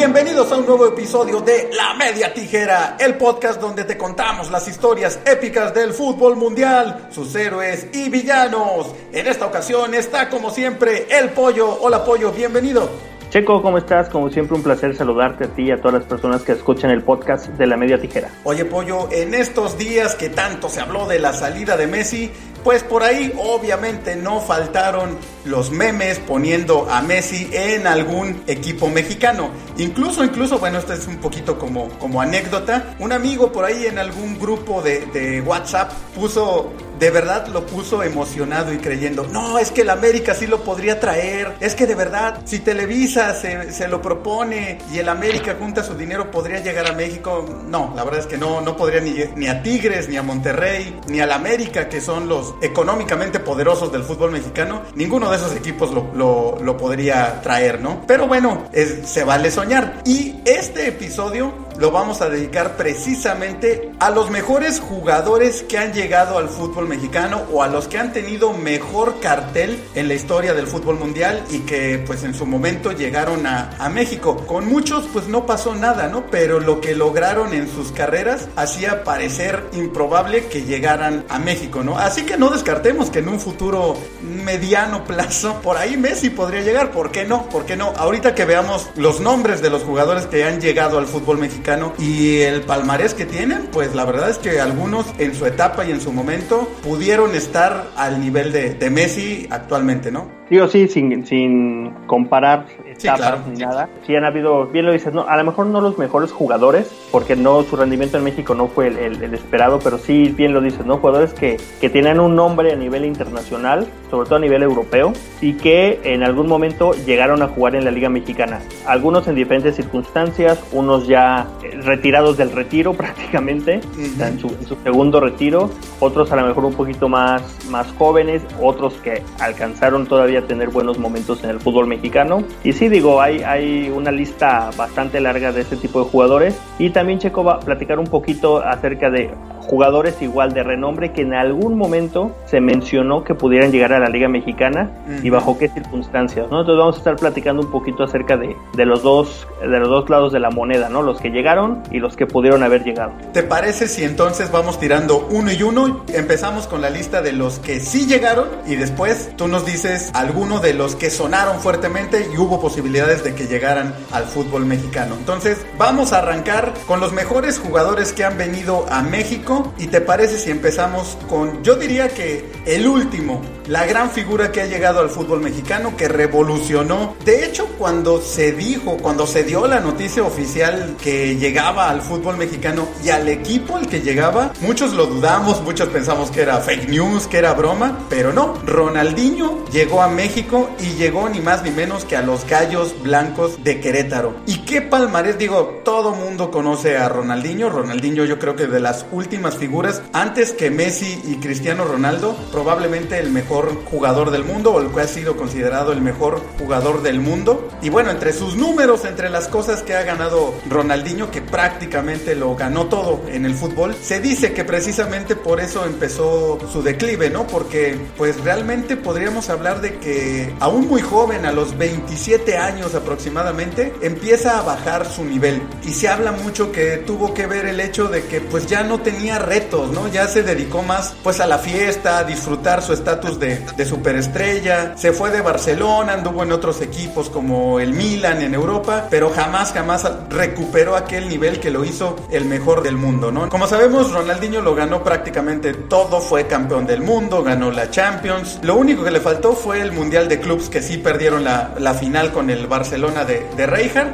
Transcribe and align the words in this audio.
Bienvenidos 0.00 0.50
a 0.50 0.56
un 0.56 0.64
nuevo 0.64 0.86
episodio 0.86 1.42
de 1.42 1.68
La 1.74 1.92
Media 1.92 2.32
Tijera, 2.32 2.96
el 2.98 3.18
podcast 3.18 3.60
donde 3.60 3.84
te 3.84 3.98
contamos 3.98 4.50
las 4.50 4.66
historias 4.66 5.18
épicas 5.26 5.74
del 5.74 5.92
fútbol 5.92 6.36
mundial, 6.36 7.08
sus 7.10 7.34
héroes 7.34 7.86
y 7.92 8.08
villanos. 8.08 8.94
En 9.12 9.26
esta 9.26 9.44
ocasión 9.44 9.92
está 9.92 10.30
como 10.30 10.48
siempre 10.48 11.06
el 11.10 11.28
pollo. 11.28 11.82
Hola 11.82 12.02
pollo, 12.02 12.32
bienvenido. 12.32 13.09
Checo, 13.30 13.62
¿cómo 13.62 13.78
estás? 13.78 14.08
Como 14.08 14.28
siempre, 14.28 14.56
un 14.56 14.62
placer 14.64 14.96
saludarte 14.96 15.44
a 15.44 15.46
ti 15.46 15.62
y 15.62 15.70
a 15.70 15.76
todas 15.76 16.00
las 16.00 16.04
personas 16.04 16.42
que 16.42 16.50
escuchan 16.50 16.90
el 16.90 17.04
podcast 17.04 17.46
de 17.46 17.64
la 17.64 17.76
media 17.76 18.00
tijera. 18.00 18.28
Oye, 18.42 18.64
Pollo, 18.64 19.08
en 19.12 19.34
estos 19.34 19.78
días 19.78 20.16
que 20.16 20.30
tanto 20.30 20.68
se 20.68 20.80
habló 20.80 21.06
de 21.06 21.20
la 21.20 21.32
salida 21.32 21.76
de 21.76 21.86
Messi, 21.86 22.32
pues 22.64 22.82
por 22.82 23.04
ahí 23.04 23.32
obviamente 23.38 24.16
no 24.16 24.40
faltaron 24.40 25.16
los 25.44 25.70
memes 25.70 26.18
poniendo 26.18 26.90
a 26.90 27.02
Messi 27.02 27.48
en 27.52 27.86
algún 27.86 28.42
equipo 28.48 28.88
mexicano. 28.88 29.50
Incluso, 29.78 30.24
incluso, 30.24 30.58
bueno, 30.58 30.78
esto 30.78 30.92
es 30.92 31.06
un 31.06 31.18
poquito 31.18 31.56
como, 31.56 31.88
como 32.00 32.20
anécdota. 32.20 32.96
Un 32.98 33.12
amigo 33.12 33.52
por 33.52 33.64
ahí 33.64 33.86
en 33.86 34.00
algún 34.00 34.40
grupo 34.40 34.82
de, 34.82 35.06
de 35.06 35.40
WhatsApp 35.40 35.92
puso 36.16 36.72
de 37.00 37.10
verdad 37.10 37.46
lo 37.48 37.64
puso 37.66 38.02
emocionado 38.02 38.72
y 38.74 38.78
creyendo, 38.78 39.26
no, 39.26 39.58
es 39.58 39.72
que 39.72 39.80
el 39.80 39.90
América 39.90 40.34
sí 40.34 40.46
lo 40.46 40.62
podría 40.62 41.00
traer, 41.00 41.54
es 41.58 41.74
que 41.74 41.86
de 41.86 41.94
verdad, 41.94 42.42
si 42.44 42.58
Televisa 42.58 43.34
se, 43.34 43.72
se, 43.72 43.88
lo 43.88 44.02
propone 44.02 44.78
y 44.92 44.98
el 44.98 45.08
América 45.08 45.56
junta 45.58 45.82
su 45.82 45.94
dinero, 45.94 46.30
podría 46.30 46.60
llegar 46.60 46.86
a 46.86 46.92
México. 46.92 47.46
No, 47.66 47.94
la 47.96 48.04
verdad 48.04 48.20
es 48.20 48.26
que 48.26 48.36
no, 48.36 48.60
no 48.60 48.76
podría 48.76 49.00
ni, 49.00 49.48
a 49.48 49.62
Tigres, 49.62 50.10
ni 50.10 50.18
a 50.18 50.22
Monterrey, 50.22 51.00
ni 51.08 51.20
al 51.20 51.32
América, 51.32 51.88
que 51.88 52.02
son 52.02 52.28
los 52.28 52.54
económicamente 52.60 53.40
poderosos 53.40 53.90
del 53.90 54.02
fútbol 54.02 54.30
mexicano. 54.30 54.82
Ninguno 54.94 55.30
de 55.30 55.38
esos 55.38 55.56
equipos 55.56 55.90
lo, 55.92 56.58
lo, 56.62 56.76
podría 56.76 57.40
traer, 57.40 57.80
¿no? 57.80 58.02
Pero 58.06 58.26
bueno, 58.26 58.68
se 59.04 59.24
vale 59.24 59.50
soñar. 59.50 60.02
Y 60.04 60.40
este 60.44 60.88
episodio 60.88 61.69
lo 61.80 61.90
vamos 61.90 62.20
a 62.20 62.28
dedicar 62.28 62.76
precisamente 62.76 63.90
a 64.00 64.10
los 64.10 64.30
mejores 64.30 64.80
jugadores 64.80 65.62
que 65.62 65.78
han 65.78 65.94
llegado 65.94 66.36
al 66.36 66.50
fútbol 66.50 66.86
mexicano 66.86 67.44
o 67.50 67.62
a 67.62 67.68
los 67.68 67.88
que 67.88 67.96
han 67.96 68.12
tenido 68.12 68.52
mejor 68.52 69.18
cartel 69.20 69.82
en 69.94 70.06
la 70.06 70.14
historia 70.14 70.52
del 70.52 70.66
fútbol 70.66 70.98
mundial 70.98 71.42
y 71.50 71.60
que 71.60 72.02
pues 72.06 72.22
en 72.22 72.34
su 72.34 72.44
momento 72.44 72.92
llegaron 72.92 73.46
a, 73.46 73.70
México. 73.90 74.36
Con 74.46 74.68
muchos 74.68 75.08
pues 75.12 75.26
no 75.26 75.46
pasó 75.46 75.74
nada, 75.74 76.06
¿no? 76.06 76.26
Pero 76.30 76.60
lo 76.60 76.80
que 76.80 76.94
lograron 76.94 77.54
en 77.54 77.68
sus 77.68 77.90
carreras 77.90 78.48
hacía 78.54 79.02
parecer 79.02 79.64
improbable 79.72 80.46
que 80.46 80.62
llegaran 80.62 81.24
a 81.28 81.38
México, 81.40 81.82
¿no? 81.82 81.98
Así 81.98 82.22
que 82.22 82.36
no 82.36 82.50
descartemos 82.50 83.10
que 83.10 83.18
en 83.18 83.28
un 83.28 83.40
futuro 83.40 83.96
mediano 84.22 85.04
plazo 85.04 85.60
por 85.62 85.76
ahí 85.76 85.96
Messi 85.96 86.30
podría 86.30 86.60
llegar, 86.60 86.92
¿por 86.92 87.10
qué 87.10 87.24
no? 87.24 87.48
¿Por 87.48 87.64
qué 87.64 87.76
no? 87.76 87.92
Ahorita 87.96 88.34
que 88.34 88.44
veamos 88.44 88.88
los 88.96 89.20
nombres 89.20 89.60
de 89.60 89.70
los 89.70 89.82
jugadores 89.82 90.26
que 90.26 90.44
han 90.44 90.60
llegado 90.60 90.98
al 90.98 91.06
fútbol 91.06 91.38
mexicano 91.38 91.69
y 91.98 92.40
el 92.40 92.62
palmarés 92.62 93.14
que 93.14 93.26
tienen, 93.26 93.68
pues 93.72 93.94
la 93.94 94.04
verdad 94.04 94.30
es 94.30 94.38
que 94.38 94.60
algunos 94.60 95.06
en 95.18 95.34
su 95.34 95.46
etapa 95.46 95.84
y 95.84 95.90
en 95.90 96.00
su 96.00 96.12
momento 96.12 96.70
pudieron 96.82 97.34
estar 97.34 97.90
al 97.96 98.20
nivel 98.20 98.52
de, 98.52 98.74
de 98.74 98.90
Messi 98.90 99.46
actualmente, 99.50 100.10
¿no? 100.10 100.39
Digo, 100.50 100.66
sí, 100.66 100.88
sin, 100.88 101.24
sin 101.26 101.90
comparar 102.08 102.66
etapas 102.84 103.20
claro. 103.20 103.38
ni 103.48 103.58
nada. 103.60 103.88
Sí 104.04 104.16
han 104.16 104.24
habido, 104.24 104.66
bien 104.66 104.84
lo 104.84 104.92
dices, 104.92 105.14
no, 105.14 105.22
a 105.28 105.36
lo 105.36 105.44
mejor 105.44 105.66
no 105.66 105.80
los 105.80 105.96
mejores 105.96 106.32
jugadores, 106.32 106.90
porque 107.12 107.36
no 107.36 107.62
su 107.62 107.76
rendimiento 107.76 108.18
en 108.18 108.24
México 108.24 108.54
no 108.56 108.66
fue 108.66 108.88
el, 108.88 108.98
el, 108.98 109.22
el 109.22 109.32
esperado, 109.32 109.78
pero 109.78 109.96
sí, 109.98 110.34
bien 110.36 110.52
lo 110.52 110.60
dices, 110.60 110.84
¿no? 110.84 110.96
Jugadores 110.96 111.32
que, 111.34 111.56
que 111.80 111.88
tenían 111.88 112.18
un 112.18 112.34
nombre 112.34 112.72
a 112.72 112.76
nivel 112.76 113.04
internacional, 113.04 113.86
sobre 114.10 114.26
todo 114.26 114.36
a 114.36 114.40
nivel 114.40 114.64
europeo, 114.64 115.12
y 115.40 115.52
que 115.52 116.00
en 116.02 116.24
algún 116.24 116.48
momento 116.48 116.92
llegaron 117.06 117.42
a 117.42 117.48
jugar 117.48 117.76
en 117.76 117.84
la 117.84 117.92
Liga 117.92 118.08
Mexicana. 118.08 118.60
Algunos 118.86 119.28
en 119.28 119.36
diferentes 119.36 119.76
circunstancias, 119.76 120.60
unos 120.72 121.06
ya 121.06 121.46
retirados 121.84 122.36
del 122.36 122.50
retiro 122.50 122.92
prácticamente, 122.94 123.78
uh 123.78 124.00
-huh. 124.00 124.26
en, 124.26 124.40
su, 124.40 124.48
en, 124.48 124.66
su, 124.66 124.74
segundo 124.82 125.20
retiro, 125.20 125.70
otros 126.00 126.32
a 126.32 126.36
lo 126.36 126.46
mejor 126.46 126.64
un 126.64 126.74
poquito 126.74 127.08
más, 127.08 127.42
más 127.70 127.86
jóvenes, 127.98 128.42
otros 128.60 128.94
que 128.94 129.22
alcanzaron 129.38 130.06
todavía 130.06 130.39
tener 130.46 130.70
buenos 130.70 130.98
momentos 130.98 131.42
en 131.44 131.50
el 131.50 131.60
fútbol 131.60 131.86
mexicano. 131.86 132.44
Y 132.64 132.72
sí, 132.72 132.88
digo, 132.88 133.20
hay, 133.20 133.42
hay 133.42 133.90
una 133.90 134.10
lista 134.10 134.70
bastante 134.76 135.20
larga 135.20 135.52
de 135.52 135.62
este 135.62 135.76
tipo 135.76 136.02
de 136.04 136.10
jugadores. 136.10 136.60
Y 136.78 136.90
también 136.90 137.18
Checo 137.18 137.44
va 137.44 137.54
a 137.54 137.60
platicar 137.60 137.98
un 137.98 138.06
poquito 138.06 138.58
acerca 138.58 139.10
de 139.10 139.30
jugadores 139.60 140.20
igual 140.20 140.52
de 140.52 140.62
renombre 140.62 141.12
que 141.12 141.22
en 141.22 141.34
algún 141.34 141.76
momento 141.76 142.34
se 142.46 142.60
mencionó 142.60 143.24
que 143.24 143.34
pudieran 143.34 143.70
llegar 143.70 143.92
a 143.92 143.98
la 143.98 144.08
Liga 144.08 144.28
Mexicana 144.28 144.90
uh 145.06 145.10
-huh. 145.10 145.24
y 145.24 145.30
bajo 145.30 145.58
qué 145.58 145.68
circunstancias, 145.68 146.46
¿no? 146.50 146.60
Entonces 146.60 146.78
vamos 146.78 146.94
a 146.96 146.98
estar 146.98 147.16
platicando 147.16 147.62
un 147.62 147.70
poquito 147.70 148.04
acerca 148.04 148.36
de, 148.36 148.56
de, 148.74 148.86
los 148.86 149.02
dos 149.02 149.46
de 149.60 149.78
los 149.78 149.88
dos 149.88 150.08
lados 150.10 150.32
de 150.32 150.40
la 150.40 150.50
moneda, 150.50 150.88
¿no? 150.88 151.02
Los 151.02 151.20
que 151.20 151.30
llegaron 151.30 151.82
y 151.90 151.98
los 151.98 152.16
que 152.16 152.26
pudieron 152.26 152.62
haber 152.62 152.84
llegado. 152.84 153.12
¿Te 153.32 153.42
parece 153.42 153.88
si 153.88 154.04
entonces 154.04 154.50
vamos 154.50 154.78
tirando 154.78 155.26
uno 155.30 155.52
y 155.52 155.62
uno? 155.62 156.04
Empezamos 156.12 156.66
con 156.66 156.80
la 156.80 156.90
lista 156.90 157.22
de 157.22 157.32
los 157.32 157.58
que 157.58 157.80
sí 157.80 158.06
llegaron 158.06 158.48
y 158.66 158.76
después 158.76 159.30
tú 159.36 159.48
nos 159.48 159.66
dices 159.66 160.10
alguno 160.14 160.60
de 160.60 160.74
los 160.74 160.96
que 160.96 161.10
sonaron 161.10 161.60
fuertemente 161.60 162.28
y 162.32 162.38
hubo 162.38 162.60
posibilidades 162.60 163.24
de 163.24 163.34
que 163.34 163.46
llegaran 163.46 163.94
al 164.12 164.24
fútbol 164.24 164.64
mexicano. 164.64 165.14
Entonces, 165.18 165.64
vamos 165.78 166.12
a 166.12 166.18
arrancar 166.18 166.72
con 166.86 167.00
los 167.00 167.12
mejores 167.12 167.58
jugadores 167.58 168.12
que 168.12 168.24
han 168.24 168.36
venido 168.38 168.86
a 168.90 169.02
México 169.02 169.49
¿Y 169.78 169.88
te 169.88 170.00
parece 170.00 170.38
si 170.38 170.50
empezamos 170.50 171.18
con, 171.28 171.62
yo 171.64 171.74
diría 171.74 172.08
que 172.08 172.44
el 172.66 172.86
último, 172.86 173.42
la 173.70 173.86
gran 173.86 174.10
figura 174.10 174.50
que 174.50 174.60
ha 174.60 174.66
llegado 174.66 174.98
al 174.98 175.10
fútbol 175.10 175.40
mexicano, 175.40 175.96
que 175.96 176.08
revolucionó? 176.08 177.14
De 177.24 177.44
hecho, 177.44 177.68
cuando 177.78 178.20
se 178.20 178.50
dijo, 178.50 178.96
cuando 178.96 179.28
se 179.28 179.44
dio 179.44 179.68
la 179.68 179.78
noticia 179.78 180.24
oficial 180.24 180.96
que 181.00 181.36
llegaba 181.36 181.88
al 181.88 182.02
fútbol 182.02 182.36
mexicano 182.36 182.88
y 183.04 183.10
al 183.10 183.28
equipo 183.28 183.76
al 183.76 183.86
que 183.86 184.00
llegaba, 184.00 184.52
muchos 184.60 184.92
lo 184.92 185.06
dudamos, 185.06 185.62
muchos 185.62 185.88
pensamos 185.88 186.32
que 186.32 186.42
era 186.42 186.58
fake 186.58 186.88
news, 186.88 187.28
que 187.28 187.38
era 187.38 187.54
broma, 187.54 188.06
pero 188.10 188.32
no. 188.32 188.54
Ronaldinho 188.66 189.64
llegó 189.66 190.02
a 190.02 190.08
México 190.08 190.70
y 190.80 190.96
llegó 190.96 191.28
ni 191.28 191.38
más 191.38 191.62
ni 191.62 191.70
menos 191.70 192.04
que 192.04 192.16
a 192.16 192.22
los 192.22 192.44
Gallos 192.48 193.00
Blancos 193.04 193.62
de 193.62 193.78
Querétaro. 193.78 194.34
¿Y 194.46 194.62
qué 194.62 194.82
palmarés? 194.82 195.38
Digo, 195.38 195.80
todo 195.84 196.16
mundo 196.16 196.50
conoce 196.50 196.96
a 196.96 197.08
Ronaldinho. 197.08 197.70
Ronaldinho 197.70 198.24
yo 198.24 198.40
creo 198.40 198.56
que 198.56 198.66
de 198.66 198.80
las 198.80 199.06
últimas 199.12 199.56
figuras 199.56 200.02
antes 200.12 200.50
que 200.50 200.72
Messi 200.72 201.22
y 201.24 201.36
Cristiano 201.36 201.84
Ronaldo, 201.84 202.36
probablemente 202.50 203.16
el 203.20 203.30
mejor 203.30 203.59
jugador 203.84 204.30
del 204.30 204.44
mundo 204.44 204.72
o 204.72 204.80
el 204.80 204.90
que 204.90 205.00
ha 205.00 205.08
sido 205.08 205.36
considerado 205.36 205.92
el 205.92 206.00
mejor 206.00 206.40
jugador 206.58 207.02
del 207.02 207.20
mundo. 207.20 207.68
Y 207.82 207.88
bueno, 207.88 208.10
entre 208.10 208.32
sus 208.32 208.56
números, 208.56 209.04
entre 209.04 209.30
las 209.30 209.48
cosas 209.48 209.82
que 209.82 209.94
ha 209.94 210.02
ganado 210.02 210.54
Ronaldinho, 210.68 211.30
que 211.30 211.42
prácticamente 211.42 212.34
lo 212.34 212.54
ganó 212.56 212.86
todo 212.86 213.20
en 213.28 213.44
el 213.44 213.54
fútbol, 213.54 213.94
se 213.94 214.20
dice 214.20 214.52
que 214.52 214.64
precisamente 214.64 215.36
por 215.36 215.60
eso 215.60 215.84
empezó 215.84 216.58
su 216.72 216.82
declive, 216.82 217.30
¿no? 217.30 217.46
Porque 217.46 217.98
pues 218.16 218.40
realmente 218.42 218.96
podríamos 218.96 219.48
hablar 219.50 219.80
de 219.80 219.98
que 219.98 220.54
aún 220.60 220.88
muy 220.88 221.02
joven, 221.02 221.46
a 221.46 221.52
los 221.52 221.76
27 221.76 222.56
años 222.56 222.94
aproximadamente, 222.94 223.92
empieza 224.02 224.58
a 224.58 224.62
bajar 224.62 225.10
su 225.10 225.24
nivel. 225.24 225.62
Y 225.84 225.92
se 225.92 226.08
habla 226.08 226.32
mucho 226.32 226.72
que 226.72 226.98
tuvo 226.98 227.34
que 227.34 227.46
ver 227.46 227.66
el 227.66 227.80
hecho 227.80 228.08
de 228.08 228.24
que 228.24 228.40
pues 228.40 228.66
ya 228.66 228.82
no 228.82 229.00
tenía 229.00 229.38
retos, 229.38 229.90
¿no? 229.92 230.08
Ya 230.08 230.28
se 230.28 230.42
dedicó 230.42 230.82
más 230.82 231.14
pues 231.22 231.40
a 231.40 231.46
la 231.46 231.58
fiesta, 231.58 232.18
a 232.18 232.24
disfrutar 232.24 232.82
su 232.82 232.92
estatus 232.92 233.38
de, 233.38 233.49
de 233.76 233.84
superestrella, 233.84 234.96
se 234.96 235.12
fue 235.12 235.30
de 235.30 235.40
Barcelona, 235.40 236.14
anduvo 236.14 236.42
en 236.42 236.52
otros 236.52 236.80
equipos 236.80 237.30
como 237.30 237.80
el 237.80 237.92
Milan 237.92 238.42
en 238.42 238.54
Europa, 238.54 239.08
pero 239.10 239.30
jamás, 239.30 239.72
jamás 239.72 240.08
recuperó 240.28 240.96
aquel 240.96 241.28
nivel 241.28 241.60
que 241.60 241.70
lo 241.70 241.84
hizo 241.84 242.16
el 242.30 242.44
mejor 242.44 242.82
del 242.82 242.96
mundo, 242.96 243.32
¿no? 243.32 243.48
Como 243.48 243.66
sabemos, 243.66 244.12
Ronaldinho 244.12 244.60
lo 244.60 244.74
ganó 244.74 245.02
prácticamente 245.02 245.72
todo, 245.74 246.20
fue 246.20 246.46
campeón 246.46 246.86
del 246.86 247.00
mundo, 247.02 247.42
ganó 247.42 247.70
la 247.70 247.90
Champions, 247.90 248.60
lo 248.62 248.76
único 248.76 249.02
que 249.04 249.10
le 249.10 249.20
faltó 249.20 249.54
fue 249.54 249.80
el 249.80 249.92
Mundial 249.92 250.28
de 250.28 250.40
Clubs, 250.40 250.68
que 250.68 250.82
sí 250.82 250.98
perdieron 250.98 251.44
la, 251.44 251.74
la 251.78 251.94
final 251.94 252.32
con 252.32 252.50
el 252.50 252.66
Barcelona 252.66 253.24
de, 253.24 253.46
de 253.56 253.66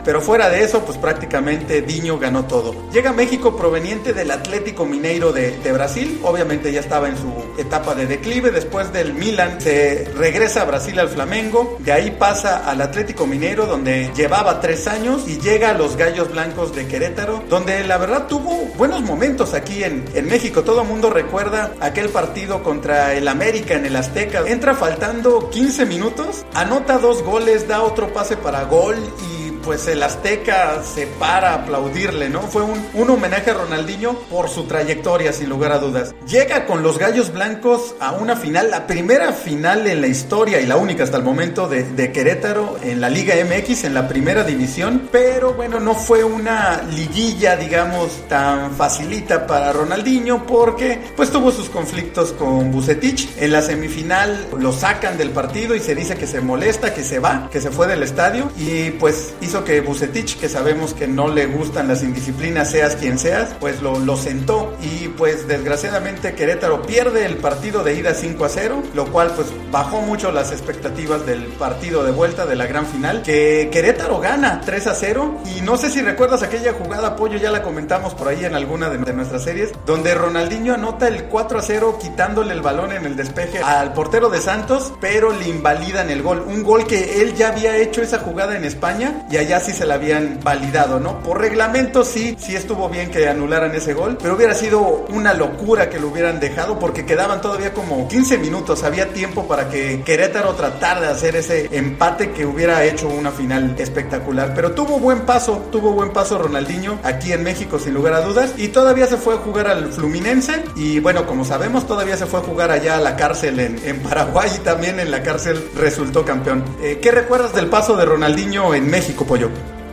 pero 0.05 0.21
fuera 0.21 0.49
de 0.49 0.63
eso, 0.63 0.85
pues 0.85 0.97
prácticamente 0.97 1.83
Diño 1.83 2.19
ganó 2.19 2.45
todo. 2.45 2.75
Llega 2.93 3.13
México 3.13 3.57
proveniente 3.57 4.13
del 4.13 4.31
Atlético 4.31 4.87
Mineiro 4.87 5.33
de, 5.33 5.59
de, 5.59 5.73
Brasil, 5.73 6.21
obviamente 6.23 6.73
ya 6.73 6.81
estaba 6.81 7.09
en 7.09 7.17
su 7.17 7.33
etapa 7.59 7.95
de 7.95 8.07
declive, 8.07 8.51
después 8.51 8.93
del 8.93 9.15
Milan 9.17 9.61
se 9.61 10.09
regresa 10.17 10.63
a 10.63 10.65
Brasil 10.65 10.99
al 10.99 11.09
Flamengo, 11.09 11.77
de 11.81 11.93
ahí 11.93 12.11
pasa 12.11 12.69
al 12.69 12.81
Atlético 12.81 13.27
Mineiro 13.27 13.67
donde 13.67 14.13
llevaba 14.15 14.61
tres 14.61 14.87
años 14.87 15.27
y 15.27 15.39
llega 15.39 15.71
a 15.71 15.75
los 15.75 15.97
Gallos 15.97 16.31
Blancos 16.31 16.75
de 16.75 16.87
Querétaro, 16.87 17.43
donde 17.49 17.85
la 17.85 17.99
verdad 17.99 18.27
tuvo 18.27 18.67
buenos 18.77 19.03
momentos 19.03 19.55
aquí 19.55 19.85
en, 19.85 20.05
en 20.15 20.27
México, 20.27 20.63
todo 20.63 20.83
el 20.83 20.89
mundo 20.89 21.11
recuerda 21.11 21.73
aquel 21.81 22.09
partido 22.09 22.63
contra 22.63 23.15
el 23.15 23.29
América 23.29 23.75
en 23.75 23.87
el 23.87 23.97
Azteca, 23.97 24.43
entra 24.47 24.75
faltando 24.75 25.51
15 25.51 25.87
minutos, 25.87 26.45
anota 26.55 26.99
dos 26.99 27.23
goles, 27.23 27.69
da 27.69 27.83
otro 27.83 28.13
pase 28.13 28.37
para 28.37 28.65
gol 28.65 28.97
y 29.33 29.36
pues 29.67 29.89
el 29.89 30.01
Azteca 30.01 30.81
se 30.85 31.09
para 31.09 31.53
aplaudirle, 31.55 32.29
¿no? 32.29 32.43
Fue 32.43 32.63
un, 32.63 32.87
un 32.95 33.11
homenaje 33.11 33.51
a 33.51 33.55
Ronaldinho 33.55 34.15
por 34.31 34.49
su 34.49 34.65
trayectoria, 34.65 35.33
sin 35.33 35.49
lugar 35.49 35.73
a 35.73 35.79
dudas. 35.79 36.15
Llega 36.29 36.67
con 36.67 36.85
los 36.85 36.99
Gallos 36.99 37.33
Blancos 37.33 37.97
a 37.99 38.13
una 38.13 38.37
final, 38.37 38.71
la 38.71 38.87
primera 38.87 39.33
final 39.33 39.89
en 39.89 40.01
la 40.01 40.07
historia 40.07 40.61
y 40.61 40.67
la 40.67 40.77
única 40.77 41.03
hasta 41.03 41.17
el 41.17 41.25
momento 41.25 41.67
de, 41.67 41.83
de 41.83 42.13
Querétaro 42.13 42.77
en 42.85 43.01
la 43.01 43.11
Liga 43.11 43.35
MX, 43.35 43.83
en 43.83 43.95
la 43.95 44.07
primera 44.07 44.45
división, 44.45 45.09
pero 45.11 45.55
bueno, 45.55 45.81
no 45.81 45.97
fue 45.97 46.23
una 46.23 46.83
liguilla, 46.83 47.57
digamos, 47.57 48.29
tan 48.29 48.73
facilita 48.77 49.49
para 49.49 49.73
Ronaldinho 49.73 50.47
porque 50.47 51.01
pues 51.17 51.33
tuvo 51.33 51.51
sus 51.51 51.69
conflictos 51.71 52.33
con 52.33 52.71
Bucetich. 52.71 53.31
En 53.39 53.51
la 53.51 53.63
semifinal 53.63 54.47
lo 54.57 54.73
sacan 54.73 55.19
del 55.19 55.31
partido 55.31 55.75
y 55.75 55.81
se 55.81 55.97
dice 55.97 56.17
que 56.17 56.29
se 56.29 56.41
molesta, 56.41 56.95
que 56.95 57.03
se 57.03 57.19
va, 57.19 57.49
que 57.51 57.61
se 57.61 57.73
fue 57.73 57.89
del 57.89 58.05
estadio 58.05 58.53
y 58.57 58.93
pues 58.93 59.35
hizo 59.41 59.56
que 59.65 59.81
Bucetich, 59.81 60.39
que 60.39 60.49
sabemos 60.49 60.95
que 60.95 61.07
no 61.07 61.29
le 61.29 61.47
gustan 61.47 61.89
las 61.89 62.03
indisciplinas, 62.03 62.71
seas 62.71 62.97
quien 62.97 63.19
seas, 63.19 63.55
pues 63.61 63.83
lo, 63.83 63.99
lo 63.99 64.17
sentó. 64.17 64.77
Y 64.83 65.09
pues 65.09 65.47
desgraciadamente 65.49 66.35
Querétaro 66.35 66.83
pierde 66.83 67.27
el 67.27 67.37
partido 67.37 67.83
de 67.85 67.95
ida 67.95 68.15
5 68.15 68.45
a 68.45 68.49
0, 68.49 68.83
lo 68.95 69.07
cual 69.07 69.33
pues 69.35 69.49
bajó 69.71 70.01
mucho 70.01 70.33
las 70.33 70.53
expectativas 70.53 71.27
del 71.27 71.45
partido 71.45 72.05
de 72.05 72.13
vuelta 72.13 72.47
de 72.47 72.57
la 72.57 72.67
gran 72.67 72.87
final, 72.87 73.23
que 73.23 73.69
Querétaro 73.73 74.21
gana 74.21 74.61
3 74.65 74.87
a 74.87 74.95
0 74.95 75.41
y 75.57 75.61
no 75.63 75.77
sé 75.77 75.91
si 75.91 76.03
recuerdas 76.03 76.43
aquella 76.43 76.73
jugada, 76.73 77.09
apoyo 77.09 77.39
ya 77.39 77.51
la 77.51 77.63
comentamos 77.63 78.15
por 78.15 78.29
ahí 78.29 78.45
en 78.45 78.55
alguna 78.55 78.91
de, 78.91 78.99
de 78.99 79.13
nuestras 79.13 79.45
series, 79.45 79.73
donde 79.85 80.15
Ronaldinho 80.15 80.75
anota 80.75 81.09
el 81.09 81.25
4 81.25 81.59
a 81.59 81.63
0 81.63 81.99
quitándole 82.01 82.53
el 82.53 82.63
balón 82.63 82.93
en 82.93 83.07
el 83.07 83.17
despeje 83.17 83.59
al 83.59 83.93
portero 83.93 84.29
de 84.29 84.41
Santos, 84.41 84.93
pero 85.01 85.33
le 85.33 85.49
invalidan 85.49 86.11
el 86.11 86.23
gol, 86.23 86.45
un 86.47 86.63
gol 86.63 86.87
que 86.87 87.23
él 87.23 87.35
ya 87.35 87.49
había 87.49 87.77
hecho 87.77 88.03
esa 88.03 88.19
jugada 88.19 88.57
en 88.57 88.65
España 88.65 89.27
y 89.31 89.37
allá 89.47 89.61
sí 89.61 89.73
se 89.73 89.87
la 89.87 89.95
habían 89.95 90.41
validado, 90.43 90.99
¿no? 90.99 91.23
Por 91.23 91.41
reglamento 91.41 92.05
sí, 92.05 92.37
sí 92.39 92.57
estuvo 92.57 92.89
bien 92.89 93.11
que 93.11 93.29
anularan 93.29 93.73
ese 93.75 93.95
gol, 93.95 94.19
pero 94.21 94.35
hubiera 94.35 94.55
sido 94.55 95.07
una 95.09 95.35
locura 95.35 95.89
que 95.89 96.01
lo 96.01 96.09
hubieran 96.09 96.41
dejado 96.41 96.79
porque 96.81 97.07
quedaban 97.07 97.41
todavía 97.41 97.73
como 97.73 98.09
15 98.09 98.39
minutos, 98.39 98.83
había 98.83 99.09
tiempo 99.13 99.47
para 99.47 99.69
que 99.69 100.03
Querétaro 100.05 100.55
tratara 100.55 101.01
de 101.01 101.07
hacer 101.09 101.37
ese 101.37 101.69
empate 101.71 102.33
que 102.33 102.45
hubiera 102.45 102.85
hecho 102.85 103.09
una 103.09 103.31
final 103.31 103.77
espectacular, 103.79 104.53
pero 104.55 104.73
tuvo 104.73 104.99
buen 104.99 105.21
paso, 105.21 105.67
tuvo 105.71 105.93
buen 105.93 106.11
paso 106.11 106.39
Ronaldinho 106.39 106.99
aquí 107.05 107.33
en 107.33 107.45
México 107.45 107.79
sin 107.79 107.95
lugar 107.95 108.15
a 108.15 108.23
dudas 108.23 108.55
y 108.57 108.69
todavía 108.69 109.07
se 109.07 109.17
fue 109.17 109.35
a 109.35 109.39
jugar 109.39 109.69
al 109.69 109.93
Fluminense 109.93 110.65
y 110.75 110.99
bueno, 110.99 111.25
como 111.25 111.45
sabemos 111.45 111.87
todavía 111.87 112.17
se 112.17 112.27
fue 112.27 112.41
a 112.41 112.43
jugar 112.43 112.73
allá 112.73 112.97
a 112.97 113.01
la 113.01 113.17
cárcel 113.17 113.61
en, 113.61 113.77
Paraguay 114.01 114.51
y 114.57 114.59
también 114.59 115.01
en 115.01 115.11
la 115.11 115.23
cárcel 115.23 115.71
resultó 115.77 116.25
campeón. 116.25 116.65
Eh, 116.83 116.99
¿Qué 117.01 117.11
recuerdas 117.11 117.55
del 117.55 117.67
paso 117.67 117.97
de 117.97 118.05
Ronaldinho 118.05 118.75
en 118.75 118.89
México, 118.91 119.25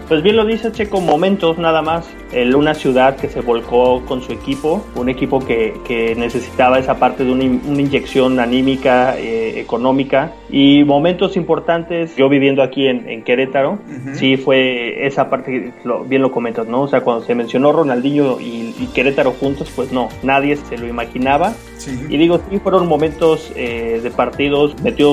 Pues 0.07 0.21
bien 0.21 0.35
lo 0.35 0.45
dice 0.45 0.71
Checo, 0.71 1.01
momentos 1.01 1.57
nada 1.57 1.81
más. 1.81 2.07
El, 2.33 2.55
una 2.55 2.73
ciudad 2.73 3.15
que 3.15 3.29
se 3.29 3.41
volcó 3.41 4.03
con 4.05 4.21
su 4.21 4.31
equipo, 4.31 4.83
un 4.95 5.09
equipo 5.09 5.39
que, 5.39 5.73
que 5.85 6.15
necesitaba 6.15 6.79
esa 6.79 6.95
parte 6.99 7.23
de 7.23 7.31
una, 7.31 7.45
una 7.45 7.81
inyección 7.81 8.39
anímica, 8.39 9.17
eh, 9.17 9.59
económica 9.59 10.33
y 10.49 10.83
momentos 10.83 11.35
importantes. 11.37 12.15
Yo 12.15 12.29
viviendo 12.29 12.63
aquí 12.63 12.87
en, 12.87 13.07
en 13.09 13.23
Querétaro, 13.23 13.71
uh 13.73 13.75
-huh. 13.75 14.15
sí 14.15 14.37
fue 14.37 15.05
esa 15.05 15.29
parte, 15.29 15.73
lo, 15.83 16.03
bien 16.03 16.21
lo 16.21 16.31
comentas, 16.31 16.67
¿no? 16.67 16.81
O 16.81 16.87
sea, 16.87 17.01
cuando 17.01 17.23
se 17.25 17.35
mencionó 17.35 17.71
Ronaldinho 17.71 18.39
y, 18.39 18.73
y 18.79 18.89
Querétaro 18.93 19.31
juntos, 19.31 19.71
pues 19.75 19.91
no, 19.91 20.09
nadie 20.23 20.55
se 20.55 20.77
lo 20.77 20.87
imaginaba. 20.87 21.53
Sí. 21.77 21.91
Y 22.09 22.17
digo, 22.17 22.39
sí, 22.49 22.59
fueron 22.59 22.87
momentos 22.87 23.51
eh, 23.55 23.99
de 24.01 24.09
partidos, 24.09 24.81
metió 24.81 25.09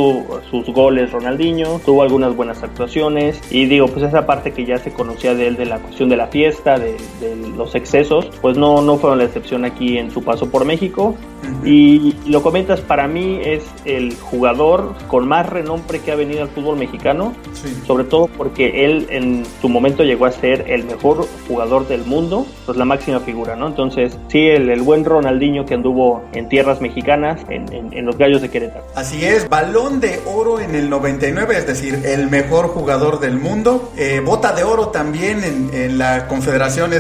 sus 0.51 0.67
goles 0.67 1.11
Ronaldinho, 1.11 1.81
tuvo 1.85 2.03
algunas 2.03 2.37
buenas 2.37 2.63
actuaciones 2.63 3.41
y 3.51 3.67
digo, 3.67 3.89
pues 3.89 4.05
esa 4.05 4.25
parte 4.25 4.53
que 4.53 4.65
ya 4.65 4.79
se 4.79 4.93
conocía 4.93 5.35
de 5.35 5.49
él, 5.49 5.57
de 5.57 5.67
la 5.67 5.79
cuestión 5.79 6.09
de 6.09 6.17
la 6.17 6.29
fiesta, 6.29 6.79
de, 6.79 6.95
de 7.21 7.37
los 7.57 7.75
excesos, 7.75 8.29
pues 8.41 8.57
no, 8.57 8.83
no 8.83 8.99
fueron 8.99 9.19
la 9.19 9.25
excepción 9.25 9.65
aquí 9.65 9.99
en 9.99 10.11
su 10.11 10.23
paso 10.23 10.51
por 10.51 10.65
México. 10.65 11.15
Uh 11.43 11.65
-huh. 11.65 11.69
Y 11.69 12.31
lo 12.31 12.43
comentas, 12.43 12.81
para 12.81 13.09
mí 13.09 13.41
es 13.43 13.65
el 13.85 14.15
jugador 14.15 14.95
con 15.09 15.27
más 15.27 15.49
renombre 15.49 16.01
que 16.01 16.13
ha 16.13 16.17
venido 16.17 16.43
al 16.43 16.49
fútbol 16.49 16.77
mexicano, 16.77 17.33
sí. 17.53 17.75
sobre 17.87 18.05
todo 18.05 18.27
porque 18.27 18.85
él 18.85 19.07
en 19.11 19.45
su 19.61 19.69
momento 19.69 20.05
llegó 20.05 20.27
a 20.27 20.33
ser 20.33 20.67
el 20.69 20.85
mejor 20.85 21.27
jugador 21.49 21.89
del 21.89 22.05
mundo, 22.05 22.47
pues 22.67 22.77
la 22.77 22.85
máxima 22.85 23.21
figura, 23.21 23.57
¿no? 23.57 23.67
Entonces, 23.67 24.19
sí, 24.29 24.49
el, 24.49 24.69
el 24.71 24.83
buen 24.83 25.05
Ronaldinho 25.05 25.65
que 25.65 25.75
anduvo 25.75 26.23
en 26.33 26.49
tierras 26.49 26.81
mexicanas, 26.81 27.41
en, 27.49 27.73
en, 27.73 27.93
en, 27.93 28.07
los 28.07 28.17
Gallos 28.19 28.43
de 28.43 28.51
Querétaro. 28.51 28.85
Así 28.95 29.25
es, 29.25 29.49
balón 29.49 30.01
de 30.01 30.21
oro 30.27 30.61
en 30.61 30.75
el 30.75 30.91
99, 30.91 31.57
es 31.57 31.67
decir, 31.67 32.03
el 32.05 32.29
mejor 32.29 32.69
jugador 32.69 33.21
del 33.21 33.39
mundo, 33.39 33.93
eh, 33.97 34.21
bota 34.25 34.53
de 34.53 34.65
oro 34.65 34.89
también 34.89 35.45
en, 35.45 35.71
en 35.73 35.99
la 35.99 36.27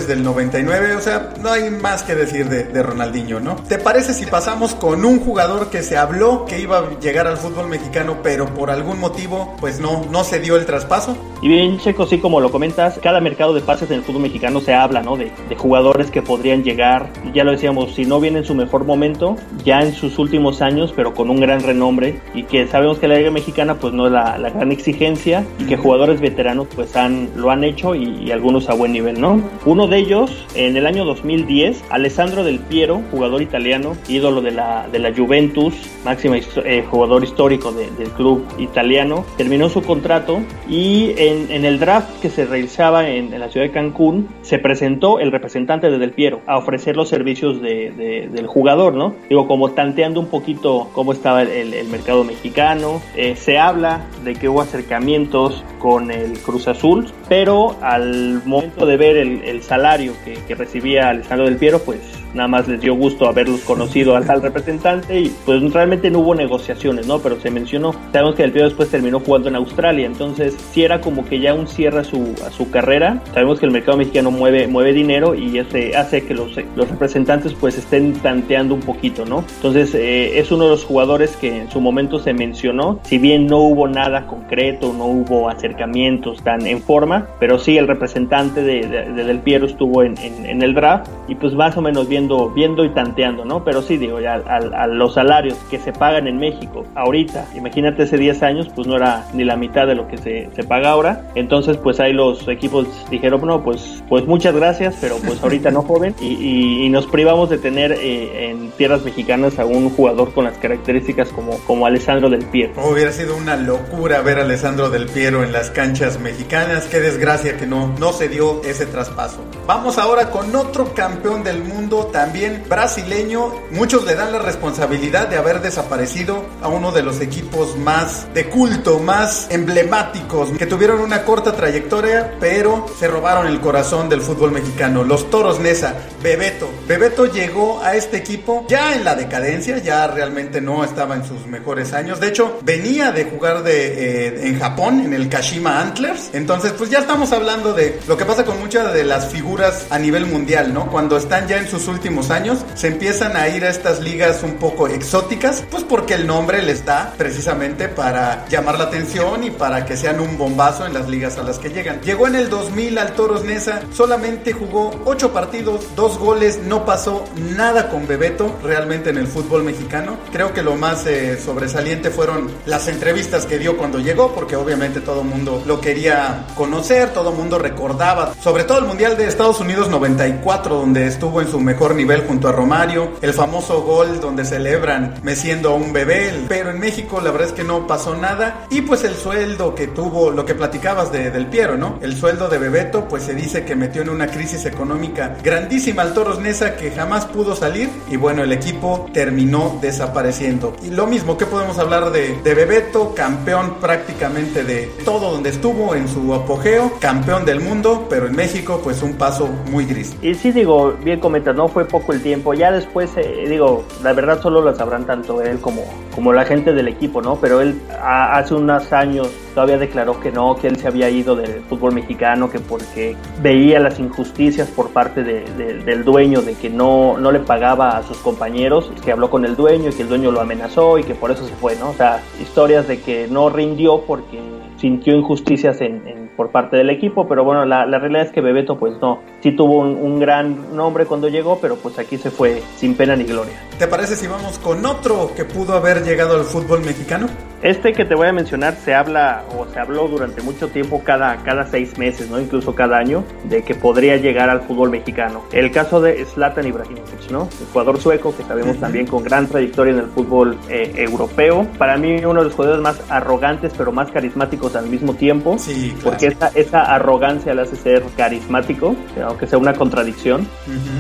Del 0.07 0.23
99, 0.23 0.97
o 0.97 1.01
sea, 1.01 1.35
no 1.41 1.51
hay 1.51 1.71
más 1.71 2.03
que 2.03 2.15
decir 2.15 2.49
de, 2.49 2.65
de 2.65 2.83
Ronaldinho, 2.83 3.39
¿no? 3.41 3.57
¿Te 3.57 3.79
parece 3.79 4.15
si 4.15 4.27
pasamos 4.27 4.75
con 4.75 5.05
un 5.05 5.21
jugador 5.21 5.71
que 5.71 5.83
se 5.83 5.97
habló 5.97 6.45
que 6.47 6.61
iba 6.61 6.79
a 6.79 6.99
llegar 7.01 7.27
al 7.27 7.37
fútbol 7.37 7.69
mexicano, 7.69 8.19
pero 8.23 8.47
por 8.55 8.71
algún 8.71 8.99
motivo, 8.99 9.55
pues 9.61 9.81
no, 9.81 10.05
no 10.11 10.25
se 10.25 10.41
dio 10.41 10.57
el 10.57 10.67
traspaso? 10.67 11.17
Y 11.43 11.49
bien, 11.49 11.79
Checo, 11.79 12.07
sí, 12.07 12.19
como 12.19 12.41
lo 12.41 12.51
comentas, 12.51 12.99
cada 13.03 13.21
mercado 13.21 13.55
de 13.55 13.61
pases 13.61 13.91
en 13.91 13.99
el 13.99 14.03
fútbol 14.03 14.23
mexicano 14.23 14.61
se 14.61 14.75
habla, 14.75 15.03
¿no? 15.03 15.17
De, 15.17 15.31
de 15.49 15.57
jugadores 15.57 16.11
que 16.11 16.23
podrían 16.23 16.63
llegar, 16.63 17.11
ya 17.35 17.45
lo 17.45 17.53
decíamos, 17.53 17.95
si 17.95 18.05
no 18.05 18.21
viene 18.21 18.39
en 18.41 18.45
su 18.45 18.55
mejor 18.55 18.85
momento, 18.85 19.37
ya 19.65 19.83
en 19.83 19.95
sus 19.95 20.19
últimos 20.19 20.63
años, 20.63 20.93
pero 20.95 21.15
con 21.15 21.31
un 21.31 21.41
gran 21.41 21.61
renombre, 21.63 22.21
y 22.35 22.45
que 22.45 22.67
sabemos 22.67 22.99
que 22.99 23.09
la 23.09 23.17
Liga 23.17 23.31
Mexicana, 23.31 23.75
pues 23.75 23.93
no 23.93 24.07
es 24.07 24.13
la, 24.13 24.39
la 24.39 24.51
gran 24.51 24.73
exigencia, 24.73 25.45
y 25.59 25.65
que 25.65 25.77
jugadores 25.77 26.21
veteranos, 26.21 26.67
pues 26.75 26.97
han, 26.97 27.31
lo 27.37 27.51
han 27.51 27.65
hecho 27.65 27.95
y, 27.95 28.25
y 28.25 28.31
algunos 28.31 28.69
a 28.69 28.75
buen 28.75 28.93
nivel, 28.93 29.21
¿no? 29.21 29.41
Uno 29.65 29.87
de 29.91 29.99
ellos, 29.99 30.47
en 30.55 30.77
el 30.77 30.87
año 30.87 31.05
2010, 31.05 31.85
Alessandro 31.91 32.45
Del 32.45 32.59
Piero, 32.61 33.03
jugador 33.11 33.43
italiano, 33.43 33.97
ídolo 34.09 34.41
de 34.41 34.53
la, 34.53 34.89
de 34.91 34.99
la 34.99 35.15
Juventus, 35.15 35.75
máximo 36.05 36.35
eh, 36.37 36.85
jugador 36.89 37.25
histórico 37.25 37.73
de, 37.73 37.91
del 37.91 38.11
club 38.11 38.45
italiano, 38.59 39.25
terminó 39.37 39.69
su 39.69 39.83
contrato 39.83 40.41
y 40.69 41.13
en, 41.19 41.51
en 41.51 41.65
el 41.65 41.79
draft 41.79 42.21
que 42.21 42.31
se 42.31 42.47
realizaba 42.47 43.09
en, 43.09 43.35
en, 43.35 43.41
la 43.41 43.51
ciudad 43.51 43.67
de 43.67 43.73
Cancún, 43.73 44.29
se 44.43 44.59
presentó 44.59 45.19
el 45.19 45.33
representante 45.33 45.91
de 45.91 45.99
Del 45.99 46.13
Piero 46.13 46.41
a 46.47 46.57
ofrecer 46.57 46.97
los 46.97 47.09
servicios 47.09 47.61
de, 47.61 47.91
de, 47.91 48.29
del 48.29 48.47
jugador, 48.47 48.95
¿no? 48.95 49.15
Digo, 49.29 49.47
como 49.47 49.73
tanteando 49.73 50.21
un 50.21 50.27
poquito 50.27 50.89
cómo 50.93 51.13
estaba 51.13 51.43
el, 51.43 51.75
el 51.75 51.89
mercado 51.89 52.25
mexicano. 52.25 53.03
Eh, 53.17 53.37
se 53.37 53.59
habla 53.59 54.07
de 54.25 54.35
que 54.35 54.49
hubo 54.49 54.61
acercamientos 54.61 55.65
con 55.79 56.11
el 56.11 56.39
Cruz 56.39 56.69
Azul, 56.69 57.07
pero 57.29 57.77
al 57.81 58.43
momento 58.45 58.87
de 58.87 58.97
ver 58.97 59.17
el, 59.17 59.43
el 59.45 59.63
salario 59.71 60.15
que, 60.25 60.35
que 60.49 60.57
recibía 60.57 61.11
Alessandro 61.11 61.47
Del 61.47 61.57
Piero, 61.57 61.79
pues 61.79 62.01
nada 62.35 62.49
más 62.49 62.69
les 62.69 62.81
dio 62.81 62.95
gusto 62.95 63.29
haberlos 63.29 63.61
conocido 63.61 64.17
al, 64.17 64.29
al, 64.31 64.43
representante 64.43 65.21
y 65.21 65.35
pues 65.45 65.61
realmente 65.73 66.11
no 66.11 66.21
hubo 66.21 66.35
negociaciones, 66.35 67.07
¿no? 67.07 67.19
Pero 67.19 67.41
se 67.41 67.51
mencionó. 67.51 67.95
Sabemos 68.13 68.35
que 68.35 68.45
el 68.45 68.53
Pío 68.53 68.65
después 68.65 68.89
terminó 68.89 69.21
jugando 69.21 69.49
en 69.49 69.57
Australia, 69.57 70.07
entonces 70.07 70.57
sí 70.73 70.85
era 70.85 71.01
como 71.01 71.25
que 71.25 71.41
ya 71.41 71.55
un 71.55 71.67
cierre 71.67 72.01
a 72.01 72.05
su, 72.05 72.35
a 72.47 72.51
su 72.51 72.71
carrera. 72.71 73.23
Sabemos 73.33 73.61
que 73.61 73.67
el 73.67 73.73
mercado 73.73 73.99
mexicano 73.99 74.31
mueve, 74.31 74.67
mueve 74.67 74.93
dinero 74.93 75.35
y 75.35 75.59
este 75.59 75.97
hace 75.97 76.25
que 76.25 76.35
los, 76.35 76.53
los 76.77 76.89
representantes 76.89 77.55
pues 77.55 77.79
estén 77.79 78.15
tanteando 78.15 78.75
un 78.75 78.81
poquito, 78.81 79.25
¿no? 79.25 79.45
Entonces 79.57 79.95
eh, 79.95 80.39
es 80.39 80.51
uno 80.51 80.65
de 80.65 80.71
los 80.71 80.85
jugadores 80.85 81.37
que 81.37 81.63
en 81.63 81.71
su 81.71 81.81
momento 81.81 82.19
se 82.19 82.33
mencionó, 82.33 83.01
si 83.05 83.19
bien 83.19 83.47
no 83.47 83.59
hubo 83.59 83.89
nada 83.89 84.27
concreto, 84.27 84.93
no 84.93 85.07
hubo 85.07 85.49
acercamientos 85.49 86.43
tan 86.43 86.67
en 86.67 86.81
forma, 86.83 87.29
pero 87.39 87.59
sí 87.59 87.79
el 87.79 87.89
representante 87.89 88.63
de, 88.63 88.87
de, 88.87 89.13
de 89.13 89.25
Del 89.25 89.41
Piero 89.41 89.67
estuvo 89.67 90.03
en, 90.03 90.19
en, 90.19 90.47
en 90.47 90.63
el 90.63 90.75
draft 90.75 91.09
y 91.29 91.35
pues 91.35 91.55
más 91.55 91.77
o 91.77 91.83
menos 91.83 92.09
bien 92.09 92.20
viendo, 92.21 92.51
viendo 92.51 92.85
y 92.85 92.91
tanteando, 92.91 93.45
¿no? 93.45 93.65
Pero 93.65 93.81
sí, 93.83 93.97
digo, 93.97 94.21
ya 94.21 94.35
a, 94.35 94.57
a, 94.57 94.87
los 94.87 95.15
salarios 95.15 95.57
que 95.71 95.79
se 95.79 95.93
pagan 95.93 96.27
en 96.27 96.39
México 96.39 96.85
ahorita, 96.95 97.47
imagínate 97.55 98.03
hace 98.03 98.19
10 98.19 98.43
años, 98.43 98.69
pues 98.75 98.87
no 98.87 98.97
era 98.97 99.27
ni 99.33 99.45
la 99.45 99.57
mitad 99.57 99.87
de 99.87 99.95
lo 99.95 100.07
que 100.07 100.19
se, 100.19 100.51
se 100.55 100.65
paga 100.65 100.91
ahora. 100.91 101.31
Entonces, 101.35 101.79
pues 101.79 101.99
ahí 101.99 102.13
los 102.13 102.47
equipos 102.49 102.87
dijeron, 103.11 103.41
no, 103.47 103.63
pues, 103.63 104.03
pues 104.09 104.27
muchas 104.27 104.55
gracias, 104.55 104.99
pero 105.01 105.17
pues 105.25 105.43
ahorita 105.43 105.71
no 105.71 105.83
joven. 105.83 106.15
Y, 106.21 106.27
y, 106.27 106.85
y 106.85 106.89
nos 106.91 107.07
privamos 107.07 107.49
de 107.49 107.59
tener 107.59 107.93
eh, 107.93 108.51
en 108.51 108.71
tierras 108.73 109.03
mexicanas 109.03 109.59
a 109.59 109.65
un 109.65 109.89
jugador 109.91 110.35
con 110.35 110.45
las 110.45 110.59
características 110.59 111.31
como, 111.31 111.59
como 111.61 111.87
Alessandro 111.87 112.29
Del 112.29 112.45
Piero. 112.47 112.75
Oh, 112.77 112.91
hubiera 112.91 113.13
sido 113.13 113.37
una 113.37 113.57
locura 113.57 114.21
ver 114.21 114.39
a 114.39 114.43
Alessandro 114.43 114.91
Del 114.91 115.07
Piero 115.07 115.43
en 115.43 115.53
las 115.53 115.71
canchas 115.71 116.21
mexicanas. 116.21 116.85
Qué 116.85 117.01
desgracia 117.01 117.57
que 117.57 117.67
no, 117.67 117.95
no 117.99 118.13
se 118.13 118.29
dio 118.29 118.63
ese 118.65 118.85
traspaso. 118.87 119.39
Vamos 119.67 119.97
ahora 119.99 120.31
con 120.31 120.55
otro 120.55 120.93
campeón 120.95 121.43
del 121.43 121.63
mundo 121.63 122.10
también 122.13 122.65
brasileño. 122.69 123.53
Muchos 123.71 124.05
le 124.05 124.15
dan 124.15 124.33
la 124.33 124.39
responsabilidad 124.39 125.29
de 125.29 125.37
haber 125.37 125.61
desaparecido 125.63 126.45
a 126.63 126.69
uno 126.69 126.93
de 126.93 127.03
los 127.03 127.21
equipos 127.21 127.77
más 127.77 128.33
de 128.35 128.49
culto, 128.49 128.99
más 128.99 129.49
emblemáticos, 129.51 130.51
que 130.51 130.67
tuvieron 130.67 131.01
una 131.01 131.25
corta 131.25 131.53
trayectoria, 131.53 132.37
pero 132.41 132.87
se 132.99 133.09
robaron 133.09 133.47
el 133.47 133.61
corazón 133.61 134.09
del 134.09 134.21
fútbol 134.21 134.53
mexicano. 134.53 135.05
Los 135.05 135.31
Toros 135.31 135.61
Nesa, 135.61 135.95
Bebeto 136.23 136.50
Bebeto. 136.87 137.27
Llegó 137.27 137.81
a 137.83 137.95
este 137.95 138.17
equipo 138.17 138.67
ya 138.69 138.95
en 138.95 139.05
la 139.05 139.15
decadencia, 139.15 139.79
ya 139.79 140.07
realmente 140.07 140.61
no 140.61 140.85
estaba 140.85 141.15
en 141.15 141.25
sus 141.25 141.47
mejores 141.47 141.93
años. 141.93 142.21
De 142.21 142.29
hecho, 142.29 142.59
venía 142.63 143.13
de 143.13 143.25
jugar 143.25 143.63
de, 143.63 144.27
eh, 144.27 144.49
en 144.49 144.59
Japón, 144.59 145.01
en 145.01 145.15
el 145.15 145.29
Kashima 145.29 145.81
Antlers. 145.81 146.31
Entonces, 146.33 146.73
pues 146.73 146.91
ya 146.91 146.99
estamos 146.99 147.33
hablando 147.33 147.73
de 147.73 147.99
lo 148.07 148.17
que 148.17 148.25
pasa 148.25 148.45
con 148.45 148.59
muchas 148.59 148.93
de 148.93 149.05
las 149.05 149.29
figuras 149.29 149.87
a 149.91 149.99
nivel 149.99 150.27
mundial, 150.27 150.75
¿no? 150.75 150.91
Cuando 150.91 151.17
están 151.17 151.47
ya 151.47 151.59
en 151.59 151.69
sus 151.69 151.89
últimos 151.89 152.31
años, 152.31 152.59
se 152.75 152.89
empiezan 152.89 153.37
a 153.37 153.49
ir 153.49 153.65
a 153.65 153.71
estas 153.71 154.01
ligas 154.01 154.43
un 154.43 154.55
poco 154.55 154.89
exóticas, 154.89 155.65
pues 155.71 155.85
porque 155.85 156.15
el 156.15 156.27
nombre 156.27 156.63
les 156.63 156.85
da 156.85 157.15
precisamente 157.17 157.89
para 157.89 158.47
llamar 158.49 158.79
la 158.79 158.85
atención 158.85 159.45
y 159.45 159.51
para 159.51 159.85
que 159.85 159.97
sean 159.97 160.21
un 160.21 160.37
bombazo 160.37 160.87
en 160.87 160.95
las 160.95 161.09
ligas 161.09 161.39
a 161.39 161.43
las 161.43 161.59
que 161.59 161.71
llegan. 161.71 162.01
Llegó 162.01 162.27
en 162.27 162.35
el 162.35 162.49
2000 162.49 162.99
al 162.99 163.15
Toros 163.15 163.45
Nesa, 163.45 163.83
solamente 163.93 164.53
jugó 164.53 164.91
8 165.05 165.33
partidos, 165.33 165.87
2 165.97 166.19
goles, 166.19 166.50
no 166.59 166.85
pasó 166.85 167.25
nada 167.57 167.89
con 167.89 168.07
Bebeto 168.07 168.59
realmente 168.63 169.11
en 169.11 169.19
el 169.19 169.27
fútbol 169.27 169.63
mexicano. 169.63 170.19
Creo 170.33 170.53
que 170.53 170.63
lo 170.63 170.77
más 170.77 171.07
eh, 171.07 171.39
sobresaliente 171.39 172.11
fueron 172.11 172.51
las 172.67 172.89
entrevistas 172.89 173.47
que 173.47 173.59
dio 173.59 173.77
cuando 173.77 173.99
llegó, 173.99 174.35
porque 174.35 174.57
obviamente 174.57 175.01
todo 175.01 175.23
el 175.23 175.29
mundo 175.29 175.63
lo 175.67 175.81
quería 175.81 176.47
conocer, 176.57 177.11
todo 177.11 177.31
el 177.31 177.37
mundo 177.37 177.59
recordaba, 177.59 178.35
sobre 178.41 178.65
todo 178.65 178.79
el 178.79 178.85
Mundial 178.87 179.17
de 179.17 179.27
Estados 179.27 179.61
Unidos 179.61 179.89
94, 179.89 180.77
donde 180.77 181.07
estuvo 181.07 181.41
en 181.41 181.49
su 181.49 181.61
mejor 181.61 181.95
nivel 181.95 182.27
junto 182.27 182.49
a 182.49 182.53
Romario, 182.53 183.13
el 183.23 183.33
famoso 183.33 183.83
gol 183.83 184.21
donde 184.21 184.45
celebran 184.45 185.15
me 185.23 185.37
siendo 185.37 185.75
un 185.75 185.93
bebé, 185.93 186.33
pero 186.49 186.71
en 186.71 186.81
México 186.81 187.21
la 187.21 187.31
verdad 187.31 187.49
es 187.49 187.55
que 187.55 187.65
no 187.65 187.87
pasó 187.87 188.17
nada, 188.17 188.67
y 188.71 188.83
pues 188.83 189.05
el 189.05 189.15
sueldo 189.15 189.75
que 189.75 189.87
tuvo, 189.87 190.31
lo 190.31 190.45
que 190.45 190.55
platicabas 190.55 191.13
de, 191.13 191.31
del 191.31 191.47
Piero, 191.47 191.77
¿no? 191.77 191.99
El 192.03 192.17
sueldo 192.17 192.49
de 192.49 192.59
Bebeto, 192.59 193.09
pues 193.09 193.25
se 193.25 193.35
dice 193.35 193.65
que 193.65 193.77
metió 193.77 194.03
en 194.03 194.11
una 194.11 194.27
crisis 194.27 194.65
económica 194.67 195.37
grandísima 195.43 196.03
al 196.03 196.15
Toros 196.15 196.40
Nesa 196.41 196.77
que 196.77 196.91
jamás 196.91 197.27
pudo 197.27 197.55
salir, 197.55 197.89
y 198.11 198.17
bueno, 198.17 198.43
el 198.43 198.53
equipo 198.53 199.09
terminó 199.13 199.79
desapareciendo. 199.81 200.75
Y 200.83 200.91
lo 200.91 201.07
mismo, 201.07 201.37
¿qué 201.37 201.47
podemos 201.47 201.79
hablar 201.79 202.11
de, 202.11 202.37
de 202.43 202.55
Bebeto? 202.55 203.15
Campeón 203.15 203.77
prácticamente 203.81 204.65
de 204.65 204.91
todo 205.05 205.31
donde 205.31 205.51
estuvo 205.51 205.95
en 205.95 206.09
su 206.09 206.35
apogeo, 206.35 206.93
campeón 207.01 207.45
del 207.45 207.61
mundo, 207.61 208.07
pero 208.09 208.27
en 208.27 208.37
México 208.37 208.81
pues 208.83 209.03
un 209.03 209.15
paso 209.15 209.49
muy 209.71 209.85
gris. 209.85 210.17
Y 210.23 210.35
sí 210.35 210.53
digo, 210.53 210.95
bien 211.05 211.21
comentas, 211.21 211.55
no 211.55 211.69
fue 211.69 211.85
poco 211.85 212.13
el 212.13 212.23
tiempo, 212.23 212.55
ya 212.55 212.71
después 212.71 213.11
eh, 213.17 213.45
digo, 213.49 213.85
la 214.03 214.13
verdad 214.13 214.41
solo 214.41 214.61
lo 214.61 214.75
sabrán 214.75 215.07
tanto 215.07 215.43
él 215.43 215.61
como, 215.61 215.83
como 216.15 216.33
la 216.33 216.45
gente 216.45 216.73
del 216.73 216.89
equipo, 216.89 217.21
¿no? 217.21 217.37
Pero 217.37 217.61
él 217.61 217.81
hace 218.03 218.55
unos 218.55 218.93
años 218.93 219.29
todavía 219.55 219.79
declaró 219.79 220.21
que 220.21 220.31
no, 220.31 220.57
que 220.57 220.69
él 220.69 220.77
se 220.77 220.87
había 220.87 221.11
ido 221.11 221.35
del 221.35 221.63
fútbol 221.69 221.93
mexicano, 221.93 222.49
que 222.51 222.61
porque 222.61 223.17
veía 223.43 223.81
las 223.81 223.99
injusticias 223.99 224.69
por 224.69 224.91
parte 224.91 225.23
de, 225.23 225.43
del 225.85 226.05
dueño, 226.05 226.30
de 226.39 226.55
que 226.55 226.71
no, 226.71 227.19
no 227.19 227.33
le 227.33 227.41
pagaba 227.41 227.97
a 227.97 228.03
sus 228.05 228.19
compañeros, 228.19 228.91
que 229.05 229.11
habló 229.11 229.29
con 229.29 229.45
el 229.45 229.57
dueño 229.57 229.91
y 229.91 229.93
que 229.93 230.03
el 230.03 230.09
dueño 230.09 230.31
lo 230.31 230.41
amenazó 230.41 230.99
y 230.99 231.05
que 231.05 231.15
por 231.15 231.31
eso 231.31 231.45
se 231.47 231.55
fue, 231.57 231.75
¿no? 231.77 231.91
O 231.91 231.95
sea, 231.95 232.23
historias 232.41 232.87
de 232.87 233.01
que 233.01 233.27
no 233.29 233.51
rindió 233.51 234.03
porque 234.07 234.41
sintió 234.77 235.15
injusticias 235.15 235.81
en, 235.81 236.31
por 236.37 236.51
parte 236.51 236.77
del 236.77 236.89
equipo, 236.91 237.29
pero 237.29 237.45
bueno, 237.45 237.65
la, 237.65 237.85
realidad 237.85 238.23
es 238.23 238.33
que 238.33 238.41
Bebeto 238.41 238.79
pues 238.79 238.95
no, 239.01 239.21
sí 239.41 239.53
tuvo 239.53 239.81
un, 239.81 240.21
gran 240.21 240.77
nombre 240.77 241.07
cuando 241.07 241.29
llegó, 241.29 241.59
pero 241.61 241.77
pues 241.77 241.99
aquí 241.99 242.17
se 242.17 242.31
fue 242.31 242.63
sin 242.77 242.95
pena 242.95 243.17
ni 243.17 243.25
gloria. 243.25 243.61
¿Te 243.79 243.87
parece 243.87 244.17
si 244.17 244.27
vamos 244.27 244.59
con 244.59 244.85
otro 244.87 245.33
que 245.35 245.45
pudo 245.45 245.75
haber 245.75 246.05
llegado 246.05 246.37
al 246.37 246.45
fútbol 246.45 246.81
mexicano? 246.81 247.27
Este 247.63 247.93
que 247.93 248.07
te 248.07 248.15
voy 248.15 248.27
a 248.27 248.33
mencionar 248.33 248.75
se 248.77 248.95
habla 248.95 249.45
o 249.57 249.67
se 249.67 249.79
habló 249.79 250.09
durante 250.09 250.41
mucho 250.43 250.69
tiempo 250.69 251.03
cada, 251.05 251.37
cada 251.43 251.67
seis 251.67 251.99
meses, 251.99 252.31
¿no? 252.31 252.41
Incluso 252.41 252.75
cada 252.75 252.97
año, 252.97 253.23
de 253.45 253.63
que 253.63 253.75
podría 253.75 254.17
llegar 254.17 254.49
al 254.49 254.63
fútbol 254.63 254.91
mexicano. 254.91 255.43
El 255.53 255.71
caso 255.71 256.01
de 256.01 256.25
Zlatan 256.25 256.67
Ibrahimovic, 256.67 257.31
¿no? 257.31 257.49
El 257.61 257.67
jugador 257.73 258.01
sueco 258.01 258.35
que 258.35 258.45
sabemos 258.45 258.79
también 258.79 259.07
con 259.07 259.23
gran 259.23 259.47
trayectoria 259.47 259.93
en 259.93 259.99
el 260.01 260.07
fútbol 260.07 260.57
eh, 260.71 260.93
europeo. 260.97 261.67
Para 261.77 261.99
mí 261.99 262.25
uno 262.25 262.41
de 262.41 262.47
los 262.47 262.55
jugadores 262.55 262.83
más 262.83 263.01
arrogantes 263.11 263.73
pero 263.77 263.93
más 263.93 264.11
carismáticos 264.11 264.75
al 264.75 264.87
mismo 264.87 265.15
tiempo. 265.15 265.57
Sí, 265.59 265.95
Porque 266.03 266.29
esa, 266.29 266.49
esa 266.55 266.83
arrogancia 266.83 267.55
le 267.55 267.63
hace 267.63 267.77
ser 267.77 268.03
carismático, 268.17 268.95
aunque 269.23 269.47
sea 269.47 269.59
una 269.59 269.75
contradicción. 269.75 270.49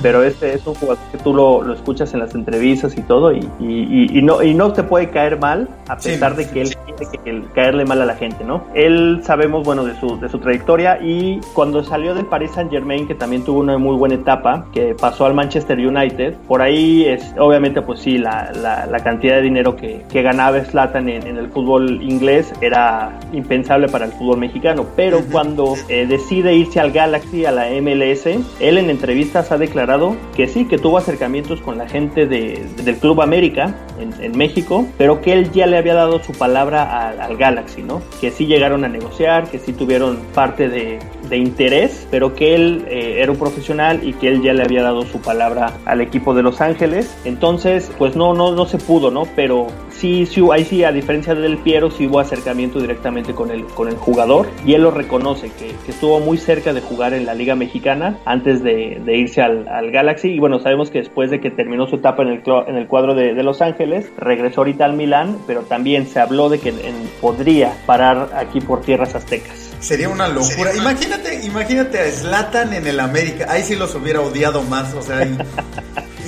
Pero 0.02 0.23
este 0.23 0.55
es 0.55 0.67
un 0.67 0.75
jugador 0.75 1.02
que 1.11 1.19
tú 1.19 1.33
lo, 1.33 1.62
lo 1.62 1.73
escuchas 1.73 2.12
en 2.12 2.21
las 2.21 2.35
entrevistas 2.35 2.97
y 2.97 3.02
todo 3.02 3.33
y, 3.33 3.38
y, 3.61 4.19
y, 4.19 4.23
no, 4.23 4.43
y 4.43 4.55
no 4.55 4.73
te 4.73 4.83
puede 4.83 5.11
caer 5.11 5.38
mal 5.38 5.69
a 5.88 5.97
pesar 5.97 6.37
de 6.37 6.49
que 6.49 6.50
él 6.57 6.76
quiere 7.23 7.45
caerle 7.54 7.85
mal 7.85 8.00
a 8.02 8.07
la 8.07 8.14
gente, 8.14 8.45
¿no? 8.45 8.64
Él 8.75 9.21
sabemos, 9.25 9.64
bueno, 9.64 9.85
de 9.85 9.99
su, 9.99 10.19
de 10.19 10.28
su 10.28 10.38
trayectoria 10.38 10.99
y 11.02 11.40
cuando 11.54 11.83
salió 11.83 12.14
del 12.14 12.26
Paris 12.26 12.52
Saint 12.54 12.71
Germain, 12.71 13.07
que 13.07 13.14
también 13.14 13.45
tuvo 13.45 13.61
una 13.61 13.78
muy 13.78 13.97
buena 13.97 14.16
etapa, 14.16 14.66
que 14.73 14.95
pasó 14.95 15.26
al 15.26 15.35
Manchester 15.35 15.78
United, 15.78 16.35
por 16.49 16.62
ahí 16.62 17.04
es, 17.07 17.35
obviamente, 17.38 17.83
pues 17.83 18.00
sí, 18.00 18.19
la, 18.19 18.52
la, 18.52 19.00
cantidad 19.00 19.37
de 19.37 19.42
dinero 19.42 19.76
que, 19.76 20.02
que 20.11 20.23
ganaba 20.23 20.62
Slatan 20.62 21.09
en, 21.09 21.26
en, 21.26 21.38
el 21.38 21.49
fútbol 21.49 22.02
inglés 22.02 22.52
era 22.61 23.19
impensable 23.33 23.88
para 23.88 24.04
el 24.04 24.12
fútbol 24.12 24.38
mexicano, 24.38 24.85
pero 24.95 25.23
cuando 25.33 25.75
eh, 25.88 26.07
decide 26.07 26.54
irse 26.54 26.80
al 26.80 26.92
Galaxy, 26.92 27.47
a 27.47 27.52
la 27.52 27.69
MLS, 27.80 28.26
él 28.26 28.78
en 28.78 28.90
entrevistas 28.90 29.52
ha 29.52 29.59
declarado 29.59 30.16
que 30.37 30.47
sí, 30.47 30.66
que 30.66 30.76
tuvo 30.76 30.99
acercamientos 30.99 31.61
con 31.61 31.78
la 31.78 31.88
gente 31.88 32.26
de, 32.26 32.66
del 32.85 32.97
Club 32.97 33.23
América 33.23 33.75
en, 33.99 34.12
en 34.23 34.37
México, 34.37 34.87
pero 34.99 35.21
que 35.21 35.33
él 35.33 35.50
ya 35.52 35.66
le 35.66 35.78
había 35.78 35.95
dado 35.95 36.23
su 36.23 36.33
palabra 36.40 37.11
al, 37.11 37.37
Galaxy, 37.37 37.82
¿no? 37.82 38.00
Que 38.20 38.30
sí 38.30 38.47
llegaron 38.47 38.82
a 38.85 38.88
negociar, 38.88 39.50
que 39.50 39.59
sí 39.59 39.75
tuvieron 39.75 40.16
parte 40.35 40.70
de, 40.70 40.99
de 41.28 41.37
interés, 41.37 42.09
pero 42.11 42.35
que 42.35 42.54
él 42.54 42.85
eh, 42.88 43.18
era 43.20 43.30
un 43.30 43.38
profesional 43.38 44.00
y 44.02 44.14
que 44.14 44.28
él 44.28 44.42
ya 44.42 44.54
le 44.54 44.62
había 44.62 44.82
dado 44.82 45.02
su 45.02 45.20
palabra 45.20 45.75
al 45.85 46.00
equipo 46.00 46.35
de 46.35 46.42
Los 46.42 46.62
Ángeles. 46.62 47.14
Entonces, 47.25 47.92
pues 47.99 48.16
no, 48.16 48.32
no, 48.32 48.52
no 48.52 48.64
se 48.64 48.78
pudo, 48.78 49.11
¿no? 49.11 49.25
Pero 49.37 49.66
sí, 49.90 50.25
sí, 50.25 50.42
ahí 50.50 50.64
sí, 50.64 50.82
a 50.82 50.92
diferencia 50.92 51.35
del 51.35 51.59
Piero, 51.59 51.90
sí 51.90 52.06
hubo 52.06 52.20
acercamiento 52.20 52.80
directamente 52.80 53.35
con 53.35 53.50
el, 53.50 53.64
con 53.66 53.88
el 53.88 53.97
jugador 53.97 54.47
y 54.64 54.73
él 54.73 54.82
lo 54.82 54.90
reconoce, 54.90 55.50
que, 55.50 55.75
que 55.85 55.90
estuvo 55.90 56.20
muy 56.20 56.38
cerca 56.38 56.73
de 56.73 56.80
jugar 56.80 57.12
en 57.12 57.26
la 57.26 57.35
Liga 57.35 57.54
Mexicana 57.54 58.16
antes 58.25 58.62
de, 58.62 59.00
de 59.04 59.16
irse 59.16 59.42
al, 59.42 59.68
al, 59.68 59.90
Galaxy. 59.90 60.28
Y 60.30 60.38
bueno, 60.38 60.59
sabemos 60.59 60.90
que 60.90 61.00
después 61.00 61.30
de 61.30 61.40
que 61.40 61.50
terminó 61.50 61.87
su 61.87 61.97
etapa 61.97 62.23
en 62.23 62.28
el, 62.28 62.42
en 62.66 62.76
el 62.76 62.87
cuadro 62.87 63.14
de, 63.14 63.35
de 63.35 63.42
Los 63.42 63.61
Ángeles, 63.61 64.11
regresó 64.16 64.62
ahorita 64.62 64.87
al 64.87 64.94
Milán, 64.94 65.37
pero 65.47 65.62
también 65.62 66.06
se 66.06 66.18
habló 66.30 66.49
de 66.49 66.60
que 66.60 66.68
en, 66.68 67.10
podría 67.20 67.75
parar 67.87 68.30
aquí 68.37 68.60
por 68.60 68.82
tierras 68.82 69.16
aztecas. 69.16 69.70
Sería 69.80 70.08
una 70.08 70.28
locura. 70.28 70.75
Imagínate, 70.76 71.44
imagínate 71.44 71.99
a 71.99 72.10
Slatan 72.10 72.72
en 72.72 72.87
el 72.87 73.00
América. 73.00 73.46
Ahí 73.49 73.64
sí 73.64 73.75
los 73.75 73.94
hubiera 73.96 74.20
odiado 74.20 74.62
más. 74.62 74.94
O 74.94 75.02
sea, 75.02 75.26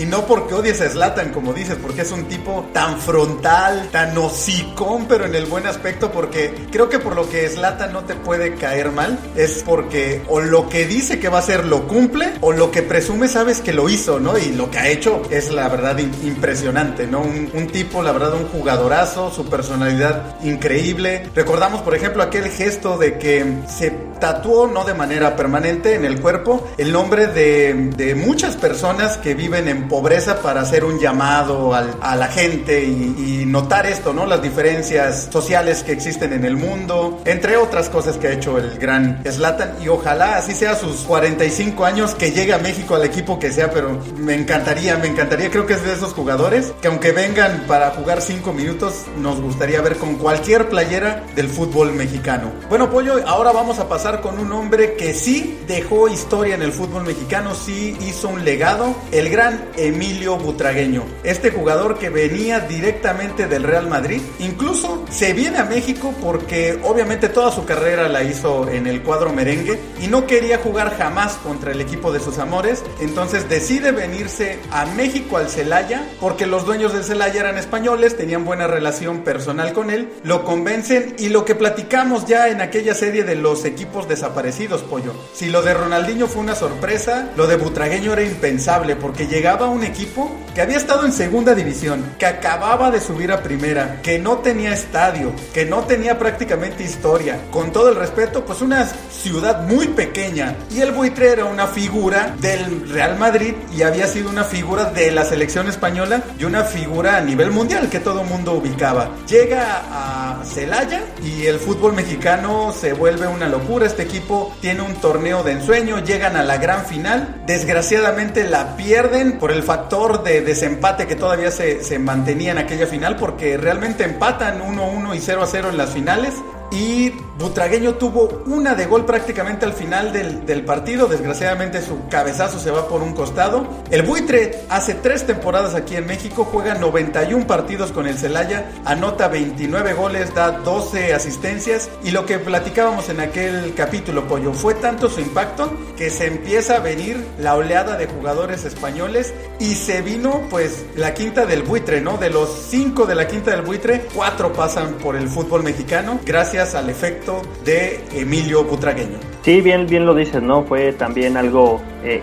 Y 0.02 0.06
no 0.06 0.26
porque 0.26 0.54
odies 0.54 0.80
a 0.80 0.90
Slatan, 0.90 1.30
como 1.30 1.52
dices, 1.52 1.78
porque 1.80 2.00
es 2.00 2.10
un 2.10 2.24
tipo 2.24 2.66
tan 2.72 2.98
frontal, 2.98 3.88
tan 3.92 4.18
hocicón, 4.18 5.06
pero 5.06 5.26
en 5.26 5.36
el 5.36 5.46
buen 5.46 5.64
aspecto, 5.64 6.10
porque 6.10 6.52
creo 6.72 6.88
que 6.88 6.98
por 6.98 7.14
lo 7.14 7.30
que 7.30 7.48
Slatan 7.48 7.92
no 7.92 8.02
te 8.02 8.16
puede 8.16 8.56
caer 8.56 8.90
mal, 8.90 9.16
es 9.36 9.62
porque 9.64 10.20
o 10.26 10.40
lo 10.40 10.68
que 10.68 10.86
dice 10.88 11.20
que 11.20 11.28
va 11.28 11.36
a 11.36 11.40
hacer 11.40 11.66
lo 11.66 11.86
cumple, 11.86 12.32
o 12.40 12.50
lo 12.50 12.72
que 12.72 12.82
presume 12.82 13.28
sabes 13.28 13.60
que 13.60 13.72
lo 13.72 13.88
hizo, 13.88 14.18
¿no? 14.18 14.36
Y 14.38 14.46
lo 14.46 14.72
que 14.72 14.80
ha 14.80 14.88
hecho 14.88 15.22
es 15.30 15.52
la 15.52 15.68
verdad 15.68 15.96
impresionante, 15.98 17.06
¿no? 17.06 17.20
Un, 17.20 17.48
un 17.54 17.68
tipo, 17.68 18.02
la 18.02 18.10
verdad, 18.10 18.34
un 18.34 18.48
jugadorazo, 18.48 19.30
su 19.30 19.48
personalidad 19.48 20.34
increíble. 20.42 21.28
Recordamos, 21.32 21.80
por 21.82 21.94
ejemplo, 21.94 22.24
aquel 22.24 22.48
gesto 22.48 22.98
de 22.98 23.18
que 23.18 23.44
se 23.68 23.92
tatuó, 24.18 24.66
no 24.66 24.84
de 24.84 24.94
manera 24.94 25.36
permanente, 25.36 25.94
en 25.94 26.04
el 26.04 26.20
cuerpo, 26.20 26.68
el 26.78 26.92
nombre 26.92 27.28
de, 27.28 27.90
de 27.96 28.14
muchas 28.16 28.56
personas 28.56 29.16
que 29.18 29.34
viven 29.34 29.68
en 29.68 29.88
pobreza 29.92 30.40
para 30.40 30.62
hacer 30.62 30.86
un 30.86 30.98
llamado 30.98 31.74
a 31.74 32.16
la 32.16 32.28
gente 32.28 32.82
y, 32.82 33.44
notar 33.52 33.84
esto, 33.84 34.14
¿no? 34.14 34.24
Las 34.24 34.40
diferencias 34.40 35.28
sociales 35.30 35.82
que 35.82 35.92
existen 35.92 36.32
en 36.32 36.46
el 36.46 36.56
mundo, 36.56 37.20
entre 37.26 37.58
otras 37.58 37.90
cosas 37.90 38.16
que 38.16 38.28
ha 38.28 38.32
hecho 38.32 38.56
el 38.56 38.78
gran 38.78 39.22
Slatan 39.30 39.74
y 39.82 39.88
ojalá 39.88 40.38
así 40.38 40.54
sea 40.54 40.74
sus 40.76 41.02
45 41.02 41.84
años 41.84 42.14
que 42.14 42.30
llegue 42.30 42.54
a 42.54 42.58
México 42.58 42.94
al 42.94 43.04
equipo 43.04 43.38
que 43.38 43.52
sea, 43.52 43.70
pero 43.70 44.00
me 44.16 44.34
encantaría, 44.34 44.96
me 44.96 45.08
encantaría, 45.08 45.50
creo 45.50 45.66
que 45.66 45.74
es 45.74 45.84
de 45.84 45.92
esos 45.92 46.14
jugadores 46.14 46.72
que 46.80 46.88
aunque 46.88 47.12
vengan 47.12 47.64
para 47.68 47.90
jugar 47.90 48.22
5 48.22 48.50
minutos, 48.54 48.94
nos 49.18 49.38
gustaría 49.42 49.82
ver 49.82 49.98
con 49.98 50.14
cualquier 50.14 50.70
playera 50.70 51.24
del 51.36 51.48
fútbol 51.48 51.92
mexicano. 51.92 52.50
Bueno, 52.70 52.90
Pollo, 52.90 53.16
ahora 53.26 53.52
vamos 53.52 53.78
a 53.78 53.90
pasar 53.90 54.22
con 54.22 54.38
un 54.38 54.50
hombre 54.52 54.94
que 54.94 55.12
sí 55.12 55.58
dejó 55.66 56.08
historia 56.08 56.54
en 56.54 56.62
el 56.62 56.72
fútbol 56.72 57.04
mexicano, 57.04 57.54
sí 57.54 57.94
hizo 58.00 58.30
un 58.30 58.46
legado, 58.46 58.94
el 59.10 59.28
gran 59.28 59.60
Emilio 59.76 60.36
Butragueño. 60.36 61.04
Este 61.24 61.50
jugador 61.50 61.98
que 61.98 62.10
venía 62.10 62.60
directamente 62.60 63.46
del 63.46 63.62
Real 63.62 63.88
Madrid, 63.88 64.20
incluso 64.38 65.04
se 65.10 65.32
viene 65.32 65.58
a 65.58 65.64
México 65.64 66.14
porque 66.22 66.78
obviamente 66.82 67.28
toda 67.28 67.52
su 67.52 67.64
carrera 67.64 68.08
la 68.08 68.22
hizo 68.22 68.68
en 68.68 68.86
el 68.86 69.02
cuadro 69.02 69.32
merengue 69.32 69.78
y 70.00 70.06
no 70.06 70.26
quería 70.26 70.58
jugar 70.58 70.96
jamás 70.96 71.34
contra 71.34 71.72
el 71.72 71.80
equipo 71.80 72.12
de 72.12 72.20
sus 72.20 72.38
amores, 72.38 72.82
entonces 73.00 73.48
decide 73.48 73.92
venirse 73.92 74.58
a 74.70 74.86
México 74.86 75.36
al 75.36 75.48
Celaya 75.48 76.06
porque 76.20 76.46
los 76.46 76.66
dueños 76.66 76.92
del 76.92 77.04
Celaya 77.04 77.40
eran 77.40 77.58
españoles, 77.58 78.16
tenían 78.16 78.44
buena 78.44 78.66
relación 78.66 79.20
personal 79.20 79.72
con 79.72 79.90
él, 79.90 80.12
lo 80.24 80.44
convencen 80.44 81.14
y 81.18 81.28
lo 81.28 81.44
que 81.44 81.54
platicamos 81.54 82.26
ya 82.26 82.48
en 82.48 82.60
aquella 82.60 82.94
serie 82.94 83.24
de 83.24 83.36
los 83.36 83.64
equipos 83.64 84.08
desaparecidos, 84.08 84.82
pollo. 84.82 85.14
Si 85.34 85.48
lo 85.48 85.62
de 85.62 85.74
Ronaldinho 85.74 86.26
fue 86.26 86.42
una 86.42 86.54
sorpresa, 86.54 87.30
lo 87.36 87.46
de 87.46 87.56
Butragueño 87.56 88.12
era 88.12 88.22
impensable 88.22 88.96
porque 88.96 89.26
llegaba 89.26 89.61
un 89.68 89.84
equipo 89.84 90.30
que 90.54 90.60
había 90.60 90.76
estado 90.76 91.06
en 91.06 91.12
segunda 91.12 91.54
división, 91.54 92.04
que 92.18 92.26
acababa 92.26 92.90
de 92.90 93.00
subir 93.00 93.32
a 93.32 93.42
primera, 93.42 94.00
que 94.02 94.18
no 94.18 94.38
tenía 94.38 94.72
estadio, 94.72 95.32
que 95.52 95.64
no 95.64 95.80
tenía 95.84 96.18
prácticamente 96.18 96.84
historia. 96.84 97.40
Con 97.50 97.72
todo 97.72 97.88
el 97.88 97.96
respeto, 97.96 98.44
pues 98.44 98.60
una 98.60 98.86
ciudad 99.10 99.66
muy 99.66 99.88
pequeña. 99.88 100.56
Y 100.70 100.80
el 100.80 100.92
buitre 100.92 101.32
era 101.32 101.44
una 101.44 101.66
figura 101.66 102.34
del 102.40 102.88
Real 102.90 103.18
Madrid 103.18 103.54
y 103.74 103.82
había 103.82 104.06
sido 104.06 104.28
una 104.28 104.44
figura 104.44 104.86
de 104.86 105.10
la 105.10 105.24
selección 105.24 105.68
española 105.68 106.22
y 106.38 106.44
una 106.44 106.64
figura 106.64 107.16
a 107.16 107.20
nivel 107.20 107.50
mundial 107.50 107.88
que 107.88 108.00
todo 108.00 108.24
mundo 108.24 108.52
ubicaba. 108.52 109.10
Llega 109.28 109.82
a 109.90 110.42
Celaya 110.44 111.02
y 111.22 111.46
el 111.46 111.58
fútbol 111.58 111.94
mexicano 111.94 112.72
se 112.72 112.92
vuelve 112.92 113.26
una 113.26 113.48
locura. 113.48 113.86
Este 113.86 114.02
equipo 114.02 114.54
tiene 114.60 114.82
un 114.82 114.94
torneo 114.96 115.42
de 115.42 115.52
ensueño, 115.52 116.04
llegan 116.04 116.36
a 116.36 116.42
la 116.42 116.58
gran 116.58 116.84
final. 116.84 117.42
Desgraciadamente 117.46 118.44
la 118.44 118.76
pierden 118.76 119.38
por 119.38 119.51
el 119.52 119.62
factor 119.62 120.22
de 120.22 120.40
desempate 120.40 121.06
que 121.06 121.14
todavía 121.14 121.50
se, 121.50 121.82
se 121.82 121.98
mantenía 121.98 122.52
en 122.52 122.58
aquella 122.58 122.86
final 122.86 123.16
porque 123.16 123.56
realmente 123.56 124.04
empatan 124.04 124.60
1-1 124.60 125.16
y 125.16 125.18
0-0 125.18 125.68
en 125.68 125.76
las 125.76 125.90
finales 125.90 126.34
y 126.70 127.12
Butragueño 127.38 127.94
tuvo 127.94 128.42
una 128.46 128.74
de 128.74 128.86
gol 128.86 129.06
prácticamente 129.06 129.64
al 129.64 129.72
final 129.72 130.12
del, 130.12 130.64
partido. 130.64 131.06
Desgraciadamente 131.06 131.80
su 131.80 132.08
cabezazo 132.08 132.58
se 132.58 132.70
va 132.70 132.88
por 132.88 133.02
un 133.02 133.14
costado. 133.14 133.66
El 133.90 134.02
buitre 134.02 134.64
hace 134.68 134.94
tres 134.94 135.26
temporadas 135.26 135.74
aquí 135.74 135.96
en 135.96 136.06
México, 136.06 136.44
juega 136.44 136.74
91 136.74 137.46
partidos 137.46 137.90
con 137.90 138.06
el 138.06 138.18
Celaya, 138.18 138.70
anota 138.84 139.28
29 139.28 139.94
goles, 139.94 140.34
da 140.34 140.52
12 140.52 141.14
asistencias. 141.14 141.90
Y 142.04 142.10
lo 142.10 142.26
que 142.26 142.38
platicábamos 142.38 143.08
en 143.08 143.20
aquel 143.20 143.74
capítulo, 143.74 144.28
Pollo, 144.28 144.52
fue 144.52 144.74
tanto 144.74 145.08
su 145.08 145.20
impacto 145.20 145.72
que 145.96 146.10
se 146.10 146.26
empieza 146.26 146.76
a 146.76 146.80
venir 146.80 147.24
la 147.38 147.56
oleada 147.56 147.96
de 147.96 148.06
jugadores 148.06 148.64
españoles 148.64 149.32
y 149.58 149.74
se 149.74 150.02
vino 150.02 150.42
pues 150.50 150.84
la 150.96 151.14
quinta 151.14 151.46
del 151.46 151.62
buitre, 151.62 152.00
¿no? 152.00 152.18
De 152.18 152.30
los 152.30 152.66
cinco 152.68 153.06
de 153.06 153.14
la 153.14 153.26
quinta 153.26 153.52
del 153.52 153.62
buitre, 153.62 154.06
cuatro 154.14 154.52
pasan 154.52 154.94
por 154.94 155.16
el 155.16 155.28
fútbol 155.28 155.62
mexicano 155.62 156.20
gracias 156.24 156.74
al 156.74 156.90
efecto 156.90 157.21
de 157.64 158.00
Emilio 158.14 158.64
Butragueño. 158.64 159.18
Sí, 159.42 159.60
bien, 159.60 159.86
bien 159.86 160.06
lo 160.06 160.14
dices, 160.14 160.42
¿no? 160.42 160.64
Fue 160.64 160.92
también 160.92 161.36
algo 161.36 161.80
eh, 162.04 162.20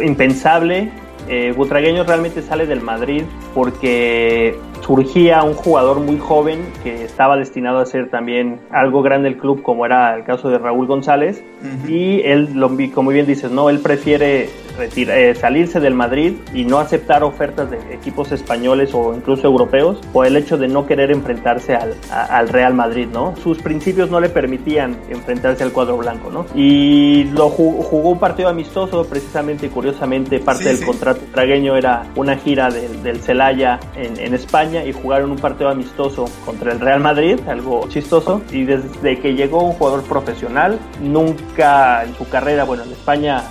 impensable. 0.00 0.90
Eh, 1.28 1.52
Butragueño 1.56 2.04
realmente 2.04 2.42
sale 2.42 2.66
del 2.66 2.80
Madrid 2.80 3.22
porque 3.54 4.58
surgía 4.82 5.42
un 5.42 5.54
jugador 5.54 6.00
muy 6.00 6.18
joven 6.18 6.60
que 6.82 7.04
estaba 7.04 7.36
destinado 7.36 7.78
a 7.78 7.86
ser 7.86 8.10
también 8.10 8.60
algo 8.70 9.02
grande 9.02 9.28
el 9.28 9.38
club, 9.38 9.62
como 9.62 9.86
era 9.86 10.14
el 10.16 10.24
caso 10.24 10.50
de 10.50 10.58
Raúl 10.58 10.86
González. 10.86 11.42
Y 11.88 12.20
él, 12.22 12.54
lo, 12.54 12.70
como 12.92 13.10
bien 13.10 13.26
dices, 13.26 13.50
no, 13.50 13.70
él 13.70 13.78
prefiere 13.78 14.48
eh, 14.80 15.34
salirse 15.38 15.78
del 15.78 15.94
Madrid 15.94 16.34
y 16.52 16.64
no 16.64 16.78
aceptar 16.78 17.22
ofertas 17.22 17.70
de 17.70 17.78
equipos 17.94 18.32
españoles 18.32 18.92
o 18.94 19.14
incluso 19.14 19.46
europeos 19.46 20.00
por 20.12 20.26
el 20.26 20.36
hecho 20.36 20.58
de 20.58 20.66
no 20.66 20.86
querer 20.86 21.12
enfrentarse 21.12 21.76
al, 21.76 21.94
al 22.10 22.48
Real 22.48 22.74
Madrid, 22.74 23.06
¿no? 23.12 23.36
Sus 23.36 23.58
principios 23.60 24.10
no 24.10 24.18
le 24.18 24.28
permitían 24.28 24.96
enfrentarse 25.08 25.62
al 25.62 25.72
cuadro 25.72 25.98
blanco, 25.98 26.30
¿no? 26.30 26.46
Y 26.54 27.24
lo 27.32 27.48
jugó, 27.48 28.10
un 28.10 28.18
partido 28.18 28.48
amistoso, 28.48 29.04
precisamente, 29.04 29.68
curiosamente, 29.68 30.40
parte 30.40 30.64
del 30.64 30.84
contrato 30.84 31.20
tragueño 31.32 31.76
era 31.76 32.06
una 32.16 32.36
gira 32.36 32.68
del, 32.70 33.02
del 33.02 33.20
Celaya 33.20 33.78
en, 33.94 34.18
en 34.18 34.34
España 34.34 34.71
y 34.86 34.92
jugaron 34.92 35.30
un 35.30 35.38
partido 35.38 35.68
amistoso 35.68 36.24
contra 36.44 36.72
el 36.72 36.80
Real 36.80 37.00
Madrid, 37.00 37.38
algo 37.46 37.86
chistoso, 37.88 38.42
y 38.50 38.64
desde 38.64 39.18
que 39.20 39.34
llegó 39.34 39.62
un 39.62 39.72
jugador 39.72 40.02
profesional, 40.02 40.78
nunca 41.00 42.04
en 42.04 42.14
su 42.14 42.28
carrera, 42.28 42.64
bueno, 42.64 42.84
en 42.84 42.92
España 42.92 43.42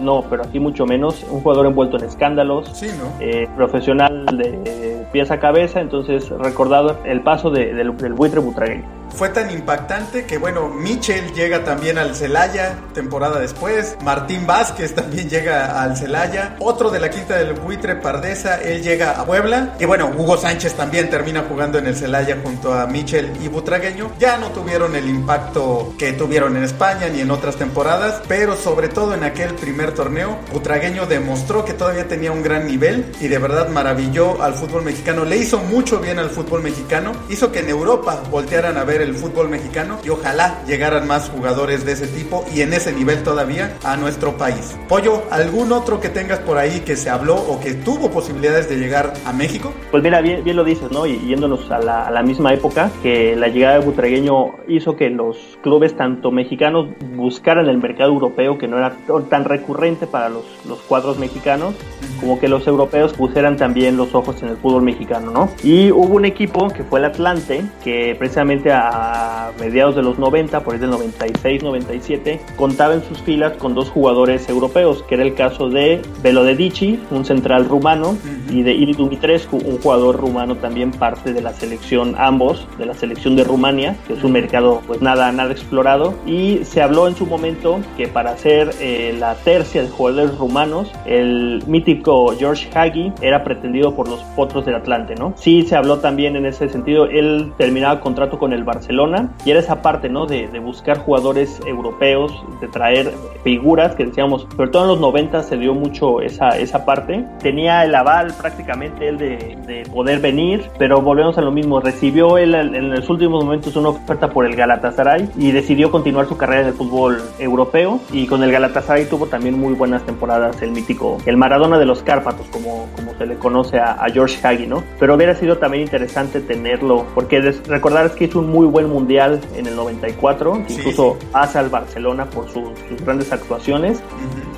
no, 0.00 0.24
pero 0.28 0.44
aquí 0.44 0.58
mucho 0.58 0.86
menos, 0.86 1.24
un 1.30 1.40
jugador 1.40 1.66
envuelto 1.66 1.98
en 1.98 2.04
escándalos, 2.04 2.82
eh, 3.20 3.48
profesional 3.56 4.26
de 4.36 5.06
pies 5.12 5.30
a 5.30 5.38
cabeza, 5.38 5.80
entonces 5.80 6.28
recordado 6.30 6.98
el 7.04 7.22
paso 7.22 7.50
del, 7.50 7.90
buitre 7.90 8.40
butragueño 8.40 8.84
fue 9.16 9.30
tan 9.30 9.50
impactante 9.50 10.26
que, 10.26 10.36
bueno, 10.36 10.68
Michel 10.68 11.32
llega 11.32 11.64
también 11.64 11.96
al 11.96 12.14
Celaya 12.14 12.78
temporada 12.92 13.40
después. 13.40 13.96
Martín 14.02 14.46
Vázquez 14.46 14.94
también 14.94 15.28
llega 15.28 15.82
al 15.82 15.96
Celaya. 15.96 16.56
Otro 16.60 16.90
de 16.90 17.00
la 17.00 17.10
quinta 17.10 17.36
del 17.36 17.54
buitre 17.54 17.96
Pardesa, 17.96 18.60
él 18.60 18.82
llega 18.82 19.12
a 19.12 19.24
Puebla. 19.24 19.74
Y 19.80 19.86
bueno, 19.86 20.12
Hugo 20.16 20.36
Sánchez 20.36 20.74
también 20.74 21.08
termina 21.08 21.44
jugando 21.48 21.78
en 21.78 21.86
el 21.86 21.96
Celaya 21.96 22.38
junto 22.42 22.74
a 22.74 22.86
Michel 22.86 23.32
y 23.42 23.48
Butragueño. 23.48 24.12
Ya 24.18 24.36
no 24.36 24.50
tuvieron 24.50 24.94
el 24.94 25.08
impacto 25.08 25.94
que 25.98 26.12
tuvieron 26.12 26.56
en 26.56 26.64
España 26.64 27.08
ni 27.08 27.20
en 27.20 27.30
otras 27.30 27.56
temporadas, 27.56 28.22
pero 28.28 28.54
sobre 28.56 28.88
todo 28.88 29.14
en 29.14 29.24
aquel 29.24 29.54
primer 29.54 29.92
torneo, 29.92 30.38
Butragueño 30.52 31.06
demostró 31.06 31.64
que 31.64 31.72
todavía 31.72 32.06
tenía 32.06 32.32
un 32.32 32.42
gran 32.42 32.66
nivel 32.66 33.12
y 33.20 33.28
de 33.28 33.38
verdad 33.38 33.68
maravilló 33.68 34.42
al 34.42 34.54
fútbol 34.54 34.82
mexicano. 34.82 35.24
Le 35.24 35.38
hizo 35.38 35.58
mucho 35.58 36.00
bien 36.00 36.18
al 36.18 36.30
fútbol 36.30 36.62
mexicano. 36.62 37.12
Hizo 37.30 37.50
que 37.50 37.60
en 37.60 37.70
Europa 37.70 38.22
voltearan 38.30 38.76
a 38.76 38.84
ver 38.84 39.00
el 39.00 39.05
fútbol 39.14 39.48
mexicano 39.48 39.98
y 40.04 40.10
ojalá 40.10 40.62
llegaran 40.66 41.06
más 41.06 41.30
jugadores 41.30 41.84
de 41.84 41.92
ese 41.92 42.06
tipo 42.06 42.44
y 42.54 42.62
en 42.62 42.72
ese 42.72 42.92
nivel 42.92 43.22
todavía 43.22 43.76
a 43.84 43.96
nuestro 43.96 44.36
país. 44.36 44.76
Pollo, 44.88 45.22
¿algún 45.30 45.72
otro 45.72 46.00
que 46.00 46.08
tengas 46.08 46.38
por 46.40 46.58
ahí 46.58 46.80
que 46.80 46.96
se 46.96 47.10
habló 47.10 47.36
o 47.36 47.60
que 47.60 47.74
tuvo 47.74 48.10
posibilidades 48.10 48.68
de 48.68 48.76
llegar 48.76 49.12
a 49.24 49.32
México? 49.32 49.72
Pues 49.90 50.02
mira, 50.02 50.20
bien, 50.20 50.44
bien 50.44 50.56
lo 50.56 50.64
dices, 50.64 50.90
¿no? 50.90 51.06
Y 51.06 51.18
yéndonos 51.18 51.70
a 51.70 51.78
la, 51.78 52.06
a 52.06 52.10
la 52.10 52.22
misma 52.22 52.52
época, 52.52 52.90
que 53.02 53.36
la 53.36 53.48
llegada 53.48 53.78
de 53.78 53.84
Butragueño 53.84 54.56
hizo 54.68 54.96
que 54.96 55.10
los 55.10 55.58
clubes, 55.62 55.96
tanto 55.96 56.30
mexicanos, 56.30 56.88
buscaran 57.14 57.66
el 57.68 57.78
mercado 57.78 58.10
europeo, 58.10 58.58
que 58.58 58.68
no 58.68 58.78
era 58.78 58.96
tan 59.28 59.44
recurrente 59.44 60.06
para 60.06 60.28
los, 60.28 60.44
los 60.66 60.78
cuadros 60.80 61.18
mexicanos, 61.18 61.74
como 62.20 62.38
que 62.38 62.48
los 62.48 62.66
europeos 62.66 63.12
pusieran 63.12 63.56
también 63.56 63.96
los 63.96 64.14
ojos 64.14 64.42
en 64.42 64.48
el 64.48 64.56
fútbol 64.56 64.82
mexicano, 64.82 65.30
¿no? 65.30 65.50
Y 65.62 65.90
hubo 65.90 66.14
un 66.14 66.24
equipo 66.24 66.68
que 66.68 66.82
fue 66.84 67.00
el 67.00 67.06
Atlante, 67.06 67.64
que 67.82 68.14
precisamente 68.18 68.72
a 68.72 68.85
a 68.88 69.52
mediados 69.58 69.96
de 69.96 70.02
los 70.02 70.18
90, 70.18 70.60
por 70.60 70.74
ahí 70.74 70.80
del 70.80 70.90
96-97, 70.90 72.40
contaba 72.56 72.94
en 72.94 73.02
sus 73.04 73.18
filas 73.22 73.54
con 73.54 73.74
dos 73.74 73.90
jugadores 73.90 74.48
europeos, 74.48 75.02
que 75.02 75.14
era 75.16 75.24
el 75.24 75.34
caso 75.34 75.68
de 75.68 76.02
Velodedici, 76.22 77.00
un 77.10 77.24
central 77.24 77.66
rumano, 77.66 78.16
y 78.50 78.62
de 78.62 78.72
Iri 78.72 78.92
Dumitrescu, 78.92 79.56
un 79.56 79.78
jugador 79.78 80.16
rumano 80.16 80.56
también 80.56 80.90
parte 80.90 81.32
de 81.32 81.40
la 81.40 81.52
selección, 81.52 82.14
ambos, 82.18 82.66
de 82.78 82.86
la 82.86 82.94
selección 82.94 83.36
de 83.36 83.44
Rumania, 83.44 83.96
que 84.06 84.14
es 84.14 84.24
un 84.24 84.32
mercado 84.32 84.80
pues 84.86 85.02
nada, 85.02 85.32
nada 85.32 85.52
explorado, 85.52 86.14
y 86.26 86.60
se 86.64 86.82
habló 86.82 87.08
en 87.08 87.16
su 87.16 87.26
momento 87.26 87.80
que 87.96 88.08
para 88.08 88.30
hacer 88.30 88.70
eh, 88.80 89.14
la 89.18 89.34
tercia 89.34 89.82
de 89.82 89.88
jugadores 89.88 90.36
rumanos, 90.38 90.92
el 91.06 91.62
mítico 91.66 92.34
George 92.38 92.68
Hagi 92.74 93.12
era 93.20 93.44
pretendido 93.44 93.94
por 93.94 94.08
los 94.08 94.22
potros 94.36 94.64
del 94.64 94.76
Atlante, 94.76 95.14
¿no? 95.14 95.34
Sí 95.36 95.62
se 95.62 95.76
habló 95.76 95.98
también 95.98 96.36
en 96.36 96.46
ese 96.46 96.68
sentido, 96.68 97.06
él 97.06 97.52
terminaba 97.56 98.00
contrato 98.00 98.38
con 98.38 98.52
el 98.52 98.64
Barcelona 98.64 98.75
Barcelona 98.76 99.30
y 99.44 99.50
era 99.50 99.60
esa 99.60 99.82
parte, 99.82 100.08
¿no? 100.08 100.26
De, 100.26 100.46
buscar 100.66 100.98
jugadores 100.98 101.60
europeos, 101.64 102.32
de 102.60 102.66
traer 102.66 103.12
figuras 103.44 103.94
que 103.94 104.06
decíamos, 104.06 104.46
sobre 104.56 104.70
todo 104.70 104.82
en 104.82 104.88
los 104.88 105.00
90 105.00 105.42
se 105.44 105.56
dio 105.56 105.74
mucho 105.74 106.20
esa, 106.20 106.58
esa 106.58 106.84
parte. 106.84 107.24
Tenía 107.40 107.84
el 107.84 107.94
aval 107.94 108.34
prácticamente 108.40 109.08
él 109.08 109.18
de, 109.18 109.86
poder 109.92 110.20
venir, 110.20 110.68
pero 110.78 111.00
volvemos 111.00 111.38
a 111.38 111.42
lo 111.42 111.52
mismo. 111.52 111.80
Recibió 111.80 112.38
él 112.38 112.54
en 112.54 112.90
los 112.90 113.08
últimos 113.08 113.44
momentos 113.44 113.76
una 113.76 113.90
oferta 113.90 114.28
por 114.28 114.44
el 114.44 114.56
Galatasaray 114.56 115.28
y 115.36 115.52
decidió 115.52 115.90
continuar 115.90 116.26
su 116.26 116.36
carrera 116.36 116.62
en 116.62 116.68
el 116.68 116.74
fútbol 116.74 117.22
europeo 117.38 118.00
y 118.12 118.26
con 118.26 118.42
el 118.42 118.50
Galatasaray 118.50 119.06
tuvo 119.06 119.26
también 119.26 119.58
muy 119.58 119.74
buenas 119.74 120.02
temporadas 120.04 120.60
el 120.62 120.72
mítico, 120.72 121.18
el 121.26 121.36
Maradona 121.36 121.78
de 121.78 121.86
los 121.86 122.02
Cárpatos, 122.02 122.46
como, 122.48 122.88
como 122.96 123.14
se 123.14 123.26
le 123.26 123.36
conoce 123.36 123.78
a, 123.78 124.06
George 124.12 124.38
Hagi, 124.46 124.66
¿no? 124.66 124.82
Pero 124.98 125.14
hubiera 125.14 125.34
sido 125.34 125.58
también 125.58 125.82
interesante 125.82 126.40
tenerlo, 126.40 127.06
porque 127.14 127.40
recordar 127.40 128.06
es 128.06 128.12
que 128.12 128.24
hizo 128.24 128.38
un 128.38 128.50
muy 128.50 128.65
buen 128.66 128.88
mundial 128.88 129.40
en 129.54 129.66
el 129.66 129.76
94, 129.76 130.64
incluso 130.68 131.16
pasa 131.32 131.60
al 131.60 131.70
Barcelona 131.70 132.26
por 132.26 132.48
sus 132.50 132.68
grandes 133.04 133.32
actuaciones. 133.32 134.02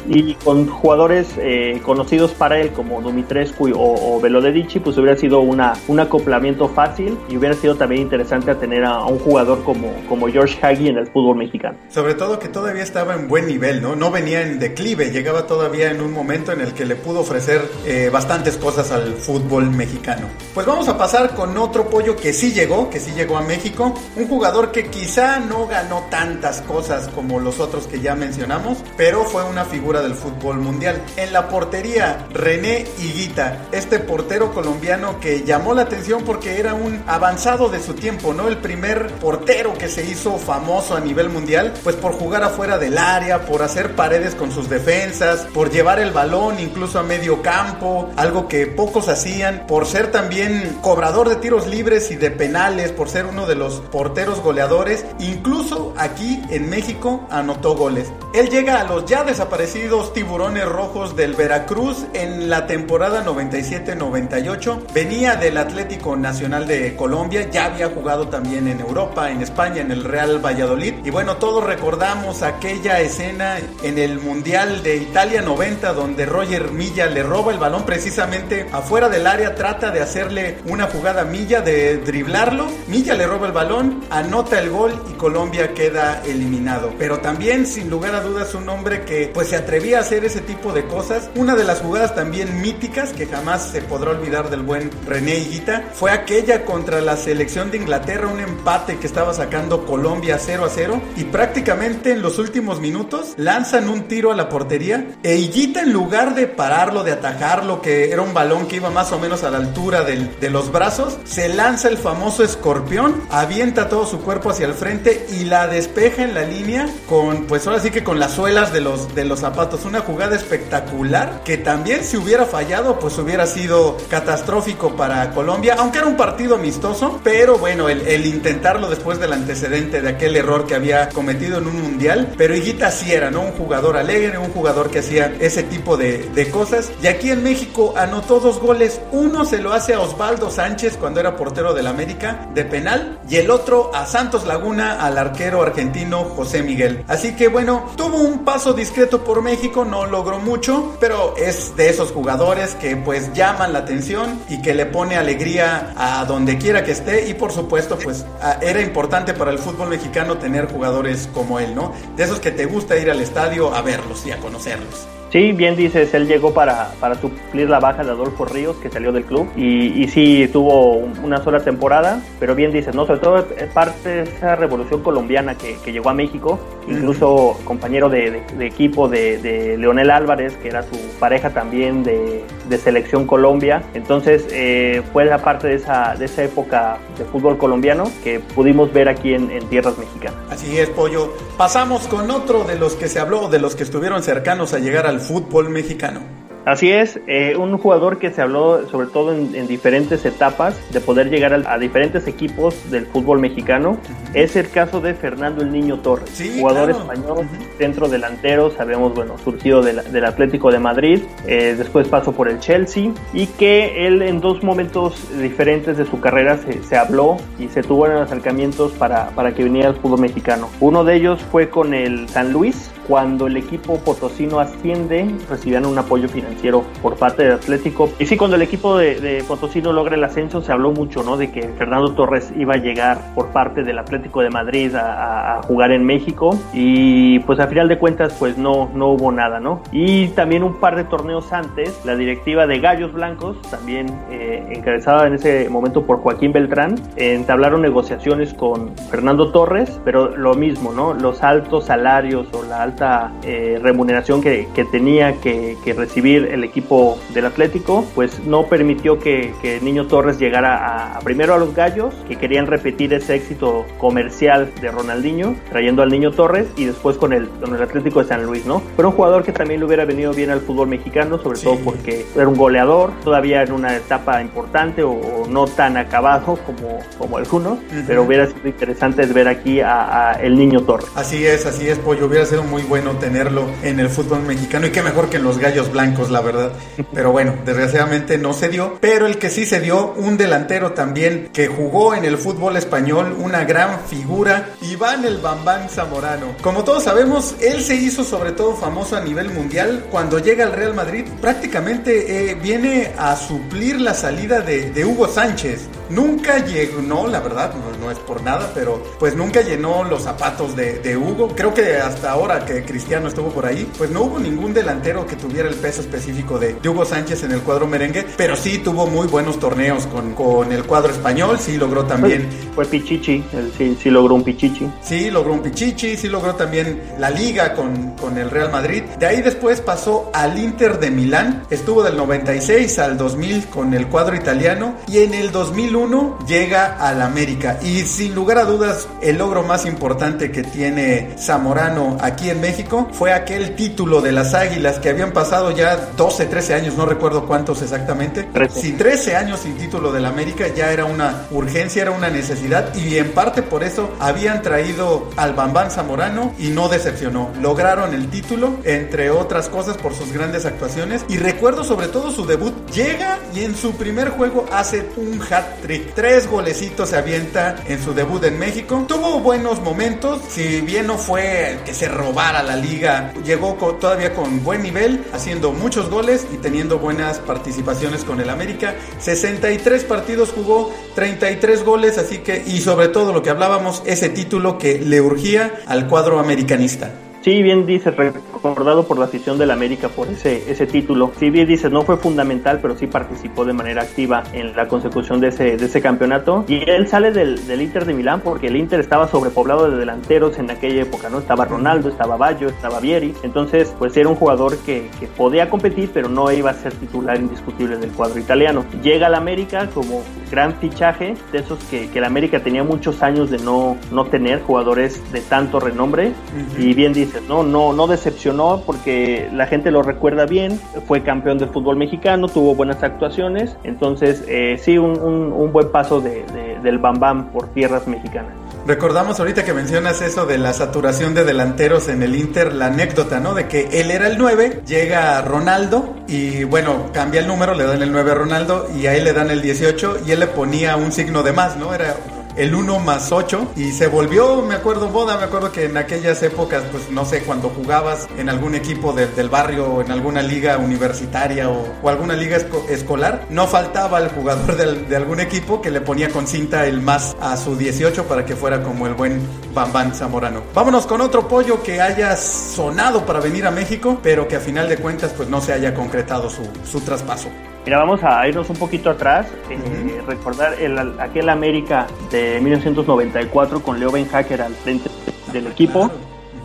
Y 0.09 0.35
con 0.35 0.67
jugadores 0.67 1.29
eh, 1.39 1.81
conocidos 1.85 2.33
para 2.33 2.59
él 2.59 2.71
como 2.71 3.01
Dumitrescu 3.03 3.71
o, 3.75 4.17
o 4.17 4.21
Velodedici, 4.21 4.81
pues 4.81 4.97
hubiera 4.99 5.17
sido 5.17 5.41
una, 5.41 5.75
un 5.89 6.01
acoplamiento 6.01 6.69
fácil 6.69 7.19
y 7.29 7.37
hubiera 7.37 7.55
sido 7.55 7.77
también 7.77 8.03
interesante 8.03 8.55
tener 8.55 8.85
a, 8.85 9.05
un 9.05 9.19
jugador 9.19 9.63
como, 9.65 9.93
como 10.09 10.29
George 10.29 10.59
Hagi 10.65 10.89
en 10.89 10.99
el 10.99 11.07
fútbol 11.07 11.37
mexicano. 11.37 11.77
Sobre 11.89 12.15
todo 12.15 12.39
que 12.39 12.49
todavía 12.49 12.83
estaba 12.83 13.15
en 13.15 13.29
buen 13.29 13.47
nivel, 13.47 13.83
¿no? 13.83 13.97
No 13.97 14.11
venía 14.11 14.43
en 14.43 14.59
declive, 14.59 15.11
llegaba 15.11 15.47
todavía 15.47 15.91
en 15.91 16.01
un 16.01 16.13
momento 16.13 16.53
en 16.53 16.61
el 16.61 16.73
que 16.73 16.85
le 16.85 16.97
pudo 16.97 17.21
ofrecer 17.21 17.63
eh, 17.87 18.11
bastantes 18.13 18.57
cosas 18.57 18.91
al 18.91 19.15
fútbol 19.15 19.71
mexicano. 19.71 20.27
Pues 20.55 20.67
vamos 20.67 20.89
a 20.89 20.97
pasar 20.97 21.35
con 21.35 21.57
otro 21.57 21.89
pollo 21.89 22.17
que 22.17 22.33
sí 22.33 22.53
llegó, 22.53 22.91
que 22.91 23.01
sí 23.01 23.13
llegó 23.13 23.37
a 23.37 23.43
México, 23.43 23.95
un 24.17 24.29
jugador 24.29 24.73
que 24.73 24.87
quizá 24.87 25.39
no 25.41 25.67
ganó 25.67 26.07
tantas 26.11 26.61
cosas 26.63 27.09
como 27.09 27.41
los 27.41 27.61
otros 27.61 27.87
que 27.87 28.01
ya 28.01 28.15
mencionamos, 28.15 28.79
pero 28.97 29.25
fue 29.25 29.45
una 29.45 29.65
figura 29.65 29.98
del 30.01 30.15
fútbol 30.15 30.59
mundial. 30.59 31.03
En 31.17 31.33
la 31.33 31.49
portería, 31.49 32.27
René 32.33 32.87
Higuita, 32.99 33.67
este 33.73 33.99
portero 33.99 34.53
colombiano 34.53 35.21
que 35.21 35.45
llamó 35.45 35.75
la 35.75 35.83
atención 35.83 36.23
porque 36.25 36.59
era 36.59 36.75
un 36.75 37.03
avanzado 37.07 37.69
de 37.69 37.81
su 37.81 37.95
tiempo, 37.95 38.33
¿no? 38.35 38.49
El 38.49 38.59
primer 38.59 39.09
portero 39.15 39.75
que 39.75 39.89
se 39.89 40.05
hizo 40.05 40.39
famoso 40.39 40.97
a 40.97 41.01
nivel 41.01 41.29
mundial, 41.29 41.75
pues 41.83 41.97
por 41.97 42.13
jugar 42.13 42.45
afuera 42.45 42.79
del 42.79 42.99
área, 42.99 43.47
por 43.47 43.63
hacer 43.63 43.95
paredes 43.95 44.35
con 44.35 44.53
sus 44.53 44.69
defensas, 44.69 45.47
por 45.53 45.71
llevar 45.71 45.99
el 45.99 46.11
balón 46.11 46.61
incluso 46.61 46.99
a 46.99 47.03
medio 47.03 47.43
campo, 47.43 48.11
algo 48.17 48.49
que 48.49 48.67
pocos 48.67 49.09
hacían, 49.09 49.67
por 49.67 49.87
ser 49.87 50.11
también 50.11 50.79
cobrador 50.83 51.29
de 51.29 51.37
tiros 51.37 51.67
libres 51.67 52.11
y 52.11 52.17
de 52.17 52.31
penales, 52.31 52.93
por 52.93 53.09
ser 53.09 53.27
uno 53.27 53.47
de 53.47 53.55
los 53.55 53.81
porteros 53.81 54.41
goleadores, 54.41 55.05
incluso 55.19 55.95
aquí 55.97 56.43
en 56.51 56.69
México 56.69 57.27
anotó 57.31 57.75
goles. 57.75 58.11
Él 58.35 58.49
llega 58.49 58.81
a 58.81 58.85
los 58.85 59.05
ya 59.07 59.25
desaparecidos 59.25 59.88
tiburones 60.13 60.67
rojos 60.67 61.17
del 61.17 61.35
Veracruz 61.35 62.05
en 62.13 62.51
la 62.51 62.67
temporada 62.67 63.25
97-98, 63.25 64.93
venía 64.93 65.37
del 65.37 65.57
Atlético 65.57 66.15
Nacional 66.15 66.67
de 66.67 66.95
Colombia, 66.95 67.49
ya 67.51 67.65
había 67.65 67.89
jugado 67.89 68.29
también 68.29 68.69
en 68.69 68.81
Europa, 68.81 69.31
en 69.31 69.41
España, 69.41 69.81
en 69.81 69.91
el 69.91 70.05
Real 70.05 70.45
Valladolid, 70.45 70.95
y 71.05 71.11
bueno, 71.11 71.39
todos 71.39 71.65
recordamos 71.65 72.43
aquella 72.43 73.01
escena 73.01 73.57
en 73.83 73.99
el 73.99 74.19
Mundial 74.21 74.83
de 74.83 74.97
Italia 74.97 75.41
90 75.41 75.95
donde 75.95 76.27
Roger 76.27 76.71
Milla 76.71 77.07
le 77.07 77.23
roba 77.23 77.51
el 77.53 77.59
balón 77.59 77.85
precisamente 77.87 78.67
afuera 78.73 79.09
del 79.09 79.27
área, 79.27 79.55
trata 79.55 79.91
de 79.91 80.01
hacerle 80.01 80.59
una 80.67 80.87
jugada 80.89 81.25
Milla, 81.25 81.63
de 81.63 81.97
driblarlo, 81.97 82.67
Milla 82.89 83.15
le 83.15 83.27
roba 83.27 83.47
el 83.47 83.53
balón, 83.53 84.05
anota 84.11 84.61
el 84.61 84.69
gol 84.69 84.93
y 85.11 85.15
Colombia 85.15 85.73
queda 85.73 86.23
eliminado. 86.27 86.93
Pero 86.99 87.21
también, 87.21 87.67
sin 87.67 87.89
lugar 87.89 88.15
a 88.15 88.21
dudas, 88.21 88.55
un 88.55 88.69
hombre 88.69 89.05
que 89.05 89.31
pues 89.33 89.49
se 89.49 89.57
atrevía 89.79 89.99
a 89.99 90.01
hacer 90.01 90.25
ese 90.25 90.41
tipo 90.41 90.73
de 90.73 90.87
cosas. 90.87 91.31
Una 91.37 91.55
de 91.55 91.63
las 91.63 91.83
jugadas 91.83 92.13
también 92.13 92.61
míticas 92.61 93.13
que 93.13 93.27
jamás 93.27 93.71
se 93.71 93.81
podrá 93.81 94.11
olvidar 94.11 94.51
del 94.51 94.63
buen 94.63 94.91
René 95.07 95.37
Higuita 95.37 95.91
fue 95.93 96.11
aquella 96.11 96.65
contra 96.65 97.01
la 97.01 97.17
selección 97.17 97.71
de 97.71 97.77
Inglaterra, 97.77 98.27
un 98.27 98.41
empate 98.41 98.97
que 98.97 99.07
estaba 99.07 99.33
sacando 99.35 99.87
Colombia 99.87 100.37
0 100.37 100.65
a 100.65 100.69
0 100.69 101.01
y 101.17 101.25
prácticamente 101.25 102.11
en 102.11 102.23
los 102.23 102.41
últimos 102.41 102.81
minutos 102.81 103.35
lanzan 103.37 103.89
un 103.89 104.09
tiro 104.09 104.33
a 104.33 104.35
la 104.35 104.49
portería 104.49 105.13
e 105.23 105.37
Higuita 105.37 105.83
en 105.83 105.93
lugar 105.93 106.35
de 106.35 106.49
pararlo, 106.49 107.05
de 107.05 107.13
atajarlo, 107.13 107.81
que 107.81 108.11
era 108.11 108.23
un 108.23 108.35
balón 108.35 108.67
que 108.67 108.77
iba 108.77 108.91
más 108.91 109.13
o 109.13 109.21
menos 109.21 109.45
a 109.45 109.51
la 109.51 109.59
altura 109.59 110.03
de 110.03 110.51
los 110.51 110.73
brazos, 110.73 111.19
se 111.23 111.49
lanza 111.49 111.87
el 111.87 111.99
famoso 111.99 112.43
escorpión, 112.43 113.23
avienta 113.31 113.89
todo 113.89 114.07
su 114.07 114.23
cuerpo 114.23 114.51
hacia 114.51 114.67
el 114.67 114.75
frente 114.75 115.25
y 115.39 115.45
la 115.45 115.69
despeja 115.69 116.25
en 116.25 116.35
la 116.35 116.43
línea 116.43 116.89
con, 117.09 117.45
pues 117.45 117.65
ahora 117.69 117.79
sí 117.79 117.93
que 117.93 118.03
con 118.03 118.19
las 118.19 118.33
suelas 118.33 118.73
de 118.73 118.81
los, 118.81 119.15
de 119.15 119.25
los 119.25 119.39
zapatos. 119.39 119.68
Una 119.85 120.01
jugada 120.01 120.35
espectacular 120.35 121.43
que 121.45 121.59
también 121.59 122.03
si 122.03 122.17
hubiera 122.17 122.47
fallado, 122.47 122.99
pues 122.99 123.19
hubiera 123.19 123.47
sido 123.47 123.97
catastrófico 124.09 124.97
para 124.97 125.31
Colombia, 125.31 125.77
aunque 125.79 125.99
era 125.99 126.07
un 126.07 126.17
partido 126.17 126.57
amistoso, 126.57 127.21
pero 127.23 127.59
bueno, 127.59 127.89
el, 127.89 128.27
intentarlo 128.27 128.89
después 128.89 129.21
del 129.21 129.33
antecedente 129.33 130.01
de 130.01 130.09
aquel 130.09 130.37
error 130.37 130.67
que 130.67 130.75
había 130.75 131.11
cometido 131.11 131.59
en 131.59 131.67
un 131.67 131.83
mundial, 131.83 132.35
pero 132.37 132.57
Higuita 132.57 132.91
sí 132.91 133.13
era, 133.13 133.31
¿no? 133.31 133.43
Un 133.43 133.53
jugador 133.53 133.97
alegre, 133.97 134.39
un 134.39 134.53
jugador 134.53 134.91
que 134.91 135.01
hacía 135.01 135.35
ese 135.39 135.63
tipo 135.63 135.97
de, 135.97 136.29
de 136.35 136.51
cosas. 136.51 136.91
Y 137.03 137.07
aquí 137.07 137.31
en 137.31 137.43
México 137.43 137.95
anotó 137.97 138.41
dos 138.41 138.59
goles. 138.61 139.01
Uno 139.13 139.45
se 139.45 139.59
lo 139.59 139.73
hace 139.73 139.95
a 139.95 140.01
Osvaldo 140.01 140.51
Sánchez 140.51 140.97
cuando 140.99 141.21
era 141.21 141.37
portero 141.37 141.75
del 141.75 141.87
América 141.87 142.49
de 142.55 142.65
penal 142.65 143.21
y 143.29 143.37
el 143.37 143.51
otro 143.51 143.91
a 143.95 144.07
Santos 144.07 144.47
Laguna 144.47 145.05
al 145.05 145.19
arquero 145.19 145.63
argentino 145.63 146.25
José 146.25 146.63
Miguel. 146.63 147.05
Así 147.07 147.37
que 147.37 147.49
bueno, 147.49 147.91
tuvo 147.97 148.19
un 148.19 148.45
paso 148.45 148.73
discreto 148.73 149.25
por 149.25 149.43
México, 149.49 149.83
no 149.87 150.05
logró 150.05 150.41
mucho, 150.41 150.95
pero 151.01 151.35
es 151.39 151.75
de 151.75 151.89
esos 151.89 152.13
jugadores 152.13 152.75
que 152.75 152.99
pues 152.99 153.33
llaman 153.33 153.73
la 153.73 153.79
atención 153.79 154.39
y 154.51 154.61
que 154.61 154.75
le 154.75 154.85
pone 154.85 155.17
alegría 155.17 155.95
a 155.97 156.27
donde 156.27 156.59
quiera 156.59 156.85
que 156.85 156.93
esté 156.93 157.31
y 157.31 157.33
por 157.33 157.51
supuesto 157.51 157.99
pues 157.99 158.27
era 158.61 158.83
importante 158.83 159.33
para 159.33 159.51
el 159.51 159.59
fútbol 159.59 159.89
mexicano 159.89 160.37
tener 160.37 160.71
jugadores 160.71 161.31
como 161.33 161.61
él, 161.61 161.75
¿no? 161.75 161.95
De 162.15 162.25
esos 162.25 162.41
que 162.41 162.51
te 162.51 162.67
gusta 162.67 162.99
ir 162.99 163.11
al 163.11 163.23
estadio 163.23 163.75
a 163.75 163.81
verlos 163.81 164.27
y 164.27 164.33
a 164.33 164.37
conocerlos. 164.37 165.09
Sí, 165.31 165.53
bien 165.53 165.77
dices, 165.77 166.15
él 166.15 166.27
llegó 166.27 166.55
para, 166.55 166.91
para 167.01 167.15
suplir 167.15 167.69
la 167.69 167.81
baja 167.81 168.03
de 168.03 168.11
Adolfo 168.11 168.47
Ríos, 168.47 168.77
que 168.77 168.89
salió 168.89 169.13
del 169.13 169.25
club, 169.25 169.49
y, 169.57 170.03
y 170.03 170.09
sí 170.09 170.49
tuvo 170.53 170.97
una 171.23 171.43
sola 171.45 171.61
temporada, 171.61 172.23
pero 172.41 172.55
bien 172.55 172.73
dices, 172.73 172.95
¿no? 172.95 173.07
Sobre 173.07 173.21
todo 173.21 173.47
parte 173.75 174.09
de 174.09 174.23
esa 174.23 174.57
revolución 174.57 175.03
colombiana 175.03 175.55
que, 175.55 175.77
que 175.85 175.93
llegó 175.93 176.09
a 176.09 176.15
México, 176.15 176.59
incluso 176.89 177.59
compañero 177.65 178.09
de, 178.09 178.43
de, 178.57 178.67
equipo 178.67 179.09
de, 179.09 179.37
de, 179.39 179.77
Leonel 179.77 180.11
Álvarez, 180.11 180.57
que 180.57 180.69
era 180.69 180.83
su 180.83 180.97
pareja 181.19 181.51
también 181.51 182.03
de, 182.03 182.45
Selección 182.79 183.27
Colombia, 183.27 183.83
entonces 183.95 184.47
eh, 184.53 185.03
fue 185.13 185.25
la 185.25 185.39
parte 185.39 185.67
de 185.67 185.75
esa, 185.75 186.15
de 186.17 186.27
esa 186.27 186.45
época 186.45 186.99
de 187.19 187.25
fútbol 187.25 187.59
colombiano 187.59 188.05
que 188.23 188.41
pudimos 188.41 188.93
ver 188.93 189.09
aquí 189.09 189.35
en, 189.35 189.51
en 189.51 189.67
tierras 189.69 189.99
mexicanas. 189.99 190.39
Así 190.49 190.79
es, 190.79 190.89
Pollo. 190.91 191.33
Pasamos 191.57 192.07
con 192.07 192.31
otro 192.31 192.63
de 192.65 192.79
los 192.79 192.95
que 192.95 193.09
se 193.09 193.19
habló, 193.19 193.49
de 193.49 193.59
los 193.59 193.75
que 193.75 193.83
estuvieron 193.83 194.23
cercanos 194.23 194.75
a 194.75 194.79
llegar 194.79 195.07
al 195.19 195.25
fútbol 195.25 195.69
mexicano. 195.69 196.21
Así 196.65 196.91
es, 196.91 197.19
eh, 197.27 197.57
un 197.57 197.79
jugador 197.79 198.19
que 198.19 198.31
se 198.31 198.43
habló 198.43 198.87
sobre 198.91 199.07
todo 199.07 199.33
en, 199.33 199.67
diferentes 199.67 200.27
etapas 200.27 200.77
de 200.93 201.01
poder 201.01 201.31
llegar 201.31 201.55
a, 201.67 201.79
diferentes 201.79 202.27
equipos 202.27 202.91
del 202.91 203.07
fútbol 203.07 203.39
mexicano. 203.41 203.97
Es 204.35 204.55
el 204.55 204.69
caso 204.69 205.01
de 205.01 205.15
Fernando 205.15 205.63
el 205.63 205.73
Niño 205.73 206.01
Torres, 206.01 206.31
jugador 206.59 206.91
español, 206.91 207.49
centro 207.79 208.07
delantero, 208.07 208.71
sabemos, 208.71 209.15
bueno, 209.15 209.39
surgido 209.39 209.81
del 209.81 210.25
Atlético 210.27 210.71
de 210.71 210.79
Madrid, 210.79 211.23
eh, 211.47 211.75
después 211.79 212.07
pasó 212.07 212.33
por 212.33 212.51
el 212.51 212.61
Chelsea 212.61 213.13
y 213.33 213.47
que 213.47 214.07
él 214.07 214.21
en 214.21 214.43
dos 214.43 214.63
momentos 214.63 215.27
diferentes 215.41 215.97
de 215.97 216.05
su 216.05 216.21
carrera 216.21 216.59
se, 216.59 216.83
se 216.83 216.99
habló 216.99 217.39
y 217.59 217.69
se 217.69 217.83
tuvo 217.83 218.07
en 218.07 218.13
acercamientos 218.13 218.93
para, 218.93 219.31
para 219.31 219.55
que 219.55 219.65
viniera 219.65 219.89
al 219.89 219.97
fútbol 219.97 220.21
mexicano. 220.21 220.69
Uno 220.81 221.03
de 221.03 221.17
ellos 221.17 221.41
fue 221.51 221.71
con 221.71 221.95
el 221.95 222.29
San 222.29 222.53
Luis, 222.53 222.91
cuando 223.09 223.47
el 223.47 223.57
equipo 223.57 223.99
potosino 223.99 224.61
asciende, 224.61 225.35
recibían 225.49 225.87
un 225.87 225.99
apoyo 225.99 226.29
financiero 226.29 226.85
por 227.01 227.17
parte 227.17 227.45
del 227.45 227.53
Atlético. 227.53 228.11
Y 228.19 228.27
sí, 228.27 228.37
cuando 228.37 228.57
el 228.57 228.63
equipo 228.63 228.99
de, 228.99 229.43
Potosino 229.49 229.93
logra 229.93 230.15
el 230.15 230.25
ascenso, 230.25 230.61
se 230.61 230.73
habló 230.73 230.93
mucho, 230.93 231.23
¿no? 231.23 231.39
De 231.39 231.51
que 231.51 231.63
Fernando 231.79 232.13
Torres 232.13 232.53
iba 232.57 232.75
a 232.75 232.77
llegar 232.77 233.35
por 233.35 233.49
parte 233.49 233.83
del 233.83 233.99
Atlético 233.99 234.43
de 234.43 234.51
Madrid 234.51 234.95
a, 234.95 235.61
jugar 235.67 235.91
en 235.91 236.05
México. 236.05 236.59
Y 236.75 237.39
pues 237.41 237.59
a 237.61 237.67
final 237.67 237.89
de 237.89 237.99
cuentas, 237.99 238.35
pues 238.39 238.59
no, 238.59 238.91
no 238.95 239.09
hubo 239.09 239.33
nada, 239.33 239.59
¿no? 239.59 239.83
Y 239.91 240.29
también 240.29 240.63
un 240.63 240.75
par 240.75 240.97
de 240.97 241.05
torneos 241.05 241.53
antes, 241.53 241.99
la 242.05 242.15
directiva 242.15 242.67
de 242.67 242.79
Gallos 242.79 243.13
Blancos, 243.13 243.57
también 243.71 244.07
eh, 244.31 244.67
encabezada 244.71 245.27
en 245.27 245.35
ese 245.35 245.69
momento 245.71 246.05
por 246.05 246.19
Joaquín 246.19 246.53
Beltrán, 246.53 246.97
entablaron 247.17 247.81
negociaciones 247.81 248.53
con 248.53 248.95
Fernando 249.11 249.51
Torres, 249.51 249.99
pero 250.05 250.37
lo 250.37 250.55
mismo, 250.55 250.93
¿no? 250.93 251.15
Los 251.15 251.43
altos 251.43 251.87
salarios 251.87 252.49
o 252.53 252.63
la 252.65 252.83
alta 252.83 252.98
eh, 253.43 253.79
remuneración 253.83 254.41
que, 254.41 254.67
tenía 254.91 255.35
que, 255.41 255.77
recibir 255.97 256.45
el 256.53 256.65
equipo 256.65 257.19
del 257.33 257.47
Atlético, 257.47 258.05
pues 258.15 258.45
no 258.45 258.67
permitió 258.67 259.19
que, 259.19 259.53
que 259.63 259.81
Niño 259.81 260.07
Torres 260.07 260.39
llegara 260.39 261.17
a, 261.17 261.21
primero 261.21 261.55
a 261.55 261.59
los 261.59 261.75
Gallos, 261.75 262.15
que 262.27 262.37
querían 262.37 262.67
repetir 262.67 263.13
ese 263.15 263.35
éxito 263.35 263.87
comercial 263.99 264.71
de 264.81 264.91
Ronaldinho, 264.91 265.57
trayendo 265.71 266.03
al 266.03 266.11
Niño 266.11 266.33
Torres 266.33 266.67
y 266.77 266.85
después 266.85 267.17
con 267.17 267.33
el, 267.33 267.49
con 267.49 267.75
el 267.75 267.83
Atlético 267.83 268.23
de 268.23 268.29
San 268.29 268.45
Luis, 268.45 268.67
¿no? 268.67 268.83
Pero 268.97 269.09
un 269.09 269.15
jugador 269.15 269.45
que 269.45 269.53
también 269.53 269.81
le 269.81 269.87
hubiera 269.87 270.05
venido 270.05 270.33
bien 270.33 270.51
al 270.51 270.61
fútbol 270.61 270.89
mexicano, 270.89 271.39
sobre 271.39 271.59
todo 271.59 271.77
porque 271.85 272.27
era 272.35 272.49
un 272.49 272.57
goleador, 272.57 273.13
todavía 273.25 273.63
en 273.63 273.73
una 273.73 273.97
etapa 273.97 274.41
importante 274.43 275.03
o, 275.03 275.47
no 275.49 275.67
tan 275.67 275.97
acabado 275.97 276.59
como, 276.67 276.99
como 277.17 277.39
algunos, 277.39 277.79
pero 278.07 278.23
hubiera 278.23 278.47
sido 278.47 278.69
interesante 278.69 279.25
ver 279.27 279.49
aquí 279.49 279.81
a, 279.81 280.31
a, 280.31 280.33
el 280.35 280.59
Niño 280.59 280.83
Torres. 280.83 281.09
Así 281.15 281.47
es, 281.47 281.65
así 281.67 281.89
es, 281.89 281.99
Pollo, 281.99 282.27
hubiera 282.27 282.45
sido 282.45 282.63
muy 282.63 282.83
bueno 282.89 283.17
tenerlo 283.19 283.69
en 283.83 284.01
el 284.01 284.09
fútbol 284.09 284.43
mexicano 284.43 284.87
y 284.87 284.91
qué 284.91 285.03
mejor 285.03 285.31
que 285.31 285.37
en 285.37 285.45
los 285.45 285.59
gallos 285.59 285.93
blancos, 285.93 286.31
la 286.31 286.41
verdad. 286.41 286.73
Pero 287.15 287.31
bueno, 287.33 287.55
desgraciadamente 287.65 288.39
no 288.39 288.53
se 288.53 288.69
dio. 288.69 288.99
Pero 289.01 289.27
el 289.27 289.39
que 289.39 289.51
sí 289.51 289.67
se 289.67 289.81
dio, 289.81 290.15
un 290.17 290.37
delantero 290.37 290.93
también 290.93 291.51
que 291.53 291.69
jugó 291.69 292.15
en 292.15 292.25
el 292.25 292.39
fútbol 292.39 292.77
español, 292.77 293.37
una 293.39 293.65
gran 293.65 294.01
figura, 294.09 294.71
Iván 294.83 295.25
el 295.25 295.39
Bambán 295.39 295.89
Zamorano. 295.89 296.57
Como 296.63 296.85
todos 296.85 297.05
sabemos, 297.05 297.55
él 297.61 297.83
se 297.83 297.95
hizo 297.95 298.25
sobre 298.25 298.53
todo 298.53 298.75
famoso 298.75 299.17
a 299.17 299.21
nivel 299.21 299.51
mundial 299.51 300.07
cuando 300.11 300.39
llega 300.39 300.65
al 300.65 300.73
Real 300.73 300.95
Madrid. 300.95 301.25
Prácticamente 301.41 302.51
eh, 302.51 302.55
viene 302.55 303.13
a 303.19 303.37
suplir 303.37 304.01
la 304.01 304.15
salida 304.15 304.61
de, 304.61 304.91
de 304.91 305.05
Hugo 305.05 305.29
Sánchez. 305.29 305.89
Nunca 306.11 306.65
llegó, 306.65 306.99
la 307.29 307.41
verdad, 307.41 307.75
no, 308.01 308.11
es 308.11 308.19
por 308.19 308.43
nada, 308.43 308.71
pero 308.75 309.03
pues 309.19 309.35
nunca 309.37 309.61
llenó 309.61 310.05
los 310.05 310.23
zapatos 310.23 310.75
de, 310.75 311.17
Hugo. 311.17 311.55
Creo 311.55 311.75
que 311.75 311.97
hasta 311.97 312.31
ahora 312.31 312.65
que 312.69 312.85
Cristiano 312.85 313.29
estuvo 313.29 313.51
por 313.51 313.67
ahí, 313.67 313.89
pues 313.97 314.11
no 314.11 314.23
hubo 314.23 314.39
ningún 314.39 314.75
delantero 314.75 315.27
que 315.27 315.37
tuviera 315.37 315.69
el 315.69 315.75
peso 315.75 316.03
específico 316.03 316.59
de, 316.59 316.77
Hugo 316.89 317.05
Sánchez 317.05 317.45
en 317.45 317.53
el 317.53 317.61
cuadro 317.61 317.87
merengue, 317.87 318.27
pero 318.37 318.57
sí 318.57 318.79
tuvo 318.79 319.07
muy 319.07 319.27
buenos 319.27 319.59
torneos 319.59 320.07
con, 320.07 320.35
con 320.35 320.73
el 320.73 320.85
cuadro 320.85 321.13
español, 321.13 321.59
sí 321.59 321.77
logró 321.77 322.05
también. 322.05 322.49
Fue, 322.75 322.85
Pichichi, 322.87 323.45
sí, 323.77 323.97
sí 324.01 324.11
logró 324.11 324.35
un 324.35 324.43
Pichichi. 324.43 324.91
Sí, 325.03 325.31
logró 325.31 325.53
un 325.53 325.61
Pichichi, 325.61 326.17
sí 326.17 326.29
logró 326.29 326.55
también 326.55 327.03
la 327.19 327.31
liga 327.31 327.75
con, 327.75 328.13
con 328.13 328.39
el 328.39 328.51
Real 328.51 328.71
Madrid. 328.71 329.03
De 329.19 329.27
ahí 329.27 329.43
después 329.43 329.81
pasó 329.81 330.31
al 330.33 330.59
Inter 330.59 330.99
de 330.99 331.11
Milán, 331.11 331.65
estuvo 331.71 332.03
del 332.03 332.17
96 332.17 332.99
al 332.99 333.19
2000 333.19 333.67
con 333.67 333.95
el 333.95 334.07
cuadro 334.09 334.37
italiano 334.37 334.95
y 335.07 335.19
en 335.19 335.35
el 335.35 335.53
2001 335.53 336.39
llega 336.47 336.97
al 336.99 337.23
América. 337.23 337.79
Y 337.83 338.01
sin 338.03 338.35
lugar 338.35 338.59
a 338.59 338.65
dudas, 338.65 339.09
el 339.21 339.39
logro 339.39 339.63
más 339.63 339.87
importante 339.87 340.51
que 340.51 340.63
tiene 340.63 341.35
Zamorano 341.39 342.17
aquí 342.21 342.51
en 342.51 342.58
México 342.61 343.09
fue 343.13 343.33
aquel 343.33 343.75
título 343.75 344.21
de 344.21 344.33
las 344.33 344.55
Águilas 344.55 344.99
que 344.99 345.11
habían 345.11 345.33
pasado 345.33 345.71
ya 345.71 345.97
12, 346.17 346.47
13 346.47 346.75
años, 346.75 346.97
no 346.97 347.07
recuerdo 347.07 347.47
cuántos 347.47 347.83
exactamente. 347.83 348.45
13. 348.45 348.81
Si 348.81 348.93
13 348.93 349.37
años 349.37 349.61
sin 349.61 349.77
título 349.77 350.13
del 350.13 350.25
América 350.25 350.67
ya 350.69 350.93
era 350.93 351.05
una 351.05 351.47
urgencia, 351.51 352.03
era 352.03 352.11
una 352.11 352.31
necesidad 352.31 352.95
y 352.95 353.17
en 353.19 353.33
parte 353.33 353.63
por 353.63 353.85
eso 353.85 354.11
habían 354.19 354.63
traído 354.63 355.31
al 355.37 355.55
Bambán 355.55 355.91
Zamorano 355.91 356.53
y 356.59 356.69
no 356.69 356.89
decepcionó. 356.89 357.51
Lograron 357.61 358.15
el 358.15 358.29
título, 358.29 358.79
entre 358.85 359.31
otras 359.31 359.69
cosas 359.69 359.97
por 359.97 360.15
sus 360.15 360.33
grandes 360.33 360.67
actuaciones 360.67 361.25
y 361.29 361.37
recuerdo 361.37 361.85
sobre 361.85 362.09
todo 362.09 362.31
su 362.31 362.47
debut. 362.47 362.75
Llega 362.91 363.39
y 363.55 363.65
en 363.65 363.77
su 363.77 363.93
primer 363.93 364.31
juego 364.31 364.67
hace 364.73 365.09
un 365.17 365.41
hat 365.51 365.67
Tres 366.15 366.47
golecitos 366.49 367.11
se 367.11 367.17
avienta 367.17 367.77
en 367.87 368.03
su 368.03 368.13
debut 368.13 368.43
en 368.45 368.59
México. 368.59 369.05
Tuvo 369.09 369.41
buenos 369.41 369.81
momentos, 369.81 370.41
si 370.49 370.81
bien 370.81 371.07
no 371.07 371.17
fue 371.17 371.79
que 371.85 371.95
se 371.95 372.09
robara 372.09 372.48
la 372.53 372.77
liga, 372.77 373.33
llegó 373.45 373.75
todavía 373.75 374.35
con 374.35 374.65
buen 374.65 374.83
nivel, 374.83 375.25
haciendo 375.33 375.73
muchos 375.73 376.09
goles 376.09 376.47
y 376.53 376.57
teniendo 376.57 376.99
buenas 376.99 377.39
participaciones 377.39 378.25
con 378.25 378.41
el 378.41 378.51
América. 378.51 378.95
63 379.19 380.05
partidos 380.05 380.51
jugó, 380.53 380.93
33 381.15 381.85
goles, 381.85 382.19
así 382.19 382.39
que, 382.39 382.63
y 382.67 382.81
sobre 382.81 383.09
todo 383.09 383.33
lo 383.33 383.43
que 383.43 383.51
hablábamos, 383.51 384.03
ese 384.07 384.29
título 384.29 384.79
que 384.79 384.99
le 384.99 385.21
urgía 385.21 385.81
al 385.87 386.09
cuadro 386.09 386.39
americanista. 386.41 387.13
Sí, 387.49 387.63
bien 387.63 387.87
dice, 387.87 388.11
recordado 388.11 389.07
por 389.07 389.19
la 389.19 389.25
afición 389.25 389.57
del 389.57 389.71
América 389.71 390.11
por 390.11 390.29
ese, 390.29 390.71
ese 390.71 390.87
título. 390.87 391.33
Sí, 391.39 391.49
bien 391.49 391.67
dice, 391.67 391.89
no 391.89 392.03
fue 392.03 392.19
fundamental, 392.19 392.79
pero 392.83 392.95
sí 392.95 393.07
participó 393.07 393.65
de 393.65 393.73
manera 393.73 394.03
activa 394.03 394.43
en 394.53 394.77
la 394.77 394.87
consecución 394.87 395.41
de 395.41 395.49
ese, 395.49 395.79
de 395.79 395.87
ese 395.87 396.03
campeonato. 396.03 396.67
Y 396.69 396.83
él 396.91 397.09
sale 397.09 397.33
del, 397.33 397.67
del 397.67 397.81
Inter 397.81 398.05
de 398.05 398.13
Milán 398.13 398.43
porque 398.43 398.67
el 398.67 398.77
Inter 398.77 399.01
estaba 399.01 399.29
sobrepoblado 399.29 399.91
de 399.91 399.97
delanteros 399.97 400.59
en 400.59 400.71
aquella 400.71 401.01
época, 401.01 401.31
¿no? 401.31 401.39
Estaba 401.39 401.65
Ronaldo, 401.65 402.11
estaba 402.11 402.37
Baggio, 402.37 402.69
estaba 402.69 403.01
Vieri. 403.01 403.33
Entonces, 403.43 403.95
pues 403.99 404.15
era 404.19 404.29
un 404.29 404.35
jugador 404.35 404.77
que, 404.85 405.09
que 405.19 405.27
podía 405.27 405.71
competir, 405.71 406.11
pero 406.13 406.29
no 406.29 406.53
iba 406.53 406.71
a 406.71 406.75
ser 406.75 406.93
titular 406.93 407.39
indiscutible 407.39 407.97
del 407.97 408.11
cuadro 408.11 408.39
italiano. 408.39 408.85
Llega 409.03 409.29
al 409.29 409.35
América 409.35 409.89
como 409.95 410.23
gran 410.51 410.75
fichaje, 410.75 411.33
de 411.51 411.59
esos 411.61 411.83
que, 411.85 412.11
que 412.11 412.19
el 412.19 412.27
América 412.27 412.61
tenía 412.61 412.85
muchos 412.85 413.23
años 413.23 413.49
de 413.49 413.57
no, 413.57 413.97
no 414.13 414.27
tener 414.27 414.61
jugadores 414.61 415.23
de 415.33 415.41
tanto 415.41 415.81
renombre. 415.81 416.35
Y 416.79 416.93
bien 416.93 417.15
no, 417.47 417.63
no, 417.63 417.93
no 417.93 418.07
decepcionó 418.07 418.83
porque 418.85 419.49
la 419.53 419.67
gente 419.67 419.91
lo 419.91 420.03
recuerda 420.03 420.47
bien, 420.47 420.81
fue 421.07 421.23
campeón 421.23 421.59
del 421.59 421.69
fútbol 421.69 421.97
mexicano, 421.97 422.49
tuvo 422.49 422.75
buenas 422.75 423.03
actuaciones, 423.03 423.77
entonces 423.85 424.45
eh, 424.49 424.79
sí, 424.83 424.99
un, 424.99 425.19
un, 425.19 425.73
buen 425.73 425.91
paso 425.91 426.21
de, 426.21 426.45
del 426.83 426.99
Bam 426.99 427.19
Bam 427.19 427.51
por 427.51 427.69
tierras 427.69 428.07
mexicanas. 428.07 428.53
Recordamos 428.87 429.39
ahorita 429.39 429.65
que 429.65 429.75
mencionas 429.75 430.23
eso 430.23 430.47
de 430.47 430.57
la 430.57 430.73
saturación 430.73 431.35
de 431.35 431.45
delanteros 431.45 432.09
en 432.09 432.23
el 432.23 432.35
Inter, 432.35 432.73
la 432.73 432.87
anécdota, 432.87 433.39
¿no? 433.39 433.53
De 433.53 433.69
que 433.69 434.01
él 434.01 434.11
era 434.11 434.29
el 434.29 434.39
9, 434.39 434.83
llega 434.87 435.43
Ronaldo 435.43 436.15
y 436.27 436.65
bueno, 436.65 437.11
cambia 437.13 437.41
el 437.41 437.47
número, 437.47 437.75
le 437.75 437.85
dan 437.85 438.01
el 438.01 438.11
9 438.11 438.31
a 438.31 438.35
Ronaldo 438.35 438.89
y 438.99 439.07
a 439.07 439.15
él 439.15 439.25
le 439.25 439.35
dan 439.35 439.51
el 439.51 439.61
18 439.61 440.21
y 440.27 440.33
él 440.33 440.41
le 440.41 440.47
ponía 440.47 440.97
un 440.97 441.13
signo 441.13 441.43
de 441.43 441.53
más, 441.53 441.77
¿no? 441.77 441.93
Era 441.93 442.17
el 442.59 442.75
1 442.75 442.99
más 442.99 443.31
8 443.31 443.73
y 443.77 443.93
se 443.93 444.09
volvió, 444.09 444.63
me 444.63 444.75
acuerdo, 444.75 445.09
boda, 445.09 445.39
me 445.39 445.45
acuerdo 445.45 445.71
que 445.71 445.85
en 445.85 445.97
aquellas 445.97 446.43
épocas, 446.43 446.83
pues 446.91 447.09
no 447.09 447.25
sé, 447.25 447.43
cuando 447.45 447.69
jugabas 447.69 448.29
en 448.37 448.49
algún 448.49 448.75
equipo 448.75 449.13
del 449.13 449.49
barrio 449.49 449.87
o 449.87 450.03
en 450.03 450.11
alguna 450.11 450.43
liga 450.43 450.77
universitaria 450.77 451.71
o, 451.71 452.09
alguna 452.09 452.35
liga 452.35 452.59
escolar, 452.89 453.47
no 453.49 453.69
faltaba 453.69 454.19
el 454.19 454.29
jugador 454.31 454.77
de 454.77 455.17
algún 455.17 455.39
equipo 455.39 455.81
que 455.81 455.93
le 455.93 456.01
ponía 456.01 456.31
con 456.31 456.49
cinta 456.49 456.87
el 456.87 457.01
más 457.01 457.37
a 457.41 457.57
su 457.57 457.77
18 457.77 458.25
para 458.25 458.45
que 458.45 458.57
fuera 458.57 458.83
como 458.83 459.07
el 459.07 459.15
buen 459.15 459.41
Bambán 459.73 460.13
Zamorano. 460.13 460.63
Vámonos 460.75 461.07
con 461.07 461.21
otro 461.21 461.47
pollo 461.47 461.81
que 461.83 462.01
haya 462.01 462.37
sonado 462.37 463.25
para 463.25 463.39
venir 463.39 463.67
a 463.67 463.71
México, 463.71 464.19
pero 464.21 464.49
que 464.49 464.57
a 464.57 464.61
final 464.61 464.89
de 464.89 464.97
cuentas 464.97 465.33
pues 465.37 465.49
no 465.49 465.61
se 465.61 465.73
haya 465.73 465.95
concretado 465.95 466.51
su, 466.51 466.63
su 466.91 467.01
traspaso. 467.03 467.49
Mira, 467.89 468.01
vamos 468.01 468.23
a 468.23 468.47
irnos 468.47 468.69
un 468.69 468.77
poquito 468.77 469.09
atrás, 469.09 469.47
eh, 469.71 470.21
recordar 470.27 470.75
el, 470.79 470.99
aquel 471.19 471.49
América 471.49 472.07
de 472.31 472.61
1994 472.61 473.83
con 473.83 473.99
Leo 473.99 474.13
Ben 474.13 474.29
Hacker 474.29 474.61
al 474.61 474.75
frente 474.75 475.09
del 475.55 475.69
equipo 475.69 476.11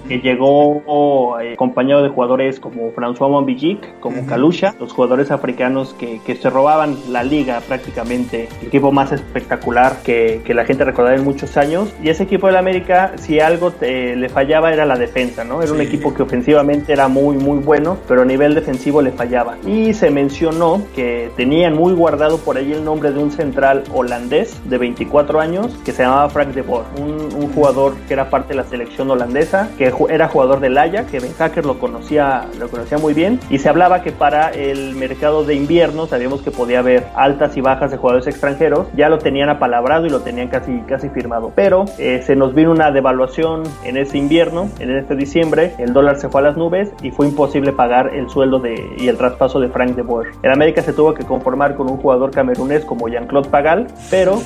que 0.07 0.19
llegó 0.19 1.39
eh, 1.39 1.53
acompañado 1.53 2.03
de 2.03 2.09
jugadores 2.09 2.59
como 2.59 2.93
François 2.93 3.29
Monbijic, 3.29 3.99
como 3.99 4.25
Kalusha, 4.25 4.75
los 4.79 4.91
jugadores 4.91 5.31
africanos 5.31 5.93
que, 5.93 6.19
que, 6.25 6.35
se 6.35 6.49
robaban 6.49 6.97
la 7.09 7.23
liga 7.23 7.61
prácticamente, 7.67 8.49
el 8.61 8.67
equipo 8.67 8.91
más 8.91 9.11
espectacular 9.11 10.01
que, 10.03 10.41
que 10.43 10.53
la 10.53 10.65
gente 10.65 10.83
recordará 10.83 11.15
en 11.15 11.23
muchos 11.23 11.57
años. 11.57 11.93
Y 12.03 12.09
ese 12.09 12.23
equipo 12.23 12.47
del 12.47 12.57
América, 12.57 13.13
si 13.15 13.39
algo 13.39 13.73
le 13.81 14.29
fallaba 14.29 14.73
era 14.73 14.85
la 14.85 14.97
defensa, 14.97 15.43
¿no? 15.43 15.61
Era 15.61 15.71
un 15.71 15.81
equipo 15.81 16.13
que 16.13 16.23
ofensivamente 16.23 16.93
era 16.93 17.07
muy, 17.07 17.37
muy 17.37 17.59
bueno, 17.59 17.97
pero 18.07 18.23
a 18.23 18.25
nivel 18.25 18.55
defensivo 18.55 19.01
le 19.01 19.11
fallaba. 19.11 19.57
Y 19.65 19.93
se 19.93 20.09
mencionó 20.09 20.81
que 20.95 21.31
tenían 21.37 21.75
muy 21.75 21.93
guardado 21.93 22.37
por 22.39 22.57
ahí 22.57 22.73
el 22.73 22.83
nombre 22.83 23.11
de 23.11 23.19
un 23.19 23.31
central 23.31 23.83
holandés 23.93 24.59
de 24.69 24.77
24 24.77 25.39
años 25.39 25.77
que 25.85 25.91
se 25.91 26.03
llamaba 26.03 26.29
Frank 26.29 26.49
de 26.49 26.61
Boer, 26.61 26.85
un, 26.99 27.33
un 27.35 27.53
jugador 27.53 27.95
que 28.07 28.13
era 28.13 28.29
parte 28.29 28.49
de 28.49 28.55
la 28.55 28.63
selección 28.63 29.09
holandesa, 29.09 29.69
que 29.77 29.92
era 30.09 30.27
jugador 30.27 30.59
del 30.59 30.77
Ajax, 30.77 31.11
que 31.11 31.19
Ben 31.19 31.33
Hacker 31.33 31.65
lo 31.65 31.79
conocía, 31.79 32.45
lo 32.59 32.69
conocía 32.69 32.97
muy 32.97 33.13
bien, 33.13 33.39
y 33.49 33.59
se 33.59 33.69
hablaba 33.69 34.01
que 34.01 34.11
para 34.11 34.49
el 34.49 34.95
mercado 34.95 35.43
de 35.43 35.55
invierno, 35.55 36.07
sabíamos 36.07 36.41
que 36.41 36.51
podía 36.51 36.79
haber 36.79 37.07
altas 37.15 37.55
y 37.57 37.61
bajas 37.61 37.91
de 37.91 37.97
jugadores 37.97 38.27
extranjeros, 38.27 38.87
ya 38.95 39.09
lo 39.09 39.17
tenían 39.17 39.49
apalabrado 39.49 40.05
y 40.05 40.09
lo 40.09 40.21
tenían 40.21 40.47
casi, 40.47 40.79
casi 40.87 41.09
firmado. 41.09 41.51
Pero 41.55 41.85
eh, 41.97 42.21
se 42.25 42.35
nos 42.35 42.53
vino 42.53 42.71
una 42.71 42.91
devaluación 42.91 43.63
en 43.83 43.97
ese 43.97 44.17
invierno, 44.17 44.69
en 44.79 44.95
este 44.95 45.15
diciembre, 45.15 45.73
el 45.77 45.93
dólar 45.93 46.17
se 46.17 46.29
fue 46.29 46.41
a 46.41 46.43
las 46.45 46.57
nubes 46.57 46.91
y 47.01 47.11
fue 47.11 47.27
imposible 47.27 47.71
pagar 47.71 48.13
el 48.13 48.29
sueldo 48.29 48.59
de, 48.59 48.95
y 48.97 49.07
el 49.07 49.17
traspaso 49.17 49.59
de 49.59 49.69
Frank 49.69 49.95
de 49.95 50.01
Boer. 50.01 50.31
En 50.43 50.51
América 50.51 50.81
se 50.81 50.93
tuvo 50.93 51.13
que 51.13 51.23
conformar 51.23 51.75
con 51.75 51.89
un 51.89 51.97
jugador 51.97 52.31
camerunés 52.31 52.85
como 52.85 53.07
Jean-Claude 53.07 53.49
Pagal, 53.49 53.87
pero 54.09 54.41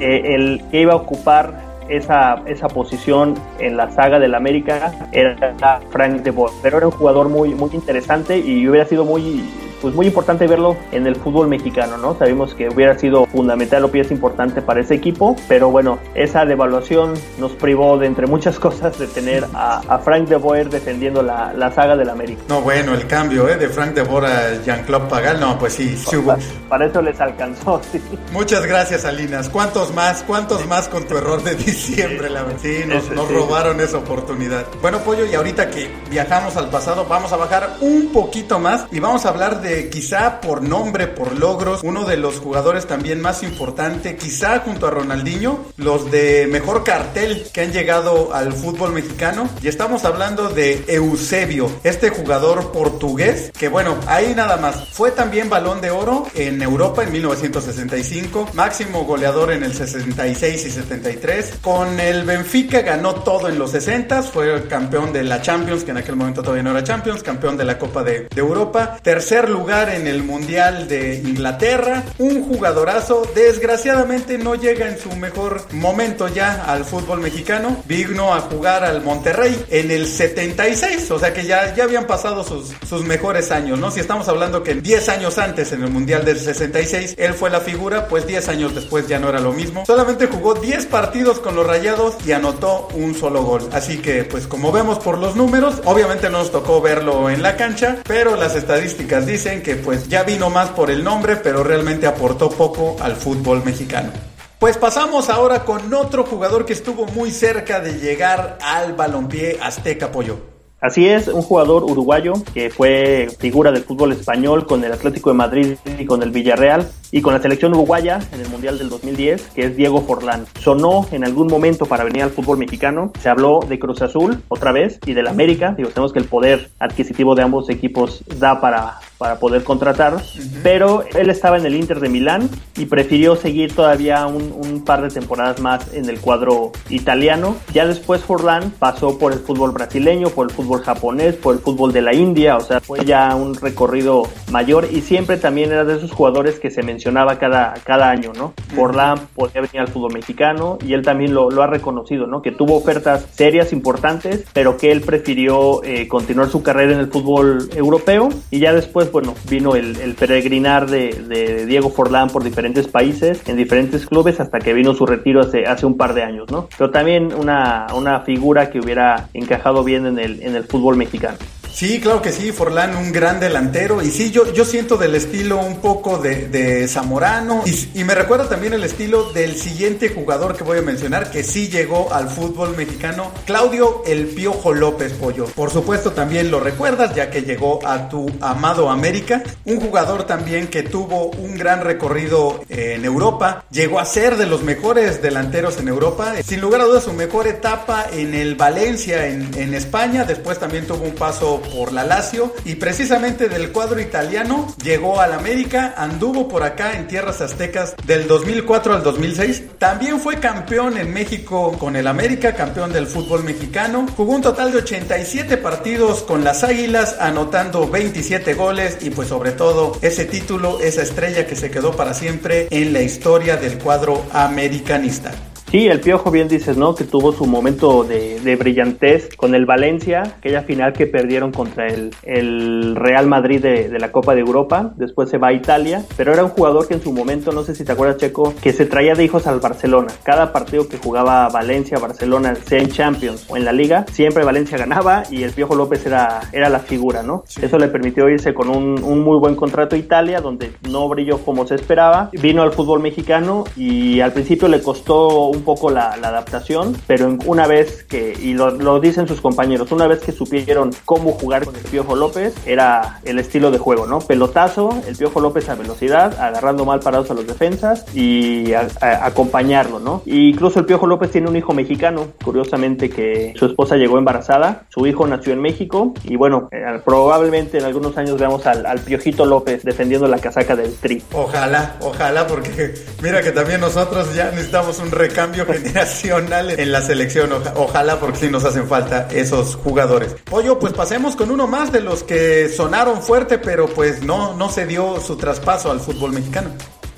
eh, 0.00 0.34
el 0.34 0.62
que 0.70 0.80
iba 0.80 0.92
a 0.92 0.96
ocupar 0.96 1.65
esa, 1.88 2.42
esa 2.46 2.68
posición 2.68 3.34
en 3.58 3.76
la 3.76 3.90
saga 3.90 4.18
del 4.18 4.34
América 4.34 4.92
era 5.12 5.80
Frank 5.90 6.22
de 6.22 6.30
Boer, 6.30 6.52
pero 6.62 6.78
era 6.78 6.86
un 6.86 6.92
jugador 6.92 7.28
muy, 7.28 7.54
muy 7.54 7.70
interesante 7.72 8.38
y 8.38 8.68
hubiera 8.68 8.86
sido 8.86 9.04
muy 9.04 9.44
pues 9.80 9.94
muy 9.94 10.06
importante 10.06 10.46
verlo 10.46 10.76
en 10.92 11.06
el 11.06 11.16
fútbol 11.16 11.48
mexicano, 11.48 11.96
¿no? 11.96 12.16
Sabemos 12.18 12.54
que 12.54 12.68
hubiera 12.68 12.98
sido 12.98 13.26
fundamental 13.26 13.84
o 13.84 13.90
pieza 13.90 14.14
importante 14.14 14.62
para 14.62 14.80
ese 14.80 14.94
equipo, 14.94 15.36
pero 15.48 15.70
bueno, 15.70 15.98
esa 16.14 16.44
devaluación 16.44 17.14
nos 17.38 17.52
privó 17.52 17.98
de 17.98 18.06
entre 18.06 18.26
muchas 18.26 18.58
cosas 18.66 18.98
de 18.98 19.06
tener 19.06 19.46
a, 19.54 20.00
Frank 20.04 20.28
de 20.28 20.36
Boer 20.36 20.68
defendiendo 20.68 21.22
la, 21.22 21.52
la, 21.52 21.72
saga 21.72 21.96
del 21.96 22.10
América. 22.10 22.42
No, 22.48 22.60
bueno, 22.60 22.94
el 22.94 23.06
cambio 23.06 23.48
¿eh? 23.48 23.56
de 23.56 23.68
Frank 23.68 23.94
de 23.94 24.02
Boer 24.02 24.26
a 24.26 24.62
Jean-Claude 24.62 25.08
Pagal, 25.08 25.40
no, 25.40 25.58
pues 25.58 25.72
sí, 25.72 25.96
sí 25.96 26.16
hubo. 26.16 26.36
Para, 26.68 26.86
eso 26.86 27.02
les 27.02 27.20
alcanzó, 27.20 27.80
sí. 27.92 28.00
Muchas 28.32 28.64
gracias, 28.66 29.04
Alinas. 29.04 29.48
¿Cuántos 29.48 29.92
más? 29.94 30.22
¿Cuántos 30.22 30.66
más 30.66 30.88
con 30.88 31.04
tu 31.06 31.16
error 31.16 31.42
de 31.42 31.54
diciembre? 31.54 32.30
La... 32.30 32.44
Sí, 32.60 32.84
nos, 32.86 33.10
nos 33.10 33.30
robaron 33.30 33.80
esa 33.80 33.98
oportunidad. 33.98 34.66
Bueno, 34.80 34.98
Pollo, 35.00 35.26
y 35.26 35.34
ahorita 35.34 35.70
que 35.70 35.90
viajamos 36.10 36.56
al 36.56 36.68
pasado, 36.68 37.06
vamos 37.08 37.32
a 37.32 37.36
bajar 37.36 37.76
un 37.80 38.12
poquito 38.12 38.58
más 38.58 38.86
y 38.92 39.00
vamos 39.00 39.26
a 39.26 39.30
hablar 39.30 39.60
de 39.60 39.65
quizá 39.90 40.40
por 40.40 40.62
nombre, 40.62 41.06
por 41.06 41.38
logros, 41.38 41.80
uno 41.82 42.04
de 42.04 42.16
los 42.16 42.38
jugadores 42.38 42.86
también 42.86 43.20
más 43.20 43.42
importante, 43.42 44.16
quizá 44.16 44.60
junto 44.60 44.86
a 44.86 44.90
Ronaldinho, 44.90 45.66
los 45.76 46.10
de 46.10 46.46
mejor 46.50 46.84
cartel 46.84 47.46
que 47.52 47.62
han 47.62 47.72
llegado 47.72 48.32
al 48.32 48.52
fútbol 48.52 48.92
mexicano. 48.92 49.48
Y 49.62 49.68
estamos 49.68 50.04
hablando 50.04 50.48
de 50.48 50.84
Eusebio, 50.86 51.70
este 51.84 52.10
jugador 52.10 52.72
portugués, 52.72 53.50
que 53.58 53.68
bueno, 53.68 53.96
ahí 54.06 54.34
nada 54.36 54.56
más, 54.56 54.88
fue 54.92 55.10
también 55.10 55.50
balón 55.50 55.80
de 55.80 55.90
oro 55.90 56.26
en 56.34 56.62
Europa 56.62 57.02
en 57.02 57.12
1965, 57.12 58.50
máximo 58.54 59.04
goleador 59.04 59.52
en 59.52 59.64
el 59.64 59.74
66 59.74 60.66
y 60.66 60.70
73. 60.70 61.54
Con 61.60 61.98
el 61.98 62.24
Benfica 62.24 62.82
ganó 62.82 63.16
todo 63.16 63.48
en 63.48 63.58
los 63.58 63.72
60, 63.72 64.22
fue 64.22 64.66
campeón 64.68 65.12
de 65.12 65.24
la 65.24 65.42
Champions, 65.42 65.84
que 65.84 65.90
en 65.90 65.98
aquel 65.98 66.16
momento 66.16 66.42
todavía 66.42 66.62
no 66.62 66.70
era 66.70 66.84
Champions, 66.84 67.22
campeón 67.22 67.56
de 67.56 67.64
la 67.64 67.78
Copa 67.78 68.02
de, 68.02 68.28
de 68.32 68.40
Europa, 68.40 68.98
tercer 69.02 69.48
lugar 69.48 69.55
en 69.56 70.06
el 70.06 70.22
Mundial 70.22 70.86
de 70.86 71.16
Inglaterra, 71.16 72.04
un 72.18 72.44
jugadorazo, 72.44 73.26
desgraciadamente 73.34 74.36
no 74.36 74.54
llega 74.54 74.86
en 74.86 74.98
su 74.98 75.10
mejor 75.16 75.64
momento 75.72 76.28
ya 76.28 76.64
al 76.66 76.84
fútbol 76.84 77.20
mexicano, 77.20 77.82
vino 77.86 78.34
a 78.34 78.42
jugar 78.42 78.84
al 78.84 79.02
Monterrey 79.02 79.64
en 79.70 79.90
el 79.90 80.06
76, 80.06 81.10
o 81.10 81.18
sea 81.18 81.32
que 81.32 81.46
ya, 81.46 81.74
ya 81.74 81.84
habían 81.84 82.06
pasado 82.06 82.44
sus, 82.44 82.74
sus 82.86 83.04
mejores 83.04 83.50
años, 83.50 83.78
¿no? 83.78 83.90
Si 83.90 83.98
estamos 83.98 84.28
hablando 84.28 84.62
que 84.62 84.74
10 84.74 85.08
años 85.08 85.38
antes 85.38 85.72
en 85.72 85.82
el 85.82 85.90
Mundial 85.90 86.24
del 86.24 86.38
66 86.38 87.14
él 87.16 87.32
fue 87.32 87.48
la 87.48 87.60
figura, 87.60 88.08
pues 88.08 88.26
10 88.26 88.48
años 88.50 88.74
después 88.74 89.08
ya 89.08 89.18
no 89.18 89.30
era 89.30 89.40
lo 89.40 89.52
mismo. 89.52 89.84
Solamente 89.86 90.26
jugó 90.26 90.54
10 90.54 90.86
partidos 90.86 91.40
con 91.40 91.56
los 91.56 91.66
Rayados 91.66 92.14
y 92.26 92.32
anotó 92.32 92.88
un 92.94 93.14
solo 93.14 93.42
gol. 93.42 93.68
Así 93.72 93.98
que 93.98 94.24
pues 94.24 94.46
como 94.46 94.70
vemos 94.70 94.98
por 94.98 95.18
los 95.18 95.34
números, 95.34 95.80
obviamente 95.86 96.28
no 96.28 96.38
nos 96.38 96.52
tocó 96.52 96.82
verlo 96.82 97.30
en 97.30 97.42
la 97.42 97.56
cancha, 97.56 97.96
pero 98.06 98.36
las 98.36 98.54
estadísticas 98.54 99.24
dicen 99.24 99.45
que 99.46 99.76
pues 99.76 100.08
ya 100.08 100.24
vino 100.24 100.50
más 100.50 100.70
por 100.70 100.90
el 100.90 101.04
nombre, 101.04 101.36
pero 101.36 101.62
realmente 101.62 102.08
aportó 102.08 102.50
poco 102.50 102.96
al 103.00 103.14
fútbol 103.14 103.64
mexicano. 103.64 104.10
Pues 104.58 104.76
pasamos 104.76 105.30
ahora 105.30 105.64
con 105.64 105.94
otro 105.94 106.24
jugador 106.24 106.66
que 106.66 106.72
estuvo 106.72 107.06
muy 107.06 107.30
cerca 107.30 107.78
de 107.78 108.00
llegar 108.00 108.58
al 108.60 108.94
balompié 108.94 109.58
Azteca 109.62 110.10
Pollo. 110.10 110.56
Así 110.78 111.08
es, 111.08 111.28
un 111.28 111.40
jugador 111.40 111.84
uruguayo 111.84 112.34
que 112.52 112.68
fue 112.68 113.28
figura 113.38 113.72
del 113.72 113.84
fútbol 113.84 114.12
español 114.12 114.66
con 114.66 114.84
el 114.84 114.92
Atlético 114.92 115.30
de 115.30 115.36
Madrid 115.36 115.76
y 115.98 116.04
con 116.04 116.22
el 116.22 116.30
Villarreal 116.30 116.86
y 117.10 117.22
con 117.22 117.32
la 117.32 117.40
selección 117.40 117.72
uruguaya 117.72 118.20
en 118.32 118.40
el 118.40 118.48
Mundial 118.50 118.76
del 118.76 118.90
2010, 118.90 119.48
que 119.54 119.64
es 119.64 119.76
Diego 119.76 120.02
Forlán. 120.02 120.44
Sonó 120.60 121.06
en 121.12 121.24
algún 121.24 121.46
momento 121.46 121.86
para 121.86 122.04
venir 122.04 122.24
al 122.24 122.30
fútbol 122.30 122.58
mexicano, 122.58 123.10
se 123.22 123.30
habló 123.30 123.60
de 123.66 123.78
Cruz 123.78 124.02
Azul 124.02 124.42
otra 124.48 124.70
vez 124.72 124.98
y 125.06 125.14
del 125.14 125.28
América, 125.28 125.74
digo, 125.76 125.88
tenemos 125.88 126.12
que 126.12 126.18
el 126.18 126.26
poder 126.26 126.68
adquisitivo 126.78 127.34
de 127.34 127.42
ambos 127.42 127.70
equipos 127.70 128.22
da 128.38 128.60
para, 128.60 129.00
para 129.18 129.38
poder 129.38 129.64
contratar, 129.64 130.22
pero 130.62 131.04
él 131.14 131.30
estaba 131.30 131.56
en 131.56 131.66
el 131.66 131.74
Inter 131.74 132.00
de 132.00 132.08
Milán 132.08 132.50
y 132.76 132.86
prefirió 132.86 133.36
seguir 133.36 133.74
todavía 133.74 134.26
un, 134.26 134.52
un, 134.52 134.84
par 134.84 135.02
de 135.02 135.08
temporadas 135.08 135.60
más 135.60 135.94
en 135.94 136.08
el 136.08 136.20
cuadro 136.20 136.72
italiano. 136.90 137.56
Ya 137.72 137.86
después 137.86 138.22
Forlán 138.22 138.72
pasó 138.78 139.18
por 139.18 139.32
el 139.32 139.38
fútbol 139.38 139.72
brasileño, 139.72 140.28
por 140.28 140.48
el 140.48 140.54
fútbol 140.54 140.82
japonés, 140.82 141.34
por 141.34 141.54
el 141.54 141.60
fútbol 141.60 141.92
de 141.92 142.02
la 142.02 142.14
India, 142.14 142.56
o 142.56 142.60
sea, 142.60 142.80
fue 142.80 143.04
ya 143.04 143.34
un 143.34 143.54
recorrido 143.54 144.28
mayor 144.50 144.88
y 144.90 145.00
siempre 145.00 145.38
también 145.38 145.72
era 145.72 145.84
de 145.84 145.96
esos 145.96 146.12
jugadores 146.12 146.60
que 146.60 146.70
se 146.70 146.82
mencionaba 146.82 147.38
cada, 147.38 147.74
cada 147.84 148.10
año, 148.10 148.32
¿no? 148.36 148.52
Forlán 148.74 149.18
podía 149.34 149.62
venir 149.62 149.80
al 149.80 149.88
fútbol 149.88 150.12
mexicano 150.12 150.78
y 150.84 150.92
él 150.92 151.02
también 151.02 151.34
lo, 151.34 151.50
lo 151.50 151.62
ha 151.62 151.66
reconocido, 151.66 152.26
¿no? 152.26 152.42
Que 152.42 152.52
tuvo 152.52 152.76
ofertas 152.76 153.26
serias, 153.32 153.72
importantes, 153.72 154.44
pero 154.52 154.76
que 154.76 154.92
él 154.92 155.00
prefirió 155.00 155.82
eh, 155.84 156.06
continuar 156.08 156.48
su 156.48 156.62
carrera 156.62 156.92
en 156.92 157.00
el 157.00 157.08
fútbol 157.08 157.68
europeo 157.74 158.28
y 158.50 158.60
ya 158.60 158.72
después 158.72 159.05
bueno, 159.12 159.34
vino 159.48 159.74
el, 159.74 159.96
el 160.00 160.14
peregrinar 160.14 160.88
de, 160.88 161.10
de, 161.28 161.66
Diego 161.66 161.90
Forlán 161.90 162.28
por 162.28 162.44
diferentes 162.44 162.88
países, 162.88 163.42
en 163.46 163.56
diferentes 163.56 164.06
clubes, 164.06 164.40
hasta 164.40 164.58
que 164.58 164.72
vino 164.72 164.94
su 164.94 165.06
retiro 165.06 165.40
hace, 165.40 165.64
hace 165.64 165.86
un 165.86 165.96
par 165.96 166.14
de 166.14 166.22
años, 166.22 166.50
¿no? 166.50 166.68
Pero 166.76 166.90
también 166.90 167.32
una, 167.34 167.86
una 167.94 168.20
figura 168.20 168.70
que 168.70 168.80
hubiera 168.80 169.28
encajado 169.34 169.84
bien 169.84 170.06
en 170.06 170.18
el, 170.18 170.42
en 170.42 170.56
el 170.56 170.64
fútbol 170.64 170.96
mexicano. 170.96 171.38
Sí, 171.76 172.00
claro 172.00 172.22
que 172.22 172.32
sí, 172.32 172.52
Forlán, 172.52 172.96
un 172.96 173.12
gran 173.12 173.38
delantero. 173.38 174.00
Y 174.00 174.10
sí, 174.10 174.30
yo, 174.30 174.50
yo 174.50 174.64
siento 174.64 174.96
del 174.96 175.14
estilo 175.14 175.58
un 175.58 175.82
poco 175.82 176.16
de, 176.16 176.88
Zamorano. 176.88 177.64
Y, 177.66 178.00
y, 178.00 178.02
me 178.02 178.14
recuerda 178.14 178.48
también 178.48 178.72
el 178.72 178.82
estilo 178.82 179.30
del 179.34 179.56
siguiente 179.56 180.08
jugador 180.08 180.56
que 180.56 180.64
voy 180.64 180.78
a 180.78 180.82
mencionar, 180.82 181.30
que 181.30 181.44
sí 181.44 181.68
llegó 181.68 182.14
al 182.14 182.30
fútbol 182.30 182.74
mexicano, 182.78 183.30
Claudio 183.44 184.02
El 184.06 184.28
Piojo 184.28 184.72
López 184.72 185.12
Pollo. 185.12 185.44
Por 185.54 185.70
supuesto, 185.70 186.12
también 186.12 186.50
lo 186.50 186.60
recuerdas, 186.60 187.14
ya 187.14 187.28
que 187.28 187.42
llegó 187.42 187.86
a 187.86 188.08
tu 188.08 188.26
amado 188.40 188.88
América. 188.88 189.42
Un 189.66 189.78
jugador 189.78 190.24
también 190.24 190.68
que 190.68 190.82
tuvo 190.82 191.26
un 191.26 191.58
gran 191.58 191.82
recorrido 191.82 192.58
en 192.70 193.04
Europa. 193.04 193.66
Llegó 193.70 194.00
a 194.00 194.06
ser 194.06 194.38
de 194.38 194.46
los 194.46 194.62
mejores 194.62 195.20
delanteros 195.20 195.76
en 195.76 195.88
Europa. 195.88 196.32
Sin 196.42 196.62
lugar 196.62 196.80
a 196.80 196.84
dudas, 196.84 197.04
su 197.04 197.12
mejor 197.12 197.46
etapa 197.46 198.06
en 198.10 198.32
el 198.34 198.54
Valencia, 198.54 199.26
en, 199.26 199.50
en 199.58 199.74
España. 199.74 200.24
Después 200.24 200.58
también 200.58 200.86
tuvo 200.86 201.04
un 201.04 201.14
paso 201.14 201.60
por 201.74 201.92
la 201.92 202.04
Lazio 202.04 202.54
y 202.64 202.76
precisamente 202.76 203.48
del 203.48 203.72
cuadro 203.72 204.00
italiano 204.00 204.74
llegó 204.82 205.20
al 205.20 205.32
América, 205.32 205.94
anduvo 205.96 206.48
por 206.48 206.62
acá 206.62 206.96
en 206.96 207.06
tierras 207.08 207.40
aztecas 207.40 207.94
del 208.04 208.26
2004 208.26 208.94
al 208.94 209.02
2006. 209.02 209.64
También 209.78 210.20
fue 210.20 210.40
campeón 210.40 210.96
en 210.96 211.12
México 211.12 211.76
con 211.78 211.96
el 211.96 212.06
América, 212.06 212.54
campeón 212.54 212.92
del 212.92 213.06
fútbol 213.06 213.44
mexicano. 213.44 214.06
Jugó 214.16 214.34
un 214.34 214.42
total 214.42 214.72
de 214.72 214.78
87 214.78 215.56
partidos 215.56 216.22
con 216.22 216.44
las 216.44 216.64
Águilas, 216.64 217.16
anotando 217.20 217.88
27 217.88 218.54
goles 218.54 218.98
y 219.00 219.10
pues 219.10 219.28
sobre 219.28 219.52
todo 219.52 219.98
ese 220.02 220.24
título, 220.24 220.80
esa 220.80 221.02
estrella 221.02 221.46
que 221.46 221.56
se 221.56 221.70
quedó 221.70 221.96
para 221.96 222.14
siempre 222.14 222.68
en 222.70 222.92
la 222.92 223.02
historia 223.02 223.56
del 223.56 223.78
cuadro 223.78 224.24
americanista. 224.32 225.32
Sí, 225.70 225.88
el 225.88 226.00
Piojo 226.00 226.30
bien 226.30 226.46
dices, 226.46 226.76
¿no? 226.76 226.94
Que 226.94 227.02
tuvo 227.02 227.32
su 227.32 227.44
momento 227.44 228.04
de, 228.04 228.38
de 228.40 228.54
brillantez 228.54 229.34
con 229.36 229.54
el 229.54 229.66
Valencia, 229.66 230.22
aquella 230.38 230.62
final 230.62 230.92
que 230.92 231.08
perdieron 231.08 231.50
contra 231.50 231.88
el, 231.88 232.14
el 232.22 232.94
Real 232.94 233.26
Madrid 233.26 233.60
de, 233.60 233.88
de, 233.88 233.98
la 233.98 234.12
Copa 234.12 234.34
de 234.36 234.42
Europa, 234.42 234.92
después 234.96 235.28
se 235.28 235.38
va 235.38 235.48
a 235.48 235.52
Italia, 235.52 236.04
pero 236.16 236.32
era 236.32 236.44
un 236.44 236.50
jugador 236.50 236.86
que 236.86 236.94
en 236.94 237.02
su 237.02 237.12
momento, 237.12 237.50
no 237.50 237.64
sé 237.64 237.74
si 237.74 237.84
te 237.84 237.92
acuerdas 237.92 238.18
Checo, 238.18 238.54
que 238.62 238.72
se 238.72 238.86
traía 238.86 239.14
de 239.14 239.24
hijos 239.24 239.48
al 239.48 239.58
Barcelona. 239.58 240.12
Cada 240.22 240.52
partido 240.52 240.88
que 240.88 240.98
jugaba 240.98 241.48
Valencia, 241.48 241.98
Barcelona, 241.98 242.54
sea 242.54 242.78
en 242.78 242.88
Champions 242.88 243.46
o 243.48 243.56
en 243.56 243.64
la 243.64 243.72
Liga, 243.72 244.06
siempre 244.12 244.44
Valencia 244.44 244.78
ganaba 244.78 245.24
y 245.30 245.42
el 245.42 245.50
Piojo 245.50 245.74
López 245.74 246.06
era, 246.06 246.42
era 246.52 246.68
la 246.68 246.78
figura, 246.78 247.24
¿no? 247.24 247.42
Sí. 247.48 247.60
Eso 247.64 247.76
le 247.76 247.88
permitió 247.88 248.28
irse 248.28 248.54
con 248.54 248.68
un, 248.68 249.02
un 249.02 249.20
muy 249.20 249.38
buen 249.40 249.56
contrato 249.56 249.96
a 249.96 249.98
Italia, 249.98 250.40
donde 250.40 250.70
no 250.88 251.08
brilló 251.08 251.38
como 251.38 251.66
se 251.66 251.74
esperaba. 251.74 252.30
Vino 252.40 252.62
al 252.62 252.70
fútbol 252.70 253.00
mexicano 253.00 253.64
y 253.76 254.20
al 254.20 254.32
principio 254.32 254.68
le 254.68 254.80
costó 254.80 255.55
un 255.56 255.64
poco 255.64 255.90
la, 255.90 256.16
la 256.16 256.28
adaptación, 256.28 256.96
pero 257.06 257.36
una 257.46 257.66
vez 257.66 258.04
que, 258.04 258.36
y 258.40 258.54
lo, 258.54 258.70
lo, 258.70 259.00
dicen 259.00 259.26
sus 259.26 259.40
compañeros, 259.40 259.90
una 259.92 260.06
vez 260.06 260.20
que 260.20 260.32
supieron 260.32 260.90
cómo 261.04 261.32
jugar 261.32 261.64
con 261.64 261.74
el 261.76 261.82
Piojo 261.82 262.14
López, 262.16 262.54
era 262.66 263.20
el 263.24 263.38
estilo 263.38 263.70
de 263.70 263.78
juego, 263.78 264.06
¿no? 264.06 264.18
Pelotazo, 264.20 264.90
el 265.06 265.16
Piojo 265.16 265.40
López 265.40 265.68
a 265.68 265.74
velocidad, 265.74 266.38
agarrando 266.40 266.84
mal 266.84 267.00
parados 267.00 267.30
a 267.30 267.34
los 267.34 267.46
defensas 267.46 268.04
y 268.14 268.72
a, 268.74 268.86
a, 269.00 269.26
acompañarlo, 269.26 269.98
¿no? 269.98 270.22
Y 270.24 270.50
incluso 270.50 270.80
el 270.80 270.86
Piojo 270.86 271.06
López 271.06 271.30
tiene 271.30 271.48
un 271.48 271.56
hijo 271.56 271.72
mexicano, 271.72 272.28
curiosamente 272.44 273.10
que 273.10 273.54
su 273.58 273.66
esposa 273.66 273.96
llegó 273.96 274.18
embarazada, 274.18 274.84
su 274.88 275.06
hijo 275.06 275.26
nació 275.26 275.52
en 275.52 275.60
México 275.60 276.14
y 276.24 276.36
bueno, 276.36 276.68
eh, 276.72 277.00
probablemente 277.04 277.78
en 277.78 277.84
algunos 277.84 278.16
años 278.18 278.38
veamos 278.38 278.66
al, 278.66 278.86
al 278.86 279.00
Piojito 279.00 279.46
López 279.46 279.82
defendiendo 279.82 280.28
la 280.28 280.38
casaca 280.38 280.76
del 280.76 280.94
Tri. 280.96 281.22
Ojalá, 281.32 281.96
ojalá, 282.00 282.46
porque 282.46 282.94
mira 283.22 283.42
que 283.42 283.52
también 283.52 283.80
nosotros 283.80 284.34
ya 284.34 284.50
necesitamos 284.50 284.98
un 284.98 285.10
recambio 285.10 285.45
generacional 285.66 286.70
en 286.70 286.92
la 286.92 287.02
selección. 287.02 287.50
Ojalá 287.74 288.18
porque 288.18 288.38
sí 288.38 288.48
nos 288.48 288.64
hacen 288.64 288.88
falta 288.88 289.28
esos 289.30 289.76
jugadores. 289.76 290.36
Oye, 290.50 290.74
pues 290.76 290.92
pasemos 290.92 291.36
con 291.36 291.50
uno 291.50 291.66
más 291.66 291.92
de 291.92 292.00
los 292.00 292.22
que 292.22 292.68
sonaron 292.68 293.22
fuerte, 293.22 293.58
pero 293.58 293.86
pues 293.86 294.22
no, 294.22 294.54
no 294.54 294.68
se 294.68 294.86
dio 294.86 295.20
su 295.20 295.36
traspaso 295.36 295.90
al 295.90 296.00
fútbol 296.00 296.32
mexicano. 296.32 296.70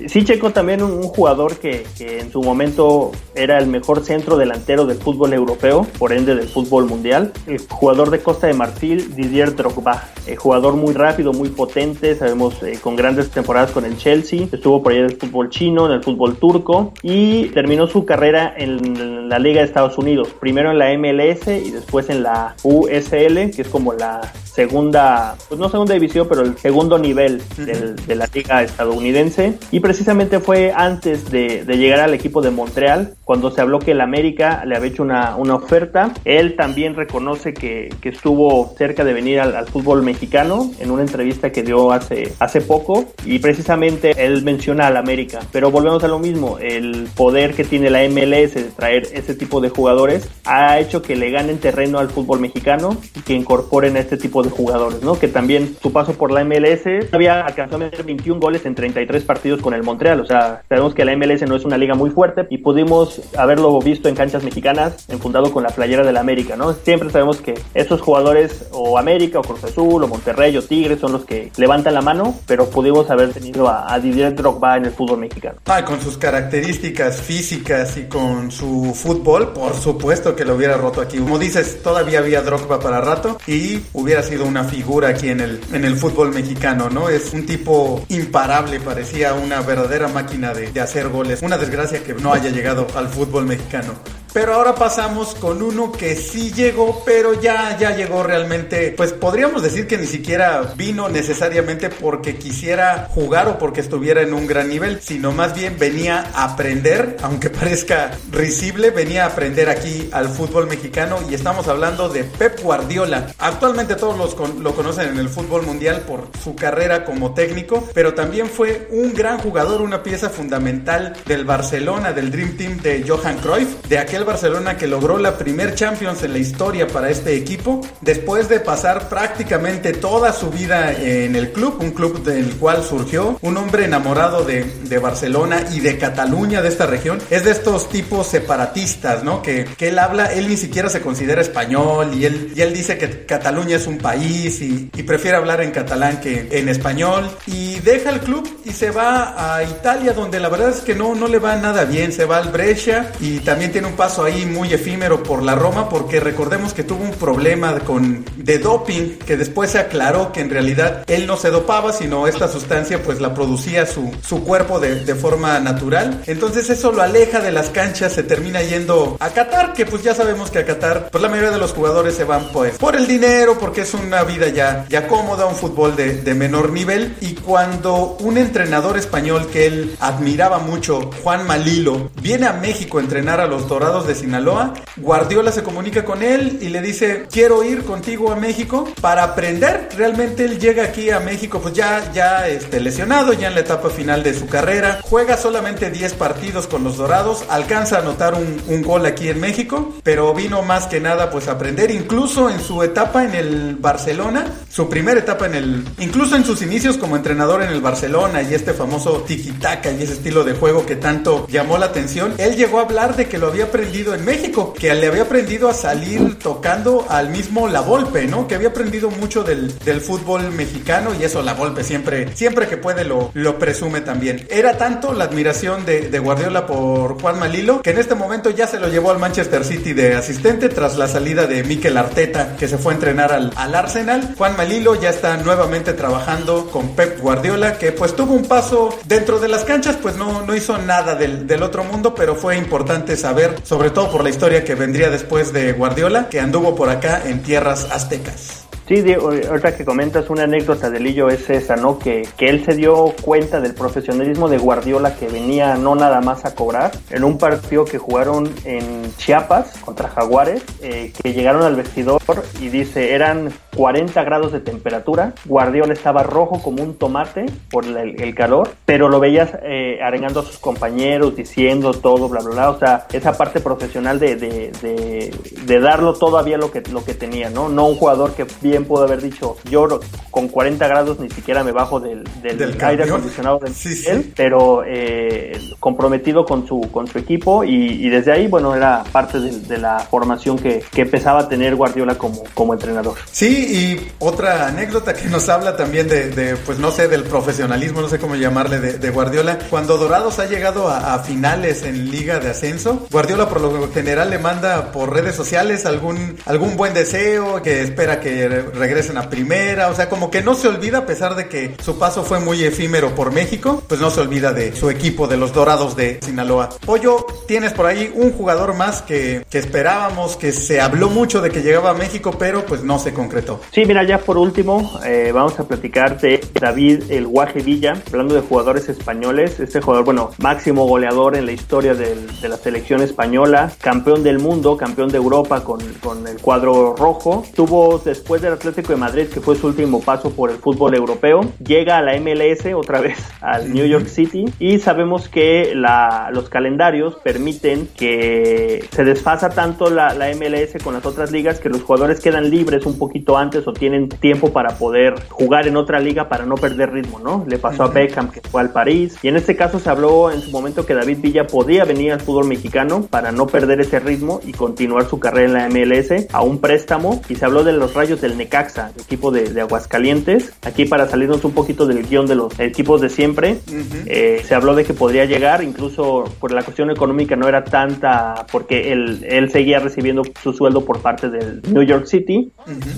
Sí, 0.07 0.25
Checo 0.25 0.51
también 0.51 0.83
un, 0.83 0.93
un 0.93 1.09
jugador 1.09 1.57
que, 1.57 1.85
que, 1.97 2.21
en 2.21 2.31
su 2.31 2.41
momento 2.41 3.13
era 3.35 3.59
el 3.59 3.67
mejor 3.67 4.05
centro 4.05 4.37
delantero 4.37 4.87
del 4.87 4.99
fútbol 4.99 5.33
europeo, 5.33 5.87
por 5.99 6.13
ende 6.13 6.35
del 6.35 6.49
fútbol 6.49 6.87
mundial. 6.87 7.33
El 7.47 7.61
jugador 7.69 8.11
de 8.11 8.21
Costa 8.21 8.47
de 8.47 8.55
Marfil, 8.55 9.15
Didier 9.15 9.57
Drogba. 9.57 10.09
El 10.27 10.37
jugador 10.37 10.75
muy 10.75 10.95
rápido, 10.95 11.33
muy 11.33 11.49
potente, 11.49 12.15
sabemos, 12.15 12.63
eh, 12.63 12.79
con 12.81 12.97
grandes 12.97 13.31
temporadas 13.31 13.71
con 13.73 13.85
el 13.85 13.97
Chelsea. 13.97 14.47
Estuvo 14.53 14.83
por 14.83 14.93
ahí 14.93 14.99
en 14.99 15.07
el 15.07 15.17
fútbol 15.17 15.51
chino, 15.51 15.87
en 15.87 15.93
el 15.93 16.03
fútbol 16.03 16.37
turco 16.37 16.93
y 17.03 17.47
terminó 17.49 17.87
su 17.87 18.05
carrera 18.05 18.55
en 18.57 19.29
la 19.29 19.39
Liga 19.39 19.61
de 19.61 19.67
Estados 19.67 19.99
Unidos. 19.99 20.29
Primero 20.41 20.71
en 20.71 20.79
la 20.79 20.97
MLS 20.97 21.47
y 21.49 21.71
después 21.71 22.09
en 22.09 22.23
la 22.23 22.55
USL, 22.63 23.51
que 23.51 23.63
es 23.63 23.69
como 23.69 23.93
la 23.93 24.21
segunda, 24.59 25.37
pues 25.49 25.61
no 25.61 25.69
segunda 25.69 25.95
división, 25.95 26.27
pero 26.29 26.43
el 26.43 26.59
segundo 26.59 26.99
nivel 26.99 27.41
del, 27.57 27.95
de 27.95 28.15
la 28.17 28.29
liga 28.33 28.63
estadounidense. 28.63 29.59
Y 29.71 29.81
precisamente 29.89 30.39
fue 30.39 30.71
antes 30.77 31.31
de, 31.31 31.65
llegar 31.65 32.01
al 32.01 32.13
equipo 32.13 32.43
de 32.43 32.51
Montreal, 32.51 33.15
cuando 33.25 33.51
se 33.51 33.63
habló 33.63 33.79
que 33.79 33.93
el 33.93 34.03
América 34.03 34.63
le 34.67 34.77
había 34.77 34.91
hecho 34.91 35.03
una, 35.03 35.35
oferta. 35.55 36.13
Él 36.27 36.57
también 36.57 36.95
reconoce 36.95 37.55
que, 37.55 37.89
que 38.03 38.11
estuvo 38.11 38.75
cerca 38.77 39.03
de 39.03 39.15
venir 39.15 39.41
al, 39.41 39.67
fútbol 39.67 40.03
mexicano 40.03 40.71
en 40.79 40.91
una 40.91 41.01
entrevista 41.01 41.53
que 41.53 41.63
dio 41.63 41.91
hace, 41.91 42.35
hace 42.39 42.61
poco 42.61 43.07
y 43.25 43.39
precisamente 43.39 44.13
él 44.27 44.43
menciona 44.43 44.89
al 44.89 44.99
América. 44.99 45.41
Pero 45.53 45.71
volvemos 45.71 46.05
a 46.05 46.09
lo 46.09 46.19
mismo, 46.19 46.59
el 46.59 47.09
poder 47.17 47.55
que 47.55 47.65
tiene 47.65 47.89
la 47.89 48.07
MLS 48.11 48.55
de 48.55 48.71
traer 48.77 49.09
ese 49.15 49.35
tipo 49.35 49.63
de 49.63 49.71
jugadores 49.71 50.29
ha 50.45 50.79
hecho 50.79 51.01
que 51.01 51.17
le 51.17 51.31
ganen 51.31 51.61
terreno 51.61 51.99
al 51.99 52.11
fútbol 52.11 52.41
mexicano 52.41 52.99
y 53.17 53.21
que 53.21 53.33
incorporen 53.33 53.97
a 53.97 54.01
este 54.01 54.19
tipo 54.19 54.43
de 54.43 54.51
jugadores, 54.51 55.03
¿no? 55.03 55.19
Que 55.19 55.29
también 55.29 55.77
su 55.81 55.93
paso 55.95 56.13
por 56.13 56.31
la 56.31 56.45
MLS 56.45 57.09
había 57.11 57.41
alcanzado 57.41 57.77
a 57.77 57.87
meter 57.87 58.05
21 58.05 58.39
goles 58.39 58.67
en 58.67 58.75
33 58.75 59.25
partidos 59.25 59.63
con 59.63 59.78
el 59.78 59.78
Montreal, 59.83 60.21
o 60.21 60.27
sea, 60.27 60.63
sabemos 60.69 60.95
que 60.95 61.05
la 61.05 61.17
MLS 61.17 61.43
no 61.43 61.57
es 61.57 61.65
una 61.65 61.79
liga 61.79 61.95
muy 61.95 62.11
fuerte 62.11 62.47
y 62.51 62.59
pudimos 62.59 63.21
haberlo 63.37 63.79
visto 63.81 64.09
en 64.09 64.15
canchas 64.15 64.43
mexicanas, 64.45 65.09
enfundado 65.09 65.53
con 65.53 65.63
la 65.63 65.71
playera 65.71 66.05
de 66.05 66.13
la 66.13 66.21
América, 66.21 66.57
¿no? 66.57 66.73
Siempre 66.73 67.11
sabemos 67.11 67.41
que 67.41 67.55
esos 67.75 68.01
jugadores 68.01 68.67
o 68.73 68.99
América 68.99 69.39
o 69.41 69.43
Cruz 69.43 69.65
Azul 69.65 70.03
o 70.03 70.09
Monterrey 70.09 70.57
o 70.57 70.63
Tigres 70.63 71.01
son 71.01 71.13
los 71.13 71.25
que 71.25 71.51
levantan 71.57 71.95
la 71.95 72.03
mano, 72.03 72.35
pero 72.47 72.69
pudimos 72.71 73.11
haber 73.11 73.33
tenido 73.33 73.69
a, 73.69 73.93
a 73.93 73.99
Didier 73.99 74.35
Drogba 74.35 74.77
en 74.77 74.87
el 74.87 74.93
fútbol 74.93 75.19
mexicano. 75.19 75.59
Ah, 75.67 75.85
con 75.85 76.01
sus 76.01 76.17
características 76.19 77.21
físicas 77.21 77.97
y 77.97 78.05
con 78.05 78.51
su 78.51 78.93
fútbol, 78.95 79.53
por 79.53 79.75
supuesto 79.75 80.35
que 80.35 80.45
lo 80.45 80.55
hubiera 80.55 80.77
roto 80.77 81.01
aquí. 81.01 81.19
Como 81.19 81.39
dices, 81.39 81.83
todavía 81.83 82.19
había 82.19 82.43
Drogba 82.43 82.81
para 82.81 83.01
rato 83.01 83.39
y 83.47 83.81
hubiera 83.93 84.23
sido 84.23 84.45
una 84.45 84.65
figura 84.65 85.09
aquí 85.09 85.29
en 85.29 85.41
el, 85.41 85.61
en 85.73 85.85
el 85.85 85.97
fútbol 85.97 86.33
mexicano, 86.33 86.89
¿no? 86.91 87.09
Es 87.09 87.33
un 87.33 87.47
tipo 87.47 88.05
imparable, 88.09 88.81
parecía 88.81 89.35
una 89.35 89.61
verdadera 89.69 90.09
máquina 90.09 90.55
de, 90.55 90.73
de 90.73 90.81
hacer 90.81 91.09
goles. 91.09 91.43
Una 91.43 91.59
desgracia 91.59 92.03
que 92.03 92.15
no 92.15 92.33
haya 92.33 92.51
llegado 92.51 92.87
al 92.97 93.09
fútbol 93.09 93.45
mexicano. 93.45 93.93
Pero 94.33 94.55
ahora 94.55 94.75
pasamos 94.75 95.35
con 95.35 95.63
uno 95.63 95.91
que 95.93 96.17
sí 96.17 96.53
llegó, 96.53 97.03
pero 97.05 97.41
ya, 97.41 97.77
ya 97.79 97.97
llegó 97.97 98.23
realmente, 98.23 98.93
pues 98.97 99.13
podríamos 99.13 99.63
decir 99.63 99.87
que 99.87 99.99
ni 99.99 100.07
siquiera 100.07 100.75
vino 100.77 101.09
necesariamente 101.09 101.89
porque 101.89 102.37
quisiera 102.37 103.09
jugar 103.11 103.49
o 103.49 103.59
porque 103.59 103.81
estuviera 103.81 104.23
en 104.23 104.35
un 104.35 104.47
gran 104.47 104.69
nivel, 104.69 105.01
sino 105.01 105.33
más 105.33 105.55
bien 105.55 105.77
venía 105.79 106.31
a 106.35 106.45
aprender, 106.45 107.17
aunque 107.23 107.51
parezca 107.51 108.11
risible, 108.31 108.91
venía 108.91 109.25
a 109.25 109.29
aprender 109.29 109.69
aquí 109.69 110.09
al 110.13 110.29
fútbol 110.29 110.67
mexicano 110.67 111.19
y 111.29 111.35
estamos 111.35 111.69
hablando 111.69 112.09
de 112.09 112.25
Pep 112.25 112.61
Guardiola. 112.63 113.29
Actualmente 113.39 113.95
todos 113.97 114.17
los 114.17 114.37
lo 114.59 114.75
conocen 114.75 115.09
en 115.09 115.19
el 115.19 115.29
fútbol 115.29 115.63
mundial 115.63 116.03
por 116.07 116.29
su 116.43 116.55
carrera 116.55 117.05
como 117.05 117.35
técnico, 117.35 117.89
pero 117.95 118.15
también 118.15 118.49
fue 118.49 118.89
un 118.91 119.15
gran 119.15 119.39
jugador, 119.39 119.81
una 119.83 120.03
pieza 120.03 120.31
fundamental 120.31 121.17
del 121.27 121.45
Barcelona, 121.45 122.13
del 122.13 122.31
Dream 122.31 122.57
Team 122.57 122.79
de 122.79 123.05
Johan 123.07 123.39
Cruyff, 123.39 123.87
de 123.89 123.99
aquel 123.99 124.18
Barcelona 124.25 124.77
que 124.77 124.87
logró 124.87 125.19
la 125.19 125.37
primer 125.37 125.75
Champions 125.75 126.23
en 126.23 126.33
la 126.33 126.39
historia 126.39 126.87
para 126.87 127.11
este 127.11 127.35
equipo, 127.35 127.81
después 128.01 128.49
de 128.49 128.61
pasar 128.61 129.09
prácticamente 129.09 129.93
toda 129.93 130.33
su 130.33 130.51
vida 130.51 130.93
en 130.93 131.37
el 131.37 131.53
club, 131.53 131.77
un 131.81 131.93
club 131.93 132.23
del 132.23 132.57
cual 132.57 132.83
surgió, 132.85 133.39
un 133.43 133.57
hombre 133.57 133.85
enamorado 133.85 134.45
de, 134.45 134.99
Barcelona 134.99 135.65
y 135.73 135.79
de 135.81 135.97
Cataluña, 135.97 136.61
de 136.61 136.69
esta 136.69 136.87
región, 136.87 137.19
es 137.31 137.45
de 137.45 137.53
estos 137.53 137.89
tipos 137.89 138.27
separatistas, 138.27 139.23
¿no? 139.23 139.43
Que, 139.43 139.67
él 139.79 139.99
habla, 139.99 140.27
él 140.27 140.49
ni 140.49 140.57
siquiera 140.57 140.91
se 140.91 141.01
considera 141.01 141.41
español 141.41 142.11
y 142.15 142.27
él, 142.27 142.53
y 142.55 142.61
él 142.61 142.75
dice 142.75 142.99
que 142.99 143.25
Cataluña 143.25 143.77
es 143.77 143.87
un 143.87 143.99
país 143.99 144.61
y, 144.61 144.91
y 144.95 145.03
prefiere 145.05 145.37
hablar 145.37 145.63
en 145.63 145.71
catalán 145.71 146.21
que 146.21 146.49
en 146.51 146.69
español 146.69 147.31
y 147.47 147.81
deja 147.81 148.11
el 148.11 148.21
club 148.21 148.47
y 148.65 148.73
se 148.73 148.91
va 148.91 149.57
a 149.57 149.63
Italia 149.63 150.13
donde 150.13 150.41
la 150.41 150.49
verdad 150.49 150.71
es 150.71 150.81
que 150.81 150.95
no, 150.95 151.15
no 151.15 151.29
le 151.29 151.39
va 151.39 151.57
nada 151.57 151.85
bien, 151.85 152.13
se 152.13 152.25
va 152.25 152.39
al 152.39 152.51
Brescia 152.51 153.13
y 153.21 153.39
también 153.41 153.73
tiene 153.73 153.87
un 153.87 153.95
paso 153.95 154.08
ahí 154.17 154.47
muy 154.47 154.73
efímero 154.73 155.23
por 155.23 155.43
la 155.43 155.55
Roma 155.55 155.89
porque 155.89 156.21
recordemos 156.21 156.73
que 156.73 156.83
tuvo 156.83 157.05
un 157.05 157.11
problema 157.11 157.79
con 157.81 158.25
de 158.37 158.59
doping 158.59 159.19
que 159.19 159.37
después 159.37 159.73
se 159.73 159.79
aclaró 159.79 160.33
que 160.33 160.41
en 160.41 160.51
realidad 160.51 161.05
él 161.07 161.27
no 161.27 161.37
se 161.37 161.51
dopaba 161.51 161.93
sino 161.93 162.27
esta 162.27 162.49
sustancia 162.49 163.03
pues 163.03 163.21
la 163.21 163.35
producía 163.35 163.87
su, 163.87 164.11
su 164.27 164.43
cuerpo 164.43 164.81
de, 164.81 165.05
de 165.05 165.15
forma 165.15 165.61
natural. 165.61 166.23
Entonces 166.27 166.71
eso 166.71 166.91
lo 166.91 167.03
aleja 167.03 167.41
de 167.41 167.53
las 167.53 167.69
canchas 167.69 168.13
se 168.13 168.23
termina 168.23 168.63
yendo 168.63 169.17
a 169.21 169.29
Qatar 169.29 169.75
que 169.75 169.85
pues 169.85 170.03
ya 170.03 170.15
sabemos 170.15 170.51
que 170.51 170.61
a 170.61 170.67
Qatar 170.67 171.11
pues 171.11 171.21
la 171.21 171.29
mayoría 171.29 171.51
de 171.51 171.59
los 171.59 171.73
jugadores 171.73 172.15
se 172.15 172.25
van 172.25 172.49
pues 172.53 172.79
por 172.79 172.97
el 172.97 173.07
dinero 173.07 173.59
porque 173.59 173.83
es 173.83 173.93
una 173.93 174.25
vida 174.25 174.49
ya, 174.49 174.87
ya 174.89 175.07
cómoda 175.07 175.47
un 175.47 175.55
fútbol 175.55 175.97
de, 175.97 176.23
de 176.23 176.35
menor 176.35 176.73
nivel. 176.73 177.17
Y 177.21 177.35
cuando 177.35 178.17
un 178.21 178.39
entrenador 178.39 178.97
español 178.97 179.49
que 179.53 179.67
él 179.67 179.97
admiraba 180.01 180.59
mucho 180.59 181.11
Juan 181.23 181.47
Malilo 181.47 182.11
viene 182.23 182.47
a 182.47 182.53
México 182.53 182.99
a 182.99 183.03
entrenar 183.03 183.41
a 183.41 183.47
los 183.47 183.69
Dorados 183.69 183.98
de 184.07 184.15
Sinaloa. 184.15 184.75
Guardiola 184.97 185.53
se 185.53 185.63
comunica 185.63 186.05
con 186.05 186.23
él 186.23 186.59
y 186.61 186.69
le 186.69 186.81
dice, 186.81 187.27
quiero 187.31 187.65
ir 187.65 187.85
contigo 187.85 188.31
a 188.31 188.37
México 188.37 188.89
para 189.01 189.25
aprender. 189.25 189.89
Realmente 189.97 190.45
él 190.45 190.59
llega 190.59 190.85
aquí 190.85 191.11
a 191.11 191.21
México 191.21 191.61
pues 191.61 191.75
ya, 191.75 192.13
ya 192.13 192.49
este, 192.49 192.81
lesionado, 192.81 193.33
ya 193.33 193.49
en 193.49 193.55
la 193.55 193.61
etapa 193.61 193.91
final 193.91 194.23
de 194.23 194.35
su 194.35 194.47
carrera. 194.47 195.01
Juega 195.03 195.37
solamente 195.37 195.91
10 195.91 196.15
partidos 196.15 196.67
con 196.67 196.85
los 196.85 196.97
Dorados, 196.97 197.45
alcanza 197.49 197.97
a 197.97 198.01
anotar 198.01 198.35
un, 198.35 198.83
gol 198.83 199.07
aquí 199.07 199.29
en 199.29 199.41
México, 199.41 199.95
pero 200.03 200.33
vino 200.35 200.63
más 200.63 200.87
que 200.87 201.01
nada 201.01 201.31
pues 201.31 201.49
a 201.49 201.53
aprender. 201.53 201.91
Incluso 201.91 202.49
en 202.49 202.61
su 202.61 202.83
etapa 202.83 203.25
en 203.25 203.35
el 203.35 203.77
Barcelona, 203.77 204.47
su 204.71 204.89
primera 204.89 205.19
etapa 205.19 205.47
en 205.47 205.55
el, 205.55 205.85
incluso 205.99 206.37
en 206.37 206.45
sus 206.45 206.63
inicios 206.63 206.97
como 206.97 207.17
entrenador 207.17 207.63
en 207.63 207.71
el 207.71 207.81
Barcelona 207.81 208.43
y 208.43 208.55
este 208.55 208.73
famoso 208.73 209.25
tiki-taka 209.27 209.93
y 209.93 210.03
ese 210.03 210.15
estilo 210.15 210.45
de 210.45 210.55
juego 210.55 210.87
que 210.87 210.97
tanto 210.97 211.47
llamó 211.49 211.77
la 211.77 211.87
atención, 211.87 212.35
él 212.39 212.57
llegó 212.57 212.79
a 212.79 212.83
hablar 212.83 213.17
de 213.17 213.29
que 213.29 213.39
lo 213.39 213.49
había 213.49 213.65
aprendido 213.65 213.88
en 213.89 214.25
México, 214.25 214.75
que 214.79 214.95
le 214.95 215.07
había 215.07 215.23
aprendido 215.23 215.69
a 215.69 215.75
salir 215.75 216.39
tocando 216.39 217.07
al 217.09 217.31
mismo 217.31 217.69
La 217.69 217.81
Volpe, 217.81 218.27
¿no? 218.27 218.47
Que 218.47 218.55
había 218.55 218.69
aprendido 218.69 219.11
mucho 219.11 219.45
del, 219.45 219.77
del 219.79 220.03
fútbol 220.03 220.53
mexicano 220.53 221.13
y 221.19 221.25
eso 221.25 221.43
La 221.43 221.55
Volpe 221.55 221.83
siempre, 221.83 222.37
siempre 222.37 222.69
que 222.69 222.77
puede 222.77 223.05
lo, 223.05 223.31
lo 223.33 223.59
presume 223.59 224.03
también. 224.03 224.47
Era 224.51 224.77
tanto 224.77 225.15
la 225.15 225.25
admiración 225.25 225.87
de, 225.87 226.11
de, 226.11 226.19
Guardiola 226.19 226.67
por 226.67 227.21
Juan 227.21 227.39
Malilo 227.39 227.81
que 227.81 227.91
en 227.91 227.99
este 227.99 228.15
momento 228.15 228.51
ya 228.51 228.67
se 228.67 228.79
lo 228.79 228.89
llevó 228.89 229.11
al 229.11 229.19
Manchester 229.19 229.65
City 229.65 229.95
de 229.95 230.15
asistente 230.15 230.69
tras 230.69 230.99
la 230.99 231.09
salida 231.09 231.47
de 231.47 231.65
Mikel 231.65 231.97
Arteta 231.97 232.57
que 232.57 232.69
se 232.69 232.77
fue 232.77 232.93
a 232.93 232.97
entrenar 232.97 233.33
al, 233.33 233.53
al 233.57 233.75
Arsenal. 233.75 234.35
Juan 234.37 234.57
Malilo 234.57 235.01
ya 235.01 235.09
está 235.09 235.39
nuevamente 235.39 235.95
trabajando 235.95 236.71
con 236.71 236.95
Pep 236.95 237.21
Guardiola 237.21 237.79
que 237.79 237.93
pues 237.93 238.15
tuvo 238.15 238.35
un 238.35 238.45
paso 238.45 238.95
dentro 239.07 239.41
de 239.41 239.49
las 239.49 239.65
canchas, 239.65 239.97
pues 240.01 240.17
no, 240.17 240.43
no 240.43 240.55
hizo 240.55 240.77
nada 240.77 241.15
del, 241.15 241.47
del 241.47 241.63
otro 241.63 241.85
mundo, 241.85 242.15
pero 242.15 242.35
fue 242.35 242.59
importante 242.59 243.17
saber 243.17 243.57
sobre 243.65 243.78
todo 243.91 244.11
por 244.11 244.23
la 244.23 244.31
historia 244.31 244.65
que 244.65 244.75
vendría 244.75 245.09
después 245.09 245.53
de 245.53 245.73
Guardiola, 245.73 246.29
que 246.29 246.41
anduvo 246.41 246.75
por 246.75 246.91
acá 246.91 247.23
en 247.25 247.43
tierras 247.43 247.89
aztecas. 247.91 248.68
Sí, 248.89 249.03
Diego, 249.03 249.29
ahorita 249.29 249.77
que 249.77 249.85
comentas 249.85 250.31
una 250.31 250.45
anécdota 250.45 250.89
de 250.89 250.99
Lillo 250.99 251.29
es 251.29 251.51
esa, 251.51 251.77
¿no? 251.77 251.99
Que, 251.99 252.27
que 252.39 252.49
él 252.49 252.65
se 252.65 252.75
dio 252.75 253.13
cuenta 253.21 253.61
del 253.61 253.75
profesionalismo 253.75 254.49
de 254.49 254.57
Guardiola 254.57 255.15
que 255.15 255.29
venía 255.29 255.75
no 255.75 255.95
nada 255.95 256.23
más 256.23 256.47
a 256.47 256.55
cobrar 256.55 256.93
en 257.11 257.23
un 257.23 257.37
partido 257.37 257.85
que 257.85 257.99
jugaron 257.99 258.51
en 258.65 259.15
Chiapas 259.19 259.77
contra 259.85 260.09
Jaguares, 260.09 260.65
eh, 260.81 261.13
que 261.23 261.35
llegaron 261.35 261.65
al 261.65 261.77
vestidor 261.77 262.23
y 262.63 262.71
dice, 262.71 263.13
eran 263.13 263.53
40 263.77 264.25
grados 264.25 264.53
de 264.53 264.61
temperatura, 264.61 265.35
Guardiola 265.45 265.93
estaba 265.93 266.23
rojo 266.23 266.63
como 266.63 266.83
un 266.83 266.95
tomate 266.95 267.45
por 267.71 267.85
el, 267.85 268.35
calor, 268.35 268.71
pero 268.87 269.11
lo 269.11 269.21
veías 269.21 269.51
eh, 269.63 269.99
arengando 270.03 270.41
a 270.41 270.45
sus 270.45 270.59
compañeros, 270.59 271.37
diciendo 271.37 271.93
todo, 271.93 272.29
bla, 272.29 272.41
bla, 272.41 272.51
bla, 272.51 272.71
o 272.71 272.79
sea, 272.79 273.07
esa 273.13 273.37
parte 273.37 273.61
profesional 273.61 274.19
de, 274.19 274.37
de, 274.37 274.73
de, 274.81 275.35
de 275.65 275.81
darlo 275.81 276.15
todavía 276.15 276.57
lo 276.57 276.71
que, 276.71 276.81
lo 276.91 277.05
que 277.05 277.15
tenía, 277.15 277.51
¿no? 277.51 277.69
No 277.69 277.87
un 277.87 277.97
jugador 277.97 278.33
que 278.33 278.47
pudo 278.85 279.05
haber 279.05 279.23
dicho, 279.23 279.57
yo 279.71 280.01
con 280.31 280.49
40 280.49 280.87
grados 280.87 281.19
ni 281.21 281.31
siquiera 281.31 281.65
me 281.65 281.73
bajo 281.73 282.01
del, 282.01 282.25
del, 282.43 282.77
aire 282.83 283.05
acondicionado 283.05 283.59
del 283.59 283.75
sí, 283.75 284.33
pero 284.37 284.83
eh, 284.87 285.59
comprometido 285.81 286.45
con 286.45 286.67
su, 286.67 286.81
con 286.93 287.07
su 287.07 287.19
equipo 287.19 287.65
y, 287.65 288.09
desde 288.09 288.33
ahí, 288.33 288.47
bueno, 288.47 288.75
era 288.75 289.05
parte 289.13 289.39
de, 289.41 289.79
la 289.79 290.01
formación 290.01 290.59
que, 290.59 290.83
que, 290.93 291.03
empezaba 291.03 291.41
a 291.41 291.49
tener 291.49 291.77
Guardiola 291.77 292.17
como, 292.17 292.43
como 292.55 292.73
entrenador. 292.73 293.15
Sí, 293.31 293.47
y 293.49 294.11
otra 294.19 294.69
anécdota 294.69 295.15
que 295.15 295.29
nos 295.29 295.49
habla 295.49 295.77
también 295.77 296.09
de, 296.09 296.57
pues 296.67 296.79
no 296.79 296.91
sé, 296.91 297.09
del 297.09 297.25
profesionalismo, 297.25 298.01
no 298.01 298.09
sé 298.09 298.19
cómo 298.19 298.35
llamarle, 298.35 298.81
de, 298.81 299.11
Guardiola. 299.11 299.59
Cuando 299.71 299.97
Dorados 299.97 300.39
ha 300.39 300.47
llegado 300.47 300.89
a, 300.89 301.15
a, 301.15 301.19
finales 301.21 301.83
en 301.83 302.11
Liga 302.11 302.39
de 302.39 302.51
Ascenso, 302.51 303.07
Guardiola 303.11 303.49
por 303.49 303.61
lo 303.61 303.91
general 303.93 304.31
le 304.31 304.39
manda 304.39 304.93
por 304.93 305.13
redes 305.13 305.35
sociales 305.35 305.87
algún, 305.87 306.37
algún 306.47 306.77
buen 306.77 306.95
deseo, 306.95 307.63
que 307.63 307.83
espera 307.83 308.21
que 308.21 308.65
regresen 308.75 309.17
a 309.17 309.29
primera, 309.29 309.89
o 309.89 309.95
sea, 309.95 310.09
como 310.09 310.31
que 310.31 310.43
no 310.43 310.55
se 310.55 310.69
olvida, 310.69 310.99
a 310.99 311.07
pesar 311.07 311.35
de 311.35 311.49
que 311.49 311.77
su 311.83 311.99
paso 311.99 312.23
fue 312.25 312.41
muy 312.41 312.63
efímero 312.65 313.15
por 313.15 313.33
México, 313.33 313.83
pues 313.89 314.01
no 314.01 314.11
se 314.11 314.21
olvida 314.21 314.53
de 314.53 314.75
su 314.75 314.91
equipo 314.91 315.27
de 315.27 315.37
los 315.37 315.53
Dorados 315.53 315.97
de 315.97 316.21
Sinaloa. 316.23 316.71
Pollo, 316.85 317.27
tienes 317.47 317.73
por 317.73 317.87
ahí 317.87 318.13
un 318.15 318.33
jugador 318.33 318.75
más 318.75 319.03
que, 319.03 319.45
que 319.51 319.59
esperábamos, 319.59 320.37
que 320.37 320.53
se 320.53 320.81
habló 320.81 321.09
mucho 321.09 321.41
de 321.41 321.51
que 321.51 321.63
llegaba 321.63 321.91
a 321.91 321.95
México, 321.95 322.35
pero 322.39 322.65
pues 322.65 322.83
no 322.83 322.99
se 322.99 323.13
concretó. 323.13 323.61
Sí, 323.73 323.85
mira, 323.87 324.03
ya 324.05 324.19
por 324.19 324.39
último, 324.39 324.99
eh, 325.05 325.31
vamos 325.33 325.59
a 325.59 325.65
platicar 325.65 326.21
de 326.21 326.41
David 326.53 327.05
El 327.11 327.27
Guaje 327.27 327.61
Villa, 327.61 327.95
hablando 328.09 328.35
de 328.35 328.41
jugadores 328.41 328.89
españoles, 328.89 329.59
este 329.61 329.81
jugador, 329.81 330.05
bueno, 330.05 330.31
máximo 330.39 330.87
goleador 330.87 331.37
en 331.37 331.47
la 331.47 331.53
historia 331.53 331.95
de 331.95 332.17
la 332.49 332.57
selección 332.57 333.03
española, 333.03 333.73
campeón 333.81 334.23
del 334.23 334.39
mundo, 334.39 334.77
campeón 334.77 335.09
de 335.09 335.17
Europa 335.17 335.65
con, 335.65 335.81
con 336.03 336.27
el 336.27 336.39
cuadro 336.39 336.95
rojo, 336.97 337.45
tuvo 337.55 337.99
después 337.99 338.43
del 338.43 338.58
Atlético 338.59 338.93
de 338.93 338.99
Madrid, 338.99 339.27
que 339.29 339.41
fue 339.41 339.57
su 339.57 339.69
último 339.69 340.01
paso 340.01 340.31
por 340.31 340.51
el 340.51 340.59
fútbol 340.59 340.95
europeo, 340.95 341.41
llega 341.65 341.99
a 341.99 342.03
la 342.03 342.19
MLS 342.21 342.67
otra 342.75 343.01
vez, 343.01 343.19
al 343.41 343.73
New 343.73 343.87
York 343.87 344.07
City, 344.07 344.45
y 344.59 344.79
sabemos 344.79 345.29
que 345.29 345.73
la, 345.75 346.31
los 346.33 346.49
calendarios 346.49 347.17
permiten 347.17 347.89
que 347.97 348.87
se 348.91 349.05
desfasa 349.05 349.51
tanto 349.51 349.91
la, 349.91 350.15
la 350.15 350.29
MLS 350.35 350.83
con 350.83 350.95
las 350.95 351.07
otras 351.07 351.31
ligas 351.33 351.61
que 351.61 351.69
los 351.69 351.83
jugadores 351.83 352.21
quedan 352.21 352.51
libres 352.51 352.87
un 352.87 352.99
poquito 352.99 353.39
antes 353.39 353.67
o 353.67 353.73
tienen 353.73 354.09
tiempo 354.09 354.53
para 354.53 354.77
poder 354.77 355.15
jugar 355.29 355.67
en 355.67 355.77
otra 355.77 356.01
liga 356.01 356.29
para 356.29 356.45
no 356.45 356.57
perder 356.57 356.91
ritmo, 356.93 357.19
¿no? 357.21 357.45
Le 357.49 357.59
pasó 357.59 357.85
a 357.85 357.89
Beckham 357.89 358.31
que 358.31 358.41
fue 358.41 358.61
al 358.61 358.71
París 358.71 359.17
y 359.23 359.29
en 359.29 359.37
este 359.37 359.57
caso 359.57 359.79
se 359.79 359.89
habló 359.89 360.31
en 360.31 360.41
su 360.41 360.51
momento 360.51 360.85
que 360.85 360.95
David 360.95 361.19
Villa 361.21 361.47
podía 361.47 361.85
venir 361.85 362.13
al 362.13 362.21
fútbol 362.21 362.47
mexicano 362.47 363.07
para 363.09 363.33
no 363.33 363.47
perder 363.47 363.81
ese 363.81 364.01
ritmo 364.01 364.41
y 364.45 364.53
continuar 364.53 365.09
su 365.09 365.19
carrera 365.19 365.47
en 365.47 365.53
la 365.53 365.69
MLS 365.69 366.27
a 366.33 366.43
un 366.43 366.61
préstamo 366.61 367.21
y 367.29 367.37
se 367.37 367.45
habló 367.45 367.65
de 367.65 367.73
los 367.73 367.95
rayos 367.95 368.21
del 368.21 368.37
Necaxa, 368.37 368.48
el 368.53 369.03
equipo 369.03 369.31
de, 369.31 369.59
Aguascalientes. 369.61 370.53
Aquí 370.63 370.85
para 370.85 371.09
salirnos 371.09 371.45
un 371.45 371.53
poquito 371.53 371.87
del 371.87 372.07
guion 372.07 372.27
de 372.27 372.35
los 372.35 372.59
equipos 372.61 373.01
de 373.01 373.09
siempre, 373.09 373.59
eh, 374.07 374.43
se 374.45 374.55
habló 374.55 374.75
de 374.75 374.85
que 374.85 374.95
podría 374.95 375.25
llegar, 375.25 375.63
incluso 375.63 376.25
por 376.41 376.53
la 376.53 376.63
cuestión 376.63 376.91
económica 376.91 377.37
no 377.37 377.49
era 377.49 377.65
tanta 377.65 378.47
porque 378.51 378.93
él, 378.93 379.25
él 379.29 379.51
seguía 379.51 379.81
recibiendo 379.81 380.23
su 380.43 380.53
sueldo 380.53 380.85
por 380.85 381.01
parte 381.01 381.29
del 381.29 381.63
New 381.71 381.83
York 381.83 382.07
City, 382.07 382.53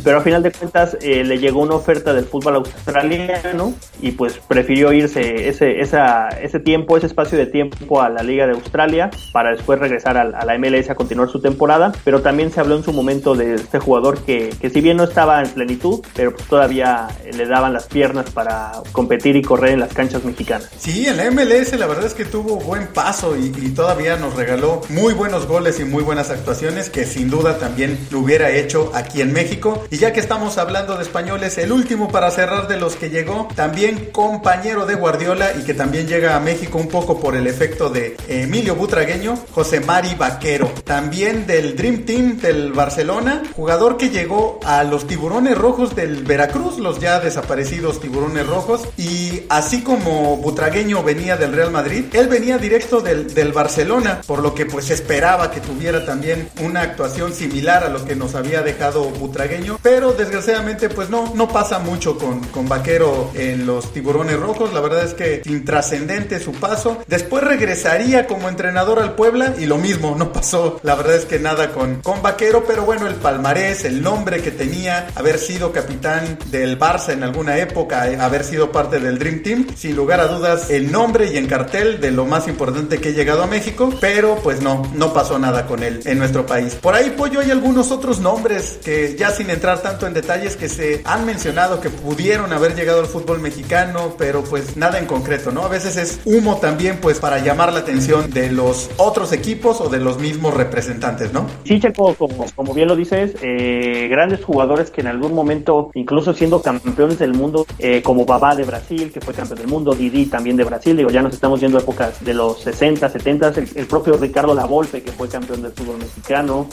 pero 0.04 0.18
a 0.18 0.20
final 0.20 0.42
de 0.42 0.52
cuentas 0.52 0.96
eh, 1.00 1.24
le 1.24 1.38
llegó 1.38 1.60
una 1.60 1.74
oferta 1.74 2.12
del 2.12 2.24
fútbol 2.24 2.56
australiano 2.56 3.74
y 4.00 4.12
pues 4.12 4.38
prefirió 4.48 4.92
irse 4.92 5.48
ese, 5.48 5.80
esa, 5.80 6.28
ese 6.28 6.60
tiempo, 6.60 6.96
ese 6.96 7.06
espacio 7.06 7.38
de 7.38 7.46
tiempo 7.46 8.00
a 8.00 8.08
la 8.08 8.22
Liga 8.22 8.46
de 8.46 8.52
Australia 8.52 9.10
para 9.32 9.50
después 9.50 9.78
regresar 9.78 10.16
a, 10.16 10.24
la 10.24 10.58
MLS 10.58 10.90
a 10.90 10.94
continuar 10.94 11.28
su 11.28 11.40
temporada, 11.40 11.92
pero 12.04 12.22
también 12.22 12.50
se 12.50 12.60
habló 12.60 12.76
en 12.76 12.82
su 12.82 12.92
momento 12.92 13.34
de 13.34 13.54
este 13.54 13.78
jugador 13.78 14.22
que, 14.22 14.50
que 14.60 14.70
si 14.70 14.80
bien 14.80 14.96
no 14.96 15.04
estaba 15.04 15.29
en 15.38 15.50
plenitud, 15.50 16.00
pero 16.14 16.34
pues 16.34 16.46
todavía 16.48 17.08
le 17.32 17.46
daban 17.46 17.72
las 17.72 17.86
piernas 17.86 18.30
para 18.30 18.72
competir 18.92 19.36
y 19.36 19.42
correr 19.42 19.72
en 19.72 19.80
las 19.80 19.92
canchas 19.92 20.24
mexicanas. 20.24 20.68
Sí, 20.78 21.06
en 21.06 21.16
la 21.16 21.30
MLS 21.30 21.72
la 21.78 21.86
verdad 21.86 22.06
es 22.06 22.14
que 22.14 22.24
tuvo 22.24 22.56
buen 22.56 22.88
paso 22.88 23.36
y, 23.36 23.46
y 23.46 23.70
todavía 23.70 24.16
nos 24.16 24.34
regaló 24.34 24.82
muy 24.88 25.14
buenos 25.14 25.46
goles 25.46 25.78
y 25.80 25.84
muy 25.84 26.02
buenas 26.02 26.30
actuaciones 26.30 26.90
que 26.90 27.04
sin 27.04 27.30
duda 27.30 27.58
también 27.58 27.98
lo 28.10 28.20
hubiera 28.20 28.50
hecho 28.50 28.90
aquí 28.94 29.20
en 29.20 29.32
México. 29.32 29.84
Y 29.90 29.98
ya 29.98 30.12
que 30.12 30.20
estamos 30.20 30.58
hablando 30.58 30.96
de 30.96 31.02
españoles, 31.02 31.58
el 31.58 31.72
último 31.72 32.08
para 32.08 32.30
cerrar 32.30 32.68
de 32.68 32.76
los 32.76 32.96
que 32.96 33.10
llegó, 33.10 33.48
también 33.54 34.10
compañero 34.12 34.86
de 34.86 34.94
Guardiola 34.94 35.52
y 35.58 35.64
que 35.64 35.74
también 35.74 36.06
llega 36.06 36.36
a 36.36 36.40
México 36.40 36.78
un 36.78 36.88
poco 36.88 37.20
por 37.20 37.36
el 37.36 37.46
efecto 37.46 37.90
de 37.90 38.16
Emilio 38.28 38.74
Butragueño, 38.74 39.36
José 39.52 39.80
Mari 39.80 40.14
Vaquero, 40.14 40.70
también 40.84 41.46
del 41.46 41.76
Dream 41.76 42.04
Team 42.04 42.38
del 42.38 42.72
Barcelona, 42.72 43.42
jugador 43.54 43.96
que 43.96 44.10
llegó 44.10 44.60
a 44.64 44.84
los 44.84 45.06
tiburones 45.06 45.19
rojos 45.28 45.94
del 45.94 46.24
Veracruz, 46.24 46.78
los 46.78 46.98
ya 46.98 47.20
desaparecidos 47.20 48.00
tiburones 48.00 48.46
rojos, 48.46 48.88
y 48.96 49.42
así 49.48 49.82
como 49.82 50.36
Butragueño 50.38 51.02
venía 51.02 51.36
del 51.36 51.52
Real 51.52 51.70
Madrid, 51.70 52.04
él 52.12 52.28
venía 52.28 52.58
directo 52.58 53.00
del, 53.00 53.34
del 53.34 53.52
Barcelona, 53.52 54.22
por 54.26 54.40
lo 54.40 54.54
que 54.54 54.66
pues 54.66 54.90
esperaba 54.90 55.50
que 55.50 55.60
tuviera 55.60 56.04
también 56.04 56.48
una 56.62 56.82
actuación 56.82 57.32
similar 57.32 57.84
a 57.84 57.88
lo 57.88 58.04
que 58.04 58.16
nos 58.16 58.34
había 58.34 58.62
dejado 58.62 59.04
Butragueño, 59.04 59.78
pero 59.82 60.12
desgraciadamente 60.12 60.88
pues 60.88 61.10
no, 61.10 61.32
no 61.34 61.48
pasa 61.48 61.78
mucho 61.78 62.16
con, 62.18 62.40
con 62.48 62.68
Vaquero 62.68 63.30
en 63.34 63.66
los 63.66 63.92
tiburones 63.92 64.38
rojos, 64.38 64.72
la 64.72 64.80
verdad 64.80 65.04
es 65.04 65.14
que 65.14 65.42
intrascendente 65.44 66.40
su 66.40 66.52
paso, 66.52 66.98
después 67.06 67.44
regresaría 67.44 68.26
como 68.26 68.48
entrenador 68.48 68.98
al 68.98 69.14
Puebla 69.14 69.54
y 69.58 69.66
lo 69.66 69.78
mismo, 69.78 70.14
no 70.16 70.32
pasó 70.32 70.80
la 70.82 70.94
verdad 70.94 71.16
es 71.16 71.24
que 71.24 71.38
nada 71.38 71.72
con, 71.72 71.96
con 71.96 72.22
Vaquero, 72.22 72.64
pero 72.66 72.84
bueno, 72.84 73.06
el 73.06 73.14
palmarés, 73.14 73.84
el 73.84 74.02
nombre 74.02 74.42
que 74.42 74.50
tenía, 74.50 75.08
haber 75.14 75.38
sido 75.38 75.72
capitán 75.72 76.38
del 76.50 76.78
Barça 76.78 77.12
en 77.12 77.22
alguna 77.22 77.58
época, 77.58 78.02
haber 78.20 78.44
sido 78.44 78.72
parte 78.72 79.00
del 79.00 79.18
Dream 79.18 79.42
Team, 79.42 79.66
sin 79.76 79.96
lugar 79.96 80.20
a 80.20 80.26
dudas 80.26 80.70
el 80.70 80.90
nombre 80.92 81.30
y 81.32 81.36
en 81.36 81.46
cartel 81.46 82.00
de 82.00 82.10
lo 82.10 82.24
más 82.24 82.48
importante 82.48 82.98
que 82.98 83.10
he 83.10 83.12
llegado 83.12 83.42
a 83.42 83.46
México, 83.46 83.90
pero 84.00 84.36
pues 84.42 84.62
no, 84.62 84.82
no 84.94 85.12
pasó 85.12 85.38
nada 85.38 85.66
con 85.66 85.82
él 85.82 86.00
en 86.04 86.18
nuestro 86.18 86.46
país. 86.46 86.74
Por 86.74 86.94
ahí, 86.94 87.14
Pollo, 87.16 87.40
hay 87.40 87.50
algunos 87.50 87.90
otros 87.90 88.20
nombres 88.20 88.78
que 88.84 89.16
ya 89.16 89.30
sin 89.30 89.50
entrar 89.50 89.82
tanto 89.82 90.06
en 90.06 90.14
detalles 90.14 90.56
que 90.56 90.68
se 90.68 91.02
han 91.04 91.26
mencionado 91.26 91.80
que 91.80 91.90
pudieron 91.90 92.52
haber 92.52 92.74
llegado 92.74 93.00
al 93.00 93.06
fútbol 93.06 93.40
mexicano, 93.40 94.14
pero 94.18 94.42
pues 94.44 94.76
nada 94.76 94.98
en 94.98 95.06
concreto, 95.06 95.50
¿no? 95.50 95.64
A 95.64 95.68
veces 95.68 95.96
es 95.96 96.20
humo 96.24 96.58
también 96.58 96.98
pues 97.00 97.18
para 97.18 97.38
llamar 97.38 97.72
la 97.72 97.80
atención 97.80 98.30
de 98.30 98.50
los 98.50 98.90
otros 98.96 99.32
equipos 99.32 99.80
o 99.80 99.88
de 99.88 99.98
los 99.98 100.18
mismos 100.18 100.54
representantes, 100.54 101.32
¿no? 101.32 101.46
Sí, 101.64 101.80
Checo, 101.80 102.14
como, 102.14 102.46
como 102.54 102.74
bien 102.74 102.88
lo 102.88 102.96
dices, 102.96 103.34
eh, 103.42 104.08
grandes 104.10 104.44
jugadores 104.44 104.90
que 104.90 104.99
en 105.00 105.06
algún 105.06 105.34
momento, 105.34 105.90
incluso 105.94 106.32
siendo 106.32 106.62
campeones 106.62 107.18
del 107.18 107.34
mundo, 107.34 107.66
eh, 107.78 108.02
como 108.02 108.24
Babá 108.24 108.54
de 108.54 108.64
Brasil, 108.64 109.10
que 109.12 109.20
fue 109.20 109.34
campeón 109.34 109.58
del 109.58 109.68
mundo, 109.68 109.94
Didi 109.94 110.26
también 110.26 110.56
de 110.56 110.64
Brasil, 110.64 110.96
digo, 110.96 111.10
ya 111.10 111.22
nos 111.22 111.34
estamos 111.34 111.60
yendo 111.60 111.78
a 111.78 111.80
épocas 111.80 112.22
de 112.24 112.34
los 112.34 112.60
60, 112.60 113.08
70, 113.08 113.48
el, 113.48 113.68
el 113.74 113.86
propio 113.86 114.16
Ricardo 114.16 114.54
Lavolpe, 114.54 115.02
que 115.02 115.12
fue 115.12 115.28
campeón 115.28 115.62
del 115.62 115.72
fútbol 115.72 115.98
mexicano, 115.98 116.66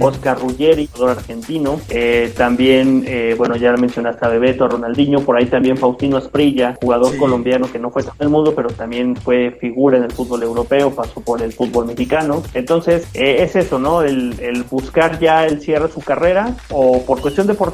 Oscar 0.00 0.38
Ruggeri, 0.40 0.88
jugador 0.92 1.18
argentino, 1.18 1.80
eh, 1.88 2.32
también, 2.36 3.04
eh, 3.06 3.34
bueno, 3.36 3.56
ya 3.56 3.72
mencionaste 3.76 4.24
a 4.24 4.28
Bebeto, 4.28 4.64
a 4.64 4.68
Ronaldinho, 4.68 5.20
por 5.20 5.36
ahí 5.36 5.46
también 5.46 5.76
Faustino 5.76 6.16
Asprilla, 6.16 6.76
jugador 6.80 7.12
sí. 7.12 7.18
colombiano 7.18 7.70
que 7.70 7.78
no 7.78 7.90
fue 7.90 8.02
campeón 8.02 8.18
del 8.18 8.28
mundo, 8.30 8.54
pero 8.54 8.70
también 8.70 9.16
fue 9.16 9.56
figura 9.60 9.98
en 9.98 10.04
el 10.04 10.12
fútbol 10.12 10.42
europeo, 10.42 10.90
pasó 10.90 11.20
por 11.20 11.42
el 11.42 11.52
fútbol 11.52 11.86
mexicano. 11.86 12.42
Entonces, 12.54 13.06
es 13.12 13.56
eso, 13.56 13.78
¿no? 13.78 14.02
El, 14.02 14.38
el 14.40 14.62
buscar 14.64 15.18
ya 15.18 15.44
el 15.46 15.60
cierre 15.60 15.88
de 15.88 15.92
su 15.92 16.00
carrera, 16.00 16.56
o 16.70 17.02
por 17.02 17.20
cuestión 17.20 17.46
deportiva 17.46 17.73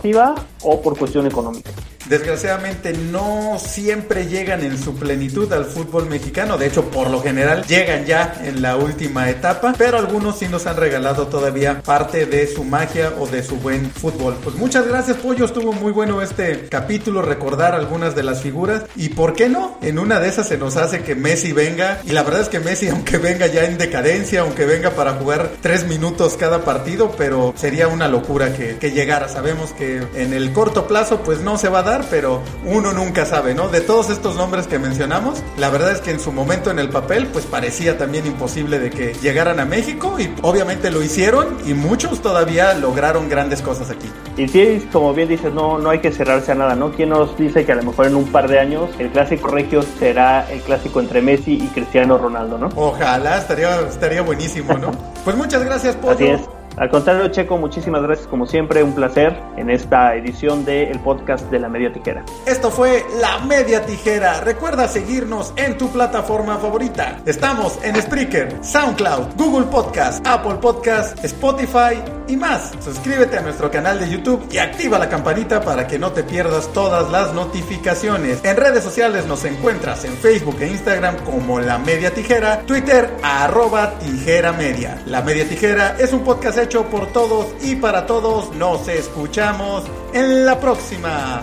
o 0.62 0.80
por 0.82 0.98
cuestión 0.98 1.26
económica 1.26 1.70
desgraciadamente 2.10 2.92
no 2.92 3.56
siempre 3.58 4.26
llegan 4.26 4.64
en 4.64 4.76
su 4.76 4.96
plenitud 4.96 5.50
al 5.52 5.64
fútbol 5.64 6.06
mexicano. 6.06 6.58
De 6.58 6.66
hecho, 6.66 6.90
por 6.90 7.08
lo 7.08 7.22
general 7.22 7.64
llegan 7.66 8.04
ya 8.04 8.34
en 8.44 8.60
la 8.60 8.76
última 8.76 9.30
etapa, 9.30 9.74
pero 9.78 9.96
algunos 9.96 10.38
sí 10.38 10.48
nos 10.48 10.66
han 10.66 10.76
regalado 10.76 11.28
todavía 11.28 11.80
parte 11.82 12.26
de 12.26 12.48
su 12.48 12.64
magia 12.64 13.14
o 13.18 13.28
de 13.28 13.44
su 13.44 13.56
buen 13.56 13.90
fútbol. 13.90 14.36
Pues 14.42 14.56
muchas 14.56 14.88
gracias, 14.88 15.18
Pollo. 15.18 15.44
Estuvo 15.44 15.72
muy 15.72 15.92
bueno 15.92 16.20
este 16.20 16.68
capítulo, 16.68 17.22
recordar 17.22 17.76
algunas 17.76 18.16
de 18.16 18.24
las 18.24 18.42
figuras. 18.42 18.82
Y 18.96 19.10
por 19.10 19.34
qué 19.34 19.48
no, 19.48 19.78
en 19.80 20.00
una 20.00 20.18
de 20.18 20.28
esas 20.28 20.48
se 20.48 20.58
nos 20.58 20.76
hace 20.76 21.02
que 21.02 21.14
Messi 21.14 21.52
venga. 21.52 22.00
Y 22.04 22.10
la 22.10 22.24
verdad 22.24 22.40
es 22.40 22.48
que 22.48 22.58
Messi, 22.58 22.88
aunque 22.90 23.18
venga 23.18 23.46
ya 23.46 23.64
en 23.64 23.78
decadencia, 23.78 24.40
aunque 24.40 24.66
venga 24.66 24.90
para 24.90 25.12
jugar 25.12 25.52
tres 25.60 25.86
minutos 25.86 26.36
cada 26.36 26.64
partido, 26.64 27.12
pero 27.16 27.54
sería 27.56 27.86
una 27.86 28.08
locura 28.08 28.52
que, 28.52 28.78
que 28.78 28.90
llegara. 28.90 29.28
Sabemos 29.28 29.70
que 29.72 29.89
en 29.96 30.32
el 30.32 30.52
corto 30.52 30.86
plazo, 30.86 31.20
pues 31.20 31.40
no 31.40 31.58
se 31.58 31.68
va 31.68 31.80
a 31.80 31.82
dar 31.82 32.00
pero 32.10 32.42
uno 32.64 32.92
nunca 32.92 33.24
sabe, 33.26 33.54
¿no? 33.54 33.68
De 33.68 33.80
todos 33.80 34.10
estos 34.10 34.36
nombres 34.36 34.66
que 34.66 34.78
mencionamos, 34.78 35.42
la 35.58 35.70
verdad 35.70 35.92
es 35.92 36.00
que 36.00 36.10
en 36.10 36.20
su 36.20 36.32
momento 36.32 36.70
en 36.70 36.78
el 36.78 36.88
papel, 36.88 37.26
pues 37.28 37.46
parecía 37.46 37.98
también 37.98 38.26
imposible 38.26 38.78
de 38.78 38.90
que 38.90 39.14
llegaran 39.14 39.60
a 39.60 39.64
México 39.64 40.16
y 40.18 40.32
obviamente 40.42 40.90
lo 40.90 41.02
hicieron 41.02 41.56
y 41.66 41.74
muchos 41.74 42.20
todavía 42.20 42.74
lograron 42.74 43.28
grandes 43.28 43.62
cosas 43.62 43.90
aquí. 43.90 44.08
Y 44.36 44.48
sí, 44.48 44.88
como 44.92 45.12
bien 45.12 45.28
dices, 45.28 45.52
no, 45.52 45.78
no 45.78 45.90
hay 45.90 46.00
que 46.00 46.12
cerrarse 46.12 46.52
a 46.52 46.54
nada, 46.54 46.74
¿no? 46.74 46.92
¿Quién 46.92 47.10
nos 47.10 47.36
dice 47.36 47.64
que 47.64 47.72
a 47.72 47.76
lo 47.76 47.82
mejor 47.82 48.06
en 48.06 48.16
un 48.16 48.24
par 48.30 48.48
de 48.48 48.58
años 48.58 48.90
el 48.98 49.10
clásico 49.10 49.48
regio 49.48 49.82
será 49.82 50.50
el 50.50 50.60
clásico 50.60 51.00
entre 51.00 51.20
Messi 51.20 51.54
y 51.54 51.66
Cristiano 51.68 52.18
Ronaldo, 52.18 52.58
¿no? 52.58 52.68
Ojalá, 52.76 53.38
estaría, 53.38 53.80
estaría 53.80 54.22
buenísimo, 54.22 54.76
¿no? 54.78 54.90
pues 55.24 55.36
muchas 55.36 55.64
gracias, 55.64 55.96
Pollo. 55.96 56.14
Así 56.14 56.26
es. 56.26 56.59
Al 56.80 56.88
contrario, 56.88 57.28
Checo, 57.28 57.58
muchísimas 57.58 58.02
gracias 58.02 58.26
como 58.26 58.46
siempre, 58.46 58.82
un 58.82 58.94
placer 58.94 59.38
en 59.58 59.68
esta 59.68 60.14
edición 60.14 60.64
del 60.64 60.98
podcast 61.00 61.44
de 61.50 61.58
La 61.58 61.68
Media 61.68 61.92
Tijera. 61.92 62.24
Esto 62.46 62.70
fue 62.70 63.04
La 63.20 63.36
Media 63.40 63.84
Tijera. 63.84 64.40
Recuerda 64.40 64.88
seguirnos 64.88 65.52
en 65.56 65.76
tu 65.76 65.90
plataforma 65.90 66.56
favorita. 66.56 67.18
Estamos 67.26 67.78
en 67.84 68.00
Spreaker, 68.00 68.64
SoundCloud, 68.64 69.34
Google 69.36 69.66
Podcast, 69.66 70.26
Apple 70.26 70.54
Podcast, 70.54 71.22
Spotify 71.22 72.02
y 72.28 72.38
más. 72.38 72.72
Suscríbete 72.82 73.36
a 73.36 73.42
nuestro 73.42 73.70
canal 73.70 74.00
de 74.00 74.08
YouTube 74.08 74.48
y 74.50 74.56
activa 74.56 74.98
la 74.98 75.10
campanita 75.10 75.60
para 75.60 75.86
que 75.86 75.98
no 75.98 76.12
te 76.12 76.22
pierdas 76.22 76.72
todas 76.72 77.10
las 77.10 77.34
notificaciones. 77.34 78.42
En 78.42 78.56
redes 78.56 78.82
sociales 78.82 79.26
nos 79.26 79.44
encuentras 79.44 80.06
en 80.06 80.14
Facebook 80.14 80.56
e 80.60 80.68
Instagram 80.68 81.16
como 81.26 81.60
La 81.60 81.76
Media 81.76 82.10
Tijera, 82.14 82.62
Twitter 82.62 83.10
arroba 83.22 83.98
Tijera 83.98 84.54
Media. 84.54 85.02
La 85.04 85.20
Media 85.20 85.46
Tijera 85.46 85.96
es 85.98 86.14
un 86.14 86.24
podcast 86.24 86.56
hecho 86.56 86.69
por 86.78 87.08
todos 87.08 87.48
y 87.62 87.74
para 87.74 88.06
todos. 88.06 88.54
Nos 88.54 88.86
escuchamos 88.86 89.82
en 90.14 90.46
la 90.46 90.60
próxima. 90.60 91.42